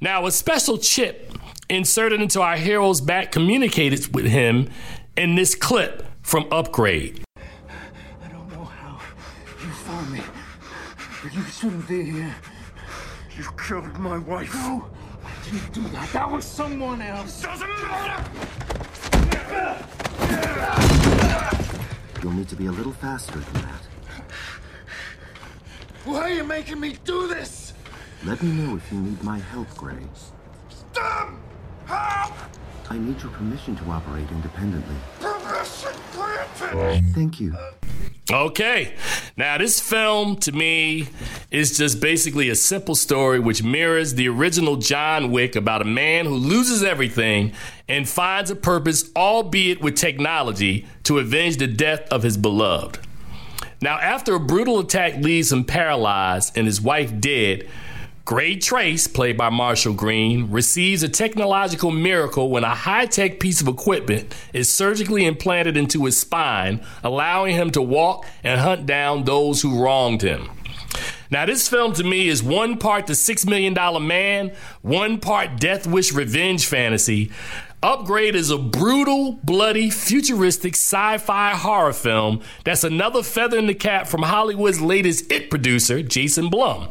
Now, 0.00 0.26
a 0.26 0.32
special 0.32 0.76
chip 0.76 1.32
inserted 1.68 2.20
into 2.20 2.42
our 2.42 2.56
hero's 2.56 3.00
back 3.00 3.30
communicated 3.30 4.12
with 4.12 4.26
him 4.26 4.68
in 5.16 5.36
this 5.36 5.54
clip 5.54 6.04
from 6.20 6.48
Upgrade. 6.50 7.22
I 7.36 8.28
don't 8.28 8.50
know 8.50 8.64
how 8.64 9.00
you 9.62 9.70
found 9.70 10.12
me, 10.12 10.20
but 11.22 11.32
you 11.32 11.44
shouldn't 11.44 11.86
be 11.86 12.10
here. 12.10 12.34
You 13.40 13.48
killed 13.56 13.98
my 13.98 14.18
wife. 14.18 14.54
No, 14.54 14.84
I 15.24 15.50
didn't 15.50 15.72
do 15.72 15.80
that. 15.94 16.12
That 16.12 16.30
was 16.30 16.44
someone 16.44 17.00
else. 17.00 17.42
It 17.42 17.46
Doesn't 17.46 17.68
matter. 17.68 18.22
You'll 22.22 22.32
need 22.32 22.50
to 22.50 22.56
be 22.56 22.66
a 22.66 22.70
little 22.70 22.92
faster 22.92 23.38
than 23.38 23.62
that. 23.62 23.82
Why 26.04 26.20
are 26.20 26.28
you 26.28 26.44
making 26.44 26.80
me 26.80 26.98
do 27.02 27.28
this? 27.28 27.72
Let 28.26 28.42
me 28.42 28.52
know 28.52 28.76
if 28.76 28.92
you 28.92 29.00
need 29.00 29.22
my 29.22 29.38
help, 29.38 29.74
Gray. 29.74 30.04
Stop! 30.68 31.30
Help! 31.86 32.34
I 32.90 32.98
need 32.98 33.22
your 33.22 33.30
permission 33.30 33.76
to 33.76 33.84
operate 33.84 34.28
independently. 34.32 34.96
Permission 35.20 35.92
granted. 36.12 37.14
Thank 37.14 37.40
you. 37.40 37.54
Okay. 38.32 38.94
Now, 39.36 39.58
this 39.58 39.78
film 39.78 40.36
to 40.38 40.50
me 40.50 41.06
is 41.52 41.78
just 41.78 42.00
basically 42.00 42.48
a 42.48 42.56
simple 42.56 42.96
story 42.96 43.38
which 43.38 43.62
mirrors 43.62 44.14
the 44.14 44.28
original 44.28 44.74
John 44.74 45.30
Wick 45.30 45.54
about 45.54 45.82
a 45.82 45.84
man 45.84 46.26
who 46.26 46.34
loses 46.34 46.82
everything 46.82 47.52
and 47.88 48.08
finds 48.08 48.50
a 48.50 48.56
purpose, 48.56 49.08
albeit 49.14 49.80
with 49.80 49.94
technology, 49.94 50.84
to 51.04 51.20
avenge 51.20 51.58
the 51.58 51.68
death 51.68 52.08
of 52.10 52.24
his 52.24 52.36
beloved. 52.36 52.98
Now, 53.80 53.98
after 53.98 54.34
a 54.34 54.40
brutal 54.40 54.80
attack 54.80 55.14
leaves 55.22 55.52
him 55.52 55.64
paralyzed 55.64 56.58
and 56.58 56.66
his 56.66 56.80
wife 56.80 57.20
dead, 57.20 57.68
Gray 58.30 58.54
Trace, 58.54 59.08
played 59.08 59.36
by 59.36 59.50
Marshall 59.50 59.92
Green, 59.92 60.52
receives 60.52 61.02
a 61.02 61.08
technological 61.08 61.90
miracle 61.90 62.48
when 62.48 62.62
a 62.62 62.72
high 62.72 63.06
tech 63.06 63.40
piece 63.40 63.60
of 63.60 63.66
equipment 63.66 64.32
is 64.52 64.72
surgically 64.72 65.26
implanted 65.26 65.76
into 65.76 66.04
his 66.04 66.16
spine, 66.16 66.80
allowing 67.02 67.56
him 67.56 67.72
to 67.72 67.82
walk 67.82 68.24
and 68.44 68.60
hunt 68.60 68.86
down 68.86 69.24
those 69.24 69.62
who 69.62 69.82
wronged 69.82 70.22
him. 70.22 70.48
Now, 71.28 71.44
this 71.44 71.68
film 71.68 71.92
to 71.94 72.04
me 72.04 72.28
is 72.28 72.40
one 72.40 72.78
part 72.78 73.08
The 73.08 73.16
Six 73.16 73.44
Million 73.46 73.74
Dollar 73.74 73.98
Man, 73.98 74.52
one 74.82 75.18
part 75.18 75.58
Death 75.58 75.88
Wish 75.88 76.12
revenge 76.12 76.66
fantasy. 76.66 77.32
Upgrade 77.82 78.34
is 78.34 78.50
a 78.50 78.58
brutal, 78.58 79.40
bloody, 79.42 79.88
futuristic 79.88 80.74
sci 80.74 81.16
fi 81.16 81.50
horror 81.52 81.94
film 81.94 82.42
that's 82.62 82.84
another 82.84 83.22
feather 83.22 83.56
in 83.56 83.66
the 83.66 83.74
cap 83.74 84.06
from 84.06 84.22
Hollywood's 84.22 84.82
latest 84.82 85.32
It 85.32 85.48
producer, 85.48 86.02
Jason 86.02 86.50
Blum. 86.50 86.88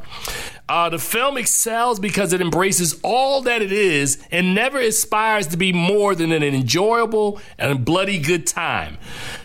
Uh, 0.68 0.90
the 0.90 0.98
film 0.98 1.38
excels 1.38 2.00
because 2.00 2.34
it 2.34 2.42
embraces 2.42 3.00
all 3.04 3.42
that 3.44 3.62
it 3.62 3.72
is 3.72 4.18
and 4.32 4.56
never 4.56 4.80
aspires 4.80 5.46
to 5.48 5.58
be 5.58 5.72
more 5.72 6.16
than 6.16 6.32
an 6.32 6.42
enjoyable 6.42 7.40
and 7.60 7.86
bloody 7.86 8.18
good 8.18 8.48
time. 8.48 8.98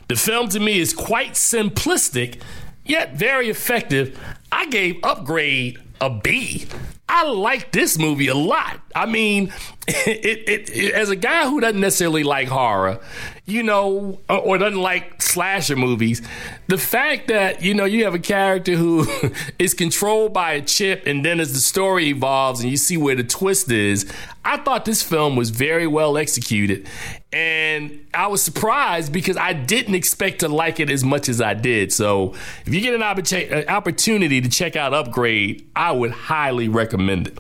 The 0.09 0.17
film 0.17 0.49
to 0.51 0.61
me 0.61 0.81
is 0.81 0.95
quite 0.95 1.33
simplistic, 1.33 2.41
yet 2.87 3.17
very 3.17 3.51
effective. 3.51 4.19
I 4.51 4.67
gave 4.67 4.97
Upgrade 5.03 5.79
a 6.01 6.09
B. 6.09 6.67
I 7.09 7.27
like 7.29 7.71
this 7.73 7.99
movie 7.99 8.29
a 8.29 8.35
lot. 8.35 8.81
I 8.95 9.07
mean, 9.07 9.53
it, 9.89 10.49
it, 10.49 10.71
it, 10.71 10.95
as 10.95 11.11
a 11.11 11.17
guy 11.17 11.47
who 11.47 11.61
doesn't 11.61 11.81
necessarily 11.81 12.25
like 12.25 12.49
horror, 12.49 13.01
you 13.45 13.63
know, 13.63 14.19
or, 14.31 14.39
or 14.39 14.59
doesn't 14.59 14.81
like 14.81 15.21
slasher 15.21 15.77
movies, 15.77 16.23
the 16.69 16.79
fact 16.79 17.29
that 17.29 17.63
you 17.63 17.75
know 17.75 17.85
you 17.85 18.05
have 18.05 18.15
a 18.15 18.19
character 18.19 18.77
who 18.77 19.07
is 19.59 19.75
controlled 19.75 20.33
by 20.33 20.53
a 20.53 20.63
chip, 20.63 21.07
and 21.07 21.23
then 21.23 21.39
as 21.39 21.53
the 21.53 21.59
story 21.59 22.07
evolves 22.07 22.63
and 22.63 22.71
you 22.71 22.79
see 22.79 22.97
where 22.97 23.15
the 23.15 23.25
twist 23.25 23.71
is, 23.71 24.11
I 24.43 24.57
thought 24.57 24.87
this 24.87 25.03
film 25.03 25.37
was 25.37 25.51
very 25.51 25.87
well 25.87 26.17
executed, 26.17 26.89
and 27.31 28.07
I 28.15 28.29
was 28.29 28.41
surprised 28.43 29.13
because 29.13 29.37
I 29.37 29.53
didn't 29.53 29.97
expect 29.97 30.39
to 30.39 30.49
like 30.49 30.81
it 30.81 30.89
as 30.89 31.05
much 31.05 31.29
as 31.29 31.43
I 31.43 31.53
did. 31.53 31.93
So, 31.93 32.33
if 32.65 32.73
you 32.73 32.81
get 32.81 32.95
an 32.95 33.03
opportu- 33.03 33.69
opportunity 33.69 34.41
to 34.41 34.49
check 34.49 34.77
out 34.77 34.95
Upgrade, 34.95 35.69
I 35.77 35.93
would 35.93 36.13
highly 36.13 36.69
recommend 36.69 37.27
it. 37.27 37.39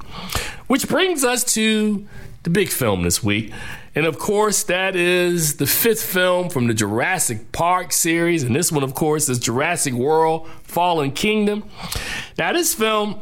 Which 0.67 0.89
brings 0.89 1.25
us 1.25 1.45
to 1.55 2.07
the 2.45 2.51
big 2.51 2.69
film 2.69 3.03
this 3.03 3.23
week. 3.23 3.53
And 3.95 4.07
of 4.07 4.19
course, 4.19 4.65
that 4.65 4.97
is 4.97 5.57
the 5.57 5.67
fifth 5.67 6.03
film 6.03 6.51
from 6.51 6.67
the 6.67 6.75
Jurassic 6.75 7.53
Park 7.53 7.93
series. 7.93 8.43
And 8.43 8.55
this 8.55 8.71
one, 8.71 8.83
of 8.83 8.95
course, 8.95 9.29
is 9.29 9.39
Jurassic 9.39 9.95
World 9.95 10.49
Fallen 10.63 11.13
Kingdom. 11.13 11.65
Now, 12.39 12.53
this 12.53 12.75
film 12.75 13.21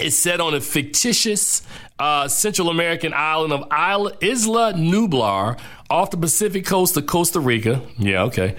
is 0.00 0.16
set 0.16 0.40
on 0.40 0.54
a 0.54 0.60
fictitious 0.60 1.62
uh, 1.98 2.28
Central 2.28 2.70
American 2.70 3.12
island 3.14 3.52
of 3.52 3.62
Isla 3.72 4.74
Nublar 4.74 5.58
off 5.90 6.10
the 6.10 6.16
Pacific 6.16 6.64
coast 6.64 6.96
of 6.96 7.06
Costa 7.06 7.40
Rica. 7.40 7.82
Yeah, 7.98 8.22
okay. 8.24 8.56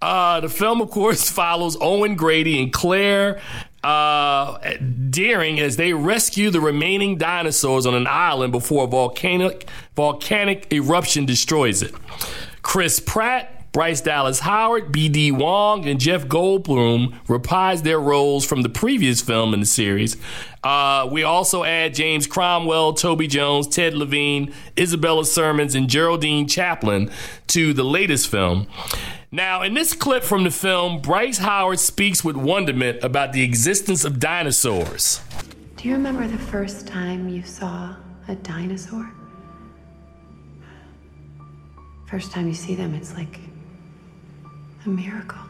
Uh, 0.00 0.40
the 0.40 0.48
film, 0.48 0.80
of 0.80 0.90
course, 0.90 1.30
follows 1.30 1.76
Owen 1.80 2.16
Grady 2.16 2.62
and 2.62 2.72
Claire 2.72 3.40
uh, 3.82 4.58
Dearing 5.10 5.60
as 5.60 5.76
they 5.76 5.92
rescue 5.92 6.50
the 6.50 6.60
remaining 6.60 7.18
dinosaurs 7.18 7.86
on 7.86 7.94
an 7.94 8.06
island 8.06 8.52
before 8.52 8.84
a 8.84 8.86
volcanic 8.86 9.68
volcanic 9.94 10.72
eruption 10.72 11.26
destroys 11.26 11.82
it. 11.82 11.94
Chris 12.62 13.00
Pratt, 13.00 13.72
Bryce 13.72 14.02
Dallas 14.02 14.40
Howard, 14.40 14.92
B.D. 14.92 15.32
Wong, 15.32 15.86
and 15.86 15.98
Jeff 15.98 16.26
Goldblum 16.26 17.14
reprise 17.28 17.82
their 17.82 17.98
roles 17.98 18.44
from 18.44 18.62
the 18.62 18.68
previous 18.68 19.20
film 19.20 19.54
in 19.54 19.60
the 19.60 19.66
series. 19.66 20.16
Uh, 20.62 21.08
we 21.10 21.22
also 21.22 21.64
add 21.64 21.94
James 21.94 22.26
Cromwell, 22.26 22.92
Toby 22.92 23.26
Jones, 23.26 23.66
Ted 23.66 23.94
Levine, 23.94 24.52
Isabella 24.78 25.24
Sermons, 25.24 25.74
and 25.74 25.88
Geraldine 25.88 26.46
Chaplin 26.46 27.10
to 27.48 27.72
the 27.72 27.82
latest 27.82 28.28
film. 28.28 28.68
Now, 29.34 29.62
in 29.62 29.72
this 29.72 29.94
clip 29.94 30.24
from 30.24 30.44
the 30.44 30.50
film, 30.50 31.00
Bryce 31.00 31.38
Howard 31.38 31.80
speaks 31.80 32.22
with 32.22 32.36
wonderment 32.36 33.02
about 33.02 33.32
the 33.32 33.42
existence 33.42 34.04
of 34.04 34.20
dinosaurs. 34.20 35.22
Do 35.76 35.88
you 35.88 35.94
remember 35.94 36.28
the 36.28 36.36
first 36.36 36.86
time 36.86 37.30
you 37.30 37.42
saw 37.42 37.96
a 38.28 38.34
dinosaur? 38.34 39.10
First 42.06 42.30
time 42.30 42.46
you 42.46 42.52
see 42.52 42.74
them, 42.74 42.94
it's 42.94 43.14
like 43.14 43.40
a 44.84 44.90
miracle. 44.90 45.40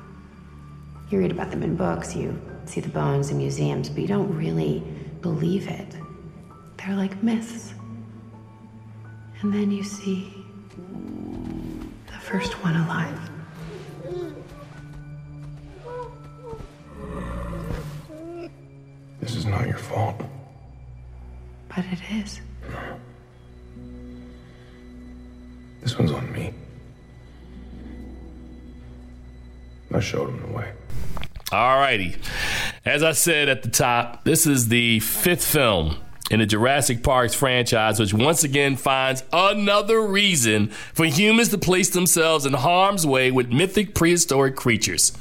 You 1.11 1.19
read 1.19 1.33
about 1.33 1.51
them 1.51 1.65
in 1.65 1.75
books, 1.75 2.15
you 2.15 2.41
see 2.67 2.81
the 2.81 2.89
bones 2.89 3.31
in 3.31 3.39
museums, 3.39 3.89
but 3.89 4.01
you 4.01 4.07
don't 4.07 4.33
really 4.33 4.85
believe 5.23 5.67
it. 5.67 5.97
They're 6.77 6.95
like 6.95 7.21
myths. 7.21 7.75
And 9.41 9.53
then 9.53 9.73
you 9.73 9.83
see 9.83 10.33
the 12.07 12.19
first 12.21 12.63
one 12.63 12.77
alive. 12.77 13.32
This 19.23 19.37
is 19.37 19.47
not 19.47 19.69
your 19.69 19.79
fault. 19.79 20.21
But 21.69 21.85
it 21.93 22.01
is. 22.11 22.41
This 25.81 25.97
one's 25.97 26.11
on 26.11 26.31
me. 26.33 26.53
I 29.95 30.01
showed 30.01 30.29
him 30.29 30.41
the 30.41 30.53
way. 30.53 30.73
Alrighty. 31.53 32.19
As 32.85 33.05
I 33.05 33.13
said 33.13 33.49
at 33.49 33.63
the 33.63 33.71
top, 33.71 34.25
this 34.25 34.45
is 34.45 34.69
the 34.69 34.99
fifth 34.99 35.45
film 35.45 36.02
in 36.31 36.41
the 36.41 36.47
Jurassic 36.47 37.03
Parks 37.03 37.35
franchise, 37.35 38.01
which 38.01 38.15
once 38.15 38.45
again 38.45 38.77
finds 38.77 39.23
another 39.33 40.01
reason 40.01 40.69
for 40.69 41.05
humans 41.05 41.49
to 41.51 41.59
place 41.59 41.91
themselves 41.91 42.47
in 42.47 42.53
harm's 42.55 43.07
way 43.07 43.31
with 43.31 43.53
mythic 43.53 43.95
prehistoric 43.95 44.57
creatures. 44.57 45.13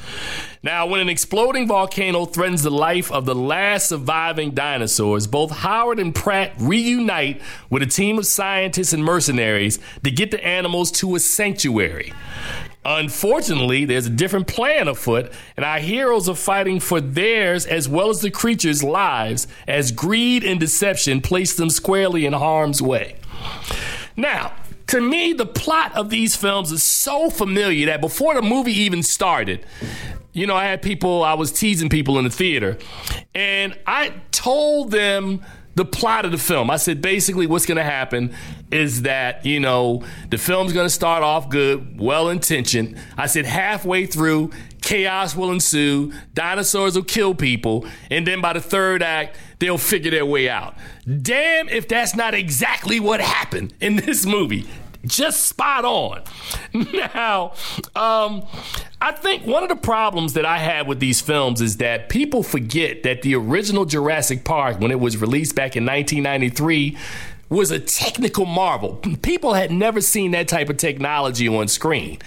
Now, 0.63 0.85
when 0.85 1.01
an 1.01 1.09
exploding 1.09 1.67
volcano 1.67 2.25
threatens 2.25 2.61
the 2.61 2.69
life 2.69 3.11
of 3.11 3.25
the 3.25 3.33
last 3.33 3.89
surviving 3.89 4.51
dinosaurs, 4.51 5.25
both 5.25 5.49
Howard 5.49 5.99
and 5.99 6.13
Pratt 6.13 6.53
reunite 6.59 7.41
with 7.69 7.81
a 7.81 7.87
team 7.87 8.19
of 8.19 8.27
scientists 8.27 8.93
and 8.93 9.03
mercenaries 9.03 9.79
to 10.03 10.11
get 10.11 10.29
the 10.29 10.45
animals 10.45 10.91
to 10.91 11.15
a 11.15 11.19
sanctuary. 11.19 12.13
Unfortunately, 12.83 13.85
there's 13.85 14.07
a 14.07 14.09
different 14.09 14.47
plan 14.47 14.87
afoot, 14.87 15.31
and 15.55 15.63
our 15.63 15.79
heroes 15.79 16.27
are 16.27 16.35
fighting 16.35 16.79
for 16.79 16.99
theirs 16.99 17.65
as 17.65 17.87
well 17.87 18.09
as 18.09 18.21
the 18.21 18.31
creatures' 18.31 18.83
lives 18.83 19.47
as 19.67 19.91
greed 19.91 20.43
and 20.43 20.59
deception 20.59 21.21
place 21.21 21.53
them 21.53 21.69
squarely 21.69 22.25
in 22.25 22.33
harm's 22.33 22.81
way. 22.81 23.15
Now, 24.17 24.53
to 24.87 24.99
me, 24.99 25.33
the 25.33 25.45
plot 25.45 25.95
of 25.95 26.09
these 26.09 26.35
films 26.35 26.71
is 26.71 26.83
so 26.83 27.29
familiar 27.29 27.85
that 27.85 28.01
before 28.01 28.33
the 28.33 28.41
movie 28.41 28.73
even 28.73 29.03
started, 29.03 29.65
you 30.33 30.47
know, 30.47 30.55
I 30.55 30.65
had 30.65 30.81
people, 30.81 31.23
I 31.23 31.35
was 31.35 31.51
teasing 31.51 31.89
people 31.89 32.17
in 32.17 32.23
the 32.23 32.29
theater, 32.31 32.77
and 33.35 33.77
I 33.85 34.13
told 34.31 34.91
them 34.91 35.45
the 35.75 35.85
plot 35.85 36.25
of 36.25 36.31
the 36.31 36.37
film. 36.37 36.69
I 36.69 36.77
said 36.77 37.01
basically 37.01 37.47
what's 37.47 37.65
going 37.65 37.77
to 37.77 37.83
happen 37.83 38.33
is 38.71 39.03
that, 39.03 39.45
you 39.45 39.59
know, 39.59 40.03
the 40.29 40.37
film's 40.37 40.73
going 40.73 40.85
to 40.85 40.93
start 40.93 41.23
off 41.23 41.49
good, 41.49 41.99
well 41.99 42.29
intentioned. 42.29 42.97
I 43.17 43.27
said 43.27 43.45
halfway 43.45 44.05
through, 44.05 44.51
chaos 44.81 45.35
will 45.35 45.51
ensue, 45.51 46.11
dinosaurs 46.33 46.95
will 46.95 47.03
kill 47.03 47.35
people, 47.35 47.85
and 48.09 48.25
then 48.25 48.41
by 48.41 48.53
the 48.53 48.61
third 48.61 49.01
act, 49.01 49.37
they'll 49.59 49.77
figure 49.77 50.11
their 50.11 50.25
way 50.25 50.49
out. 50.49 50.75
Damn 51.21 51.69
if 51.69 51.87
that's 51.87 52.15
not 52.15 52.33
exactly 52.33 52.99
what 52.99 53.21
happened 53.21 53.73
in 53.79 53.95
this 53.95 54.25
movie 54.25 54.67
just 55.05 55.45
spot 55.45 55.85
on. 55.85 56.23
Now, 57.13 57.53
um, 57.95 58.43
I 59.01 59.11
think 59.11 59.45
one 59.45 59.63
of 59.63 59.69
the 59.69 59.75
problems 59.75 60.33
that 60.33 60.45
I 60.45 60.57
have 60.59 60.87
with 60.87 60.99
these 60.99 61.19
films 61.19 61.59
is 61.59 61.77
that 61.77 62.09
people 62.09 62.43
forget 62.43 63.03
that 63.03 63.21
the 63.23 63.35
original 63.35 63.85
Jurassic 63.85 64.45
Park, 64.45 64.79
when 64.79 64.91
it 64.91 64.99
was 64.99 65.17
released 65.17 65.55
back 65.55 65.75
in 65.75 65.85
1993, 65.85 66.97
was 67.51 67.69
a 67.69 67.79
technical 67.79 68.45
marvel. 68.45 68.95
People 69.21 69.53
had 69.53 69.71
never 69.71 69.99
seen 69.99 70.31
that 70.31 70.47
type 70.47 70.69
of 70.69 70.77
technology 70.77 71.49
on 71.49 71.67
screen. 71.67 72.17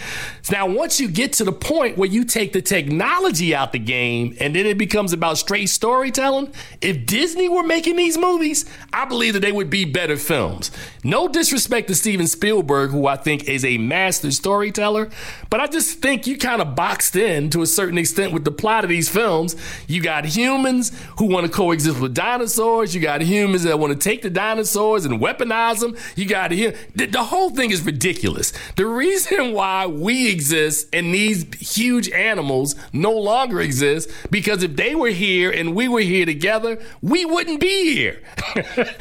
Now, 0.52 0.68
once 0.68 1.00
you 1.00 1.08
get 1.08 1.32
to 1.34 1.44
the 1.44 1.52
point 1.52 1.96
where 1.96 2.08
you 2.08 2.24
take 2.24 2.52
the 2.52 2.60
technology 2.60 3.54
out 3.54 3.68
of 3.68 3.72
the 3.72 3.78
game 3.78 4.36
and 4.38 4.54
then 4.54 4.66
it 4.66 4.76
becomes 4.76 5.14
about 5.14 5.38
straight 5.38 5.70
storytelling, 5.70 6.52
if 6.82 7.06
Disney 7.06 7.48
were 7.48 7.62
making 7.62 7.96
these 7.96 8.18
movies, 8.18 8.66
I 8.92 9.06
believe 9.06 9.32
that 9.32 9.40
they 9.40 9.50
would 9.50 9.70
be 9.70 9.86
better 9.86 10.18
films. 10.18 10.70
No 11.02 11.26
disrespect 11.26 11.88
to 11.88 11.94
Steven 11.94 12.26
Spielberg, 12.26 12.90
who 12.90 13.06
I 13.06 13.16
think 13.16 13.48
is 13.48 13.64
a 13.64 13.78
master 13.78 14.30
storyteller, 14.30 15.08
but 15.48 15.58
I 15.58 15.68
just 15.68 16.00
think 16.00 16.26
you 16.26 16.36
kind 16.36 16.60
of 16.60 16.76
boxed 16.76 17.16
in 17.16 17.48
to 17.50 17.62
a 17.62 17.66
certain 17.66 17.96
extent 17.96 18.34
with 18.34 18.44
the 18.44 18.50
plot 18.50 18.84
of 18.84 18.90
these 18.90 19.08
films. 19.08 19.56
You 19.86 20.02
got 20.02 20.26
humans 20.26 20.92
who 21.18 21.24
want 21.24 21.46
to 21.46 21.52
coexist 21.52 21.98
with 21.98 22.12
dinosaurs, 22.12 22.94
you 22.94 23.00
got 23.00 23.22
humans 23.22 23.62
that 23.62 23.78
want 23.78 23.94
to 23.94 23.98
take 23.98 24.20
the 24.20 24.28
dinosaurs 24.28 25.06
and 25.06 25.13
weaponize 25.20 25.80
them. 25.80 25.96
You 26.16 26.26
got 26.26 26.48
to 26.48 26.56
hear 26.56 26.74
the, 26.94 27.06
the 27.06 27.24
whole 27.24 27.50
thing 27.50 27.70
is 27.70 27.82
ridiculous. 27.82 28.52
The 28.76 28.86
reason 28.86 29.52
why 29.52 29.86
we 29.86 30.30
exist 30.30 30.88
and 30.92 31.14
these 31.14 31.44
huge 31.54 32.10
animals 32.10 32.74
no 32.92 33.12
longer 33.12 33.60
exist 33.60 34.10
because 34.30 34.62
if 34.62 34.76
they 34.76 34.94
were 34.94 35.08
here 35.08 35.50
and 35.50 35.74
we 35.74 35.88
were 35.88 36.00
here 36.00 36.26
together, 36.26 36.80
we 37.02 37.24
wouldn't 37.24 37.60
be 37.60 37.94
here. 37.94 38.22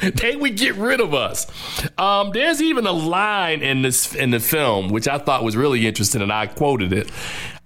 they 0.00 0.36
would 0.36 0.56
get 0.56 0.74
rid 0.76 1.00
of 1.00 1.14
us. 1.14 1.46
Um, 1.98 2.30
there's 2.32 2.62
even 2.62 2.86
a 2.86 2.92
line 2.92 3.62
in 3.62 3.82
this 3.82 4.14
in 4.14 4.30
the 4.30 4.40
film 4.40 4.88
which 4.88 5.08
I 5.08 5.18
thought 5.18 5.44
was 5.44 5.56
really 5.56 5.86
interesting, 5.86 6.22
and 6.22 6.32
I 6.32 6.46
quoted 6.46 6.92
it. 6.92 7.10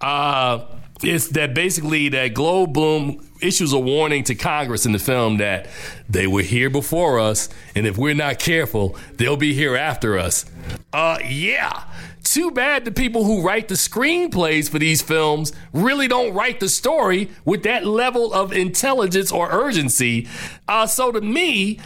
Uh, 0.00 0.64
it's 1.02 1.28
that 1.28 1.54
basically 1.54 2.08
that 2.10 2.34
Goldblum 2.34 3.24
issues 3.40 3.72
a 3.72 3.78
warning 3.78 4.24
to 4.24 4.34
Congress 4.34 4.84
in 4.84 4.92
the 4.92 4.98
film 4.98 5.36
that 5.38 5.68
they 6.08 6.26
were 6.26 6.42
here 6.42 6.70
before 6.70 7.18
us, 7.18 7.48
and 7.74 7.86
if 7.86 7.96
we're 7.96 8.14
not 8.14 8.38
careful, 8.38 8.96
they'll 9.14 9.36
be 9.36 9.54
here 9.54 9.76
after 9.76 10.18
us. 10.18 10.44
Uh, 10.92 11.18
yeah. 11.24 11.84
Too 12.24 12.50
bad 12.50 12.84
the 12.84 12.90
people 12.90 13.24
who 13.24 13.40
write 13.40 13.68
the 13.68 13.74
screenplays 13.74 14.68
for 14.68 14.78
these 14.78 15.00
films 15.00 15.52
really 15.72 16.08
don't 16.08 16.34
write 16.34 16.60
the 16.60 16.68
story 16.68 17.30
with 17.46 17.62
that 17.62 17.86
level 17.86 18.34
of 18.34 18.52
intelligence 18.52 19.32
or 19.32 19.50
urgency. 19.50 20.28
Uh, 20.66 20.86
so 20.86 21.10
to 21.10 21.22
me, 21.22 21.78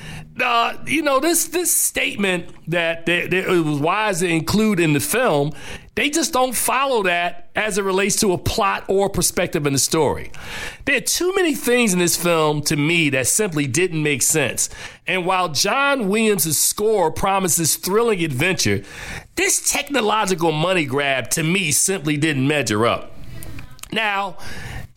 uh, 0.42 0.76
you 0.84 1.02
know, 1.02 1.20
this 1.20 1.46
this 1.46 1.74
statement 1.74 2.48
that, 2.68 3.06
that, 3.06 3.30
that 3.30 3.50
it 3.52 3.64
was 3.64 3.78
wise 3.78 4.18
to 4.18 4.26
include 4.26 4.80
in 4.80 4.94
the 4.94 5.00
film, 5.00 5.52
they 5.94 6.08
just 6.08 6.32
don't 6.32 6.54
follow 6.54 7.02
that 7.02 7.50
as 7.54 7.76
it 7.76 7.84
relates 7.84 8.16
to 8.20 8.32
a 8.32 8.38
plot 8.38 8.84
or 8.88 9.10
perspective 9.10 9.66
in 9.66 9.74
the 9.74 9.78
story. 9.78 10.32
There 10.86 10.96
are 10.96 11.00
too 11.00 11.34
many 11.36 11.54
things 11.54 11.92
in 11.92 11.98
this 11.98 12.16
film 12.16 12.62
to 12.62 12.76
me 12.76 13.10
that 13.10 13.26
simply 13.26 13.66
didn't 13.66 14.02
make 14.02 14.22
sense. 14.22 14.70
And 15.06 15.26
while 15.26 15.50
John 15.50 16.08
Williams' 16.08 16.56
score 16.56 17.10
promises 17.10 17.76
thrilling 17.76 18.24
adventure, 18.24 18.82
this 19.34 19.70
technological 19.70 20.52
money 20.52 20.86
grab 20.86 21.28
to 21.30 21.42
me 21.42 21.72
simply 21.72 22.16
didn't 22.16 22.48
measure 22.48 22.86
up. 22.86 23.12
Now, 23.92 24.38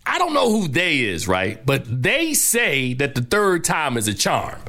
I 0.06 0.18
don't 0.18 0.34
know 0.34 0.50
who 0.50 0.68
they 0.68 1.00
is, 1.00 1.28
right? 1.28 1.64
But 1.66 2.04
they 2.04 2.34
say 2.36 2.94
that 2.94 3.16
the 3.16 3.22
third 3.22 3.64
time 3.64 3.98
is 3.98 4.08
a 4.08 4.14
charm. 4.14 4.62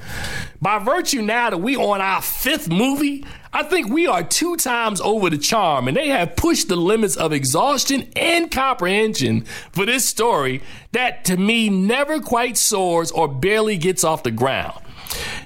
By 0.60 0.78
virtue 0.78 1.20
now 1.20 1.50
that 1.50 1.58
we 1.58 1.76
on 1.76 2.00
our 2.00 2.22
fifth 2.22 2.68
movie, 2.68 3.24
I 3.56 3.62
think 3.62 3.88
we 3.88 4.06
are 4.06 4.22
two 4.22 4.56
times 4.56 5.00
over 5.00 5.30
the 5.30 5.38
charm, 5.38 5.88
and 5.88 5.96
they 5.96 6.08
have 6.08 6.36
pushed 6.36 6.68
the 6.68 6.76
limits 6.76 7.16
of 7.16 7.32
exhaustion 7.32 8.06
and 8.14 8.50
comprehension 8.50 9.46
for 9.72 9.86
this 9.86 10.04
story 10.04 10.60
that 10.92 11.24
to 11.24 11.38
me 11.38 11.70
never 11.70 12.20
quite 12.20 12.58
soars 12.58 13.10
or 13.10 13.28
barely 13.28 13.78
gets 13.78 14.04
off 14.04 14.24
the 14.24 14.30
ground. 14.30 14.85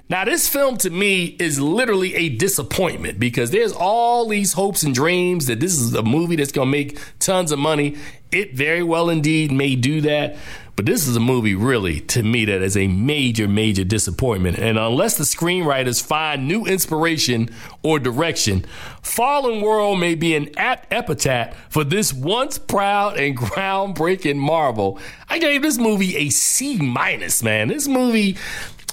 Now, 0.08 0.24
this 0.24 0.48
film 0.48 0.76
to 0.78 0.90
me 0.90 1.36
is 1.38 1.60
literally 1.60 2.14
a 2.14 2.28
disappointment 2.30 3.18
because 3.18 3.50
there's 3.50 3.72
all 3.72 4.28
these 4.28 4.54
hopes 4.54 4.82
and 4.82 4.94
dreams 4.94 5.46
that 5.46 5.60
this 5.60 5.78
is 5.78 5.94
a 5.94 6.02
movie 6.02 6.36
that's 6.36 6.52
going 6.52 6.68
to 6.68 6.72
make 6.72 6.98
tons 7.18 7.52
of 7.52 7.58
money. 7.58 7.96
It 8.32 8.54
very 8.54 8.82
well 8.82 9.08
indeed 9.08 9.52
may 9.52 9.76
do 9.76 10.00
that. 10.02 10.36
But 10.80 10.86
this 10.86 11.06
is 11.06 11.14
a 11.14 11.20
movie, 11.20 11.54
really, 11.54 12.00
to 12.00 12.22
me, 12.22 12.46
that 12.46 12.62
is 12.62 12.74
a 12.74 12.86
major, 12.86 13.46
major 13.46 13.84
disappointment. 13.84 14.58
And 14.58 14.78
unless 14.78 15.18
the 15.18 15.24
screenwriters 15.24 16.02
find 16.02 16.48
new 16.48 16.64
inspiration 16.64 17.50
or 17.82 17.98
direction, 17.98 18.64
Fallen 19.02 19.60
World 19.60 20.00
may 20.00 20.14
be 20.14 20.34
an 20.34 20.48
apt 20.56 20.90
epitaph 20.90 21.54
for 21.68 21.84
this 21.84 22.14
once 22.14 22.56
proud 22.56 23.18
and 23.18 23.36
groundbreaking 23.38 24.36
marvel. 24.36 24.98
I 25.28 25.38
gave 25.38 25.60
this 25.60 25.76
movie 25.76 26.16
a 26.16 26.30
C 26.30 26.78
minus, 26.78 27.42
man. 27.42 27.68
This 27.68 27.86
movie 27.86 28.38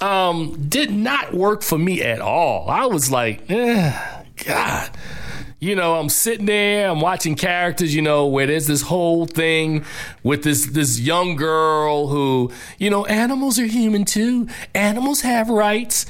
um, 0.00 0.68
did 0.68 0.90
not 0.90 1.34
work 1.34 1.62
for 1.62 1.78
me 1.78 2.02
at 2.02 2.20
all. 2.20 2.68
I 2.68 2.86
was 2.86 3.10
like, 3.10 3.50
eh, 3.50 4.24
God. 4.44 4.90
You 5.60 5.74
know, 5.74 5.96
I'm 5.96 6.08
sitting 6.08 6.46
there, 6.46 6.88
I'm 6.88 7.00
watching 7.00 7.34
characters, 7.34 7.92
you 7.92 8.00
know, 8.00 8.26
where 8.26 8.46
there's 8.46 8.68
this 8.68 8.82
whole 8.82 9.26
thing 9.26 9.84
with 10.22 10.44
this 10.44 10.66
this 10.66 11.00
young 11.00 11.34
girl 11.34 12.06
who, 12.06 12.52
you 12.78 12.90
know, 12.90 13.04
animals 13.06 13.58
are 13.58 13.66
human 13.66 14.04
too. 14.04 14.46
Animals 14.72 15.22
have 15.22 15.48
rights. 15.48 16.06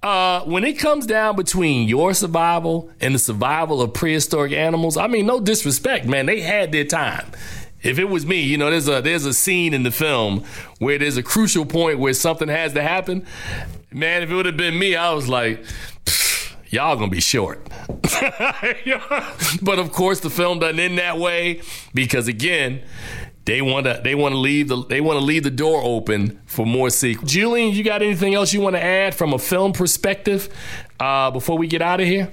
Uh, 0.00 0.42
when 0.44 0.62
it 0.62 0.74
comes 0.74 1.06
down 1.06 1.34
between 1.34 1.88
your 1.88 2.14
survival 2.14 2.88
and 3.00 3.14
the 3.14 3.18
survival 3.18 3.82
of 3.82 3.92
prehistoric 3.94 4.52
animals, 4.52 4.96
I 4.96 5.08
mean, 5.08 5.26
no 5.26 5.40
disrespect, 5.40 6.06
man, 6.06 6.26
they 6.26 6.40
had 6.40 6.70
their 6.70 6.84
time 6.84 7.32
if 7.84 7.98
it 7.98 8.06
was 8.06 8.24
me, 8.24 8.40
you 8.40 8.56
know, 8.56 8.70
there's 8.70 8.88
a 8.88 9.00
there's 9.00 9.26
a 9.26 9.34
scene 9.34 9.74
in 9.74 9.82
the 9.82 9.92
film 9.92 10.42
where 10.78 10.98
there's 10.98 11.18
a 11.18 11.22
crucial 11.22 11.66
point 11.66 11.98
where 11.98 12.14
something 12.14 12.48
has 12.48 12.72
to 12.72 12.82
happen. 12.82 13.24
Man, 13.92 14.22
if 14.22 14.30
it 14.30 14.34
would 14.34 14.46
have 14.46 14.56
been 14.56 14.78
me, 14.78 14.96
I 14.96 15.12
was 15.12 15.28
like, 15.28 15.64
y'all 16.70 16.96
gonna 16.96 17.10
be 17.10 17.20
short. 17.20 17.68
but 19.62 19.78
of 19.78 19.92
course, 19.92 20.20
the 20.20 20.30
film 20.30 20.58
doesn't 20.58 20.80
end 20.80 20.98
that 20.98 21.18
way 21.18 21.60
because 21.92 22.26
again, 22.26 22.82
they 23.44 23.60
want 23.60 23.84
to 23.84 24.00
they 24.02 24.14
want 24.14 24.32
to 24.32 24.38
leave 24.38 24.68
the 24.68 24.82
they 24.86 25.02
want 25.02 25.18
to 25.18 25.24
leave 25.24 25.42
the 25.42 25.50
door 25.50 25.82
open 25.84 26.40
for 26.46 26.64
more 26.64 26.88
sequels. 26.88 27.30
Julian, 27.30 27.74
you 27.74 27.84
got 27.84 28.00
anything 28.00 28.34
else 28.34 28.54
you 28.54 28.62
want 28.62 28.76
to 28.76 28.82
add 28.82 29.14
from 29.14 29.34
a 29.34 29.38
film 29.38 29.74
perspective 29.74 30.48
uh, 30.98 31.30
before 31.30 31.58
we 31.58 31.66
get 31.66 31.82
out 31.82 32.00
of 32.00 32.06
here? 32.06 32.30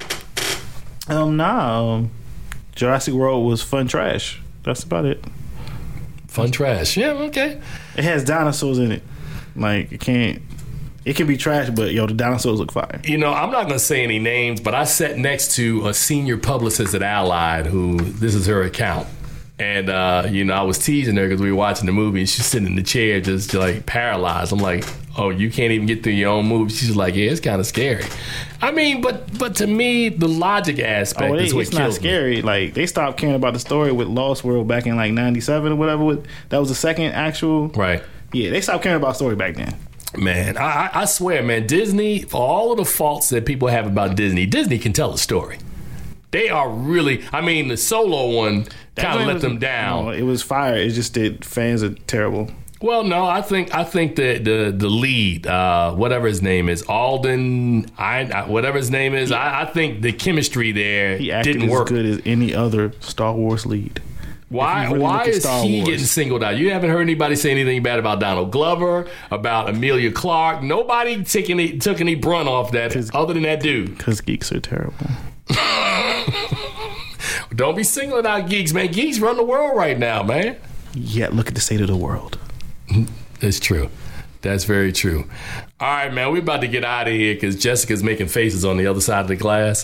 Um, 1.10 1.36
nah. 1.36 1.96
Um, 1.96 2.12
Jurassic 2.74 3.14
World 3.14 3.46
was 3.46 3.62
fun 3.62 3.88
trash. 3.88 4.42
That's 4.64 4.84
about 4.84 5.06
it. 5.06 5.24
Fun 6.32 6.50
trash. 6.50 6.96
Yeah, 6.96 7.10
okay. 7.10 7.60
It 7.98 8.06
has 8.06 8.24
dinosaurs 8.24 8.80
in 8.80 8.94
it. 8.94 9.04
Like 9.54 9.92
it 9.92 10.00
can't. 10.00 10.42
It 11.04 11.18
can 11.18 11.28
be 11.28 11.36
trash, 11.36 11.70
but 11.70 11.92
yo, 11.92 12.08
the 12.08 12.14
dinosaurs 12.14 12.58
look 12.58 12.72
fire. 12.72 13.02
You 13.04 13.18
know, 13.18 13.34
I'm 13.34 13.52
not 13.52 13.64
going 13.64 13.74
to 13.74 13.80
say 13.80 14.02
any 14.02 14.18
names, 14.18 14.62
but 14.62 14.74
I 14.74 14.86
sat 14.86 15.18
next 15.18 15.56
to 15.56 15.90
a 15.90 15.94
senior 15.94 16.38
publicist 16.38 16.96
at 16.96 17.04
Allied 17.04 17.66
who 17.66 17.98
this 17.98 18.34
is 18.34 18.46
her 18.46 18.62
account. 18.62 19.10
And, 19.60 19.90
uh, 19.90 20.28
you 20.30 20.46
know, 20.46 20.54
I 20.54 20.62
was 20.62 20.78
teasing 20.78 21.18
her 21.18 21.28
because 21.28 21.42
we 21.42 21.52
were 21.52 21.58
watching 21.58 21.86
the 21.86 21.92
movie 21.92 22.22
and 22.22 22.30
she's 22.30 22.46
sitting 22.46 22.66
in 22.66 22.78
the 22.78 22.84
chair 22.84 23.20
just 23.20 23.54
like 23.54 23.86
paralyzed. 23.86 24.54
I'm 24.54 24.60
like, 24.60 24.86
oh, 25.18 25.30
you 25.30 25.50
can't 25.52 25.72
even 25.72 25.88
get 25.88 26.04
through 26.04 26.14
your 26.14 26.30
own 26.30 26.46
movie. 26.48 26.74
She's 26.74 26.96
like, 26.96 27.16
yeah, 27.16 27.30
it's 27.32 27.40
kind 27.42 27.60
of 27.60 27.66
scary. 27.68 28.06
I 28.62 28.72
mean, 28.72 29.02
but 29.02 29.38
but 29.38 29.56
to 29.58 29.68
me, 29.68 30.10
the 30.10 30.28
logic 30.28 30.80
aspect 30.80 31.32
Oh, 31.32 31.36
it, 31.36 31.42
is 31.44 31.54
what 31.54 31.62
it's 31.62 31.72
not 31.74 31.80
kills 31.82 31.96
me. 31.96 32.00
scary. 32.10 32.42
Like 32.42 32.74
they 32.74 32.86
stopped 32.86 33.18
caring 33.18 33.36
about 33.36 33.54
the 33.54 33.60
story 33.60 33.92
with 33.92 34.08
Lost 34.08 34.44
World 34.44 34.68
back 34.68 34.86
in 34.88 34.96
like 34.96 35.14
'97 35.14 35.72
or 35.72 35.76
whatever. 35.76 36.04
With 36.04 36.26
that 36.50 36.58
was 36.60 36.70
the 36.70 36.76
second 36.76 37.12
actual. 37.14 37.70
Right. 37.70 38.04
Yeah, 38.34 38.50
they 38.50 38.62
stopped 38.62 38.84
caring 38.84 38.98
about 39.02 39.16
story 39.16 39.36
back 39.36 39.56
then. 39.56 39.76
Man, 40.18 40.58
I, 40.58 40.62
I- 40.88 41.02
I 41.02 41.06
swear, 41.06 41.42
man, 41.42 41.68
Disney, 41.68 42.24
for 42.24 42.42
all 42.42 42.72
of 42.72 42.78
the 42.78 42.86
faults 42.86 43.30
that 43.30 43.46
people 43.46 43.70
have 43.70 43.88
about 43.88 44.16
Disney, 44.18 44.46
Disney 44.46 44.78
can 44.78 44.92
tell 44.94 45.14
a 45.14 45.18
story. 45.18 45.58
They 46.32 46.48
are 46.50 46.70
really, 46.70 47.24
I 47.34 47.42
mean, 47.42 47.68
the 47.70 47.76
solo 47.78 48.30
one 48.36 48.66
kind 48.96 49.20
of 49.22 49.28
let 49.28 49.34
was- 49.36 49.42
them 49.42 49.58
down. 49.60 50.06
no, 50.06 50.12
it 50.12 50.22
was 50.24 50.42
fire. 50.44 50.76
It's 50.76 50.96
just 50.96 51.14
that 51.16 51.44
fans 51.46 51.82
are 51.84 51.94
terrible. 52.08 52.50
Well, 52.82 53.04
no, 53.04 53.26
I 53.26 53.42
think 53.42 53.76
I 53.76 53.84
think 53.84 54.16
that 54.16 54.44
the 54.44 54.74
the 54.76 54.90
lead, 54.90 55.46
uh, 55.46 55.94
whatever 55.94 56.28
his 56.28 56.42
name 56.42 56.68
is, 56.68 56.82
Alden, 56.84 57.86
I, 57.98 58.22
I 58.24 58.48
whatever 58.50 58.78
his 58.78 58.90
name 58.90 59.14
is, 59.14 59.32
I, 59.32 59.62
I 59.62 59.66
think 59.66 60.02
the 60.02 60.12
chemistry 60.12 60.72
there 60.72 61.18
He 61.18 61.32
acted 61.32 61.54
didn't 61.54 61.70
work 61.70 61.88
as 61.88 61.92
good 61.92 62.06
as 62.06 62.22
any 62.26 62.56
other 62.56 62.94
Star 63.00 63.34
Wars 63.34 63.66
lead. 63.66 64.02
Why 64.50 64.86
really 64.86 65.00
why 65.00 65.24
is 65.26 65.46
he 65.46 65.78
Wars. 65.78 65.90
getting 65.90 66.06
singled 66.06 66.44
out? 66.44 66.58
You 66.58 66.72
haven't 66.72 66.90
heard 66.90 67.02
anybody 67.02 67.38
say 67.38 67.52
anything 67.52 67.82
bad 67.84 68.00
about 68.00 68.20
Donald 68.20 68.52
Glover, 68.52 69.08
about 69.30 69.70
Emilia 69.70 70.12
Clarke. 70.12 70.62
Nobody 70.62 71.24
taking 71.24 71.58
any, 71.58 71.78
took 71.78 72.02
any 72.02 72.16
brunt 72.16 72.50
off 72.50 72.72
that 72.72 73.16
other 73.16 73.34
than 73.34 73.44
that 73.44 73.62
dude. 73.62 73.98
Because 73.98 74.20
geeks 74.20 74.52
are 74.52 74.60
terrible. 74.60 75.08
Don't 77.56 77.76
be 77.78 77.84
singling 77.84 78.26
out 78.26 78.50
geeks, 78.50 78.74
man. 78.74 78.92
Geeks 78.92 79.20
run 79.20 79.38
the 79.38 79.44
world 79.44 79.78
right 79.78 79.98
now, 79.98 80.22
man. 80.22 80.58
Yeah, 80.94 81.30
look 81.32 81.48
at 81.48 81.56
the 81.56 81.62
state 81.62 81.80
of 81.80 81.88
the 81.88 81.96
world. 81.96 82.38
It's 83.44 83.60
true. 83.60 83.90
That's 84.42 84.66
very 84.66 84.92
true. 84.92 85.28
All 85.80 85.88
right, 85.88 86.14
man, 86.14 86.32
we're 86.32 86.40
about 86.42 86.62
to 86.62 86.68
get 86.68 86.84
out 86.84 87.08
of 87.08 87.14
here 87.14 87.34
because 87.34 87.56
Jessica's 87.56 88.04
making 88.04 88.28
faces 88.28 88.64
on 88.66 88.78
the 88.78 88.86
other 88.88 89.02
side 89.02 89.22
of 89.22 89.28
the 89.28 89.36
glass. 89.36 89.84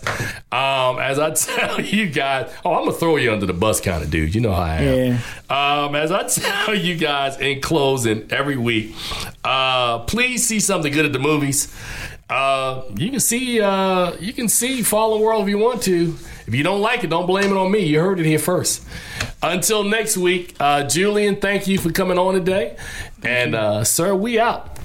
Um, 0.52 1.00
as 1.00 1.18
I 1.18 1.32
tell 1.36 1.82
you 1.82 2.08
guys, 2.08 2.52
oh, 2.66 2.74
I'm 2.74 2.86
gonna 2.86 2.94
throw 2.98 3.18
you 3.18 3.32
under 3.32 3.48
the 3.48 3.54
bus, 3.54 3.82
kind 3.82 4.04
of 4.04 4.12
dude. 4.12 4.36
You 4.36 4.42
know 4.42 4.54
how 4.54 4.62
I 4.62 4.76
am. 4.78 5.14
Um, 5.50 5.96
as 5.96 6.12
I 6.12 6.24
tell 6.28 6.76
you 6.76 6.96
guys 6.98 7.40
in 7.40 7.62
closing 7.62 8.28
every 8.32 8.58
week, 8.58 8.96
uh, 9.44 10.00
please 10.00 10.48
see 10.48 10.60
something 10.60 10.92
good 10.92 11.06
at 11.06 11.14
the 11.14 11.20
movies. 11.20 11.74
Uh, 12.30 12.84
you 12.96 13.10
can 13.10 13.20
see 13.22 13.62
uh, 13.62 14.14
you 14.20 14.34
can 14.34 14.50
see 14.50 14.82
Fallen 14.82 15.22
World 15.22 15.44
if 15.44 15.50
you 15.50 15.58
want 15.58 15.82
to. 15.84 16.16
If 16.46 16.54
you 16.54 16.64
don't 16.64 16.82
like 16.82 17.04
it, 17.04 17.10
don't 17.10 17.26
blame 17.26 17.52
it 17.52 17.58
on 17.58 17.72
me. 17.72 17.80
You 17.80 18.00
heard 18.00 18.20
it 18.20 18.26
here 18.26 18.40
first. 18.40 18.84
Until 19.42 19.84
next 19.84 20.18
week, 20.18 20.56
uh, 20.60 20.84
Julian, 20.84 21.38
thank 21.38 21.68
you 21.68 21.78
for 21.78 21.92
coming 21.92 22.18
on 22.18 22.34
today. 22.34 22.78
and 23.24 23.56
uh, 23.56 23.84
sir, 23.84 24.14
we 24.16 24.40
out. 24.40 24.77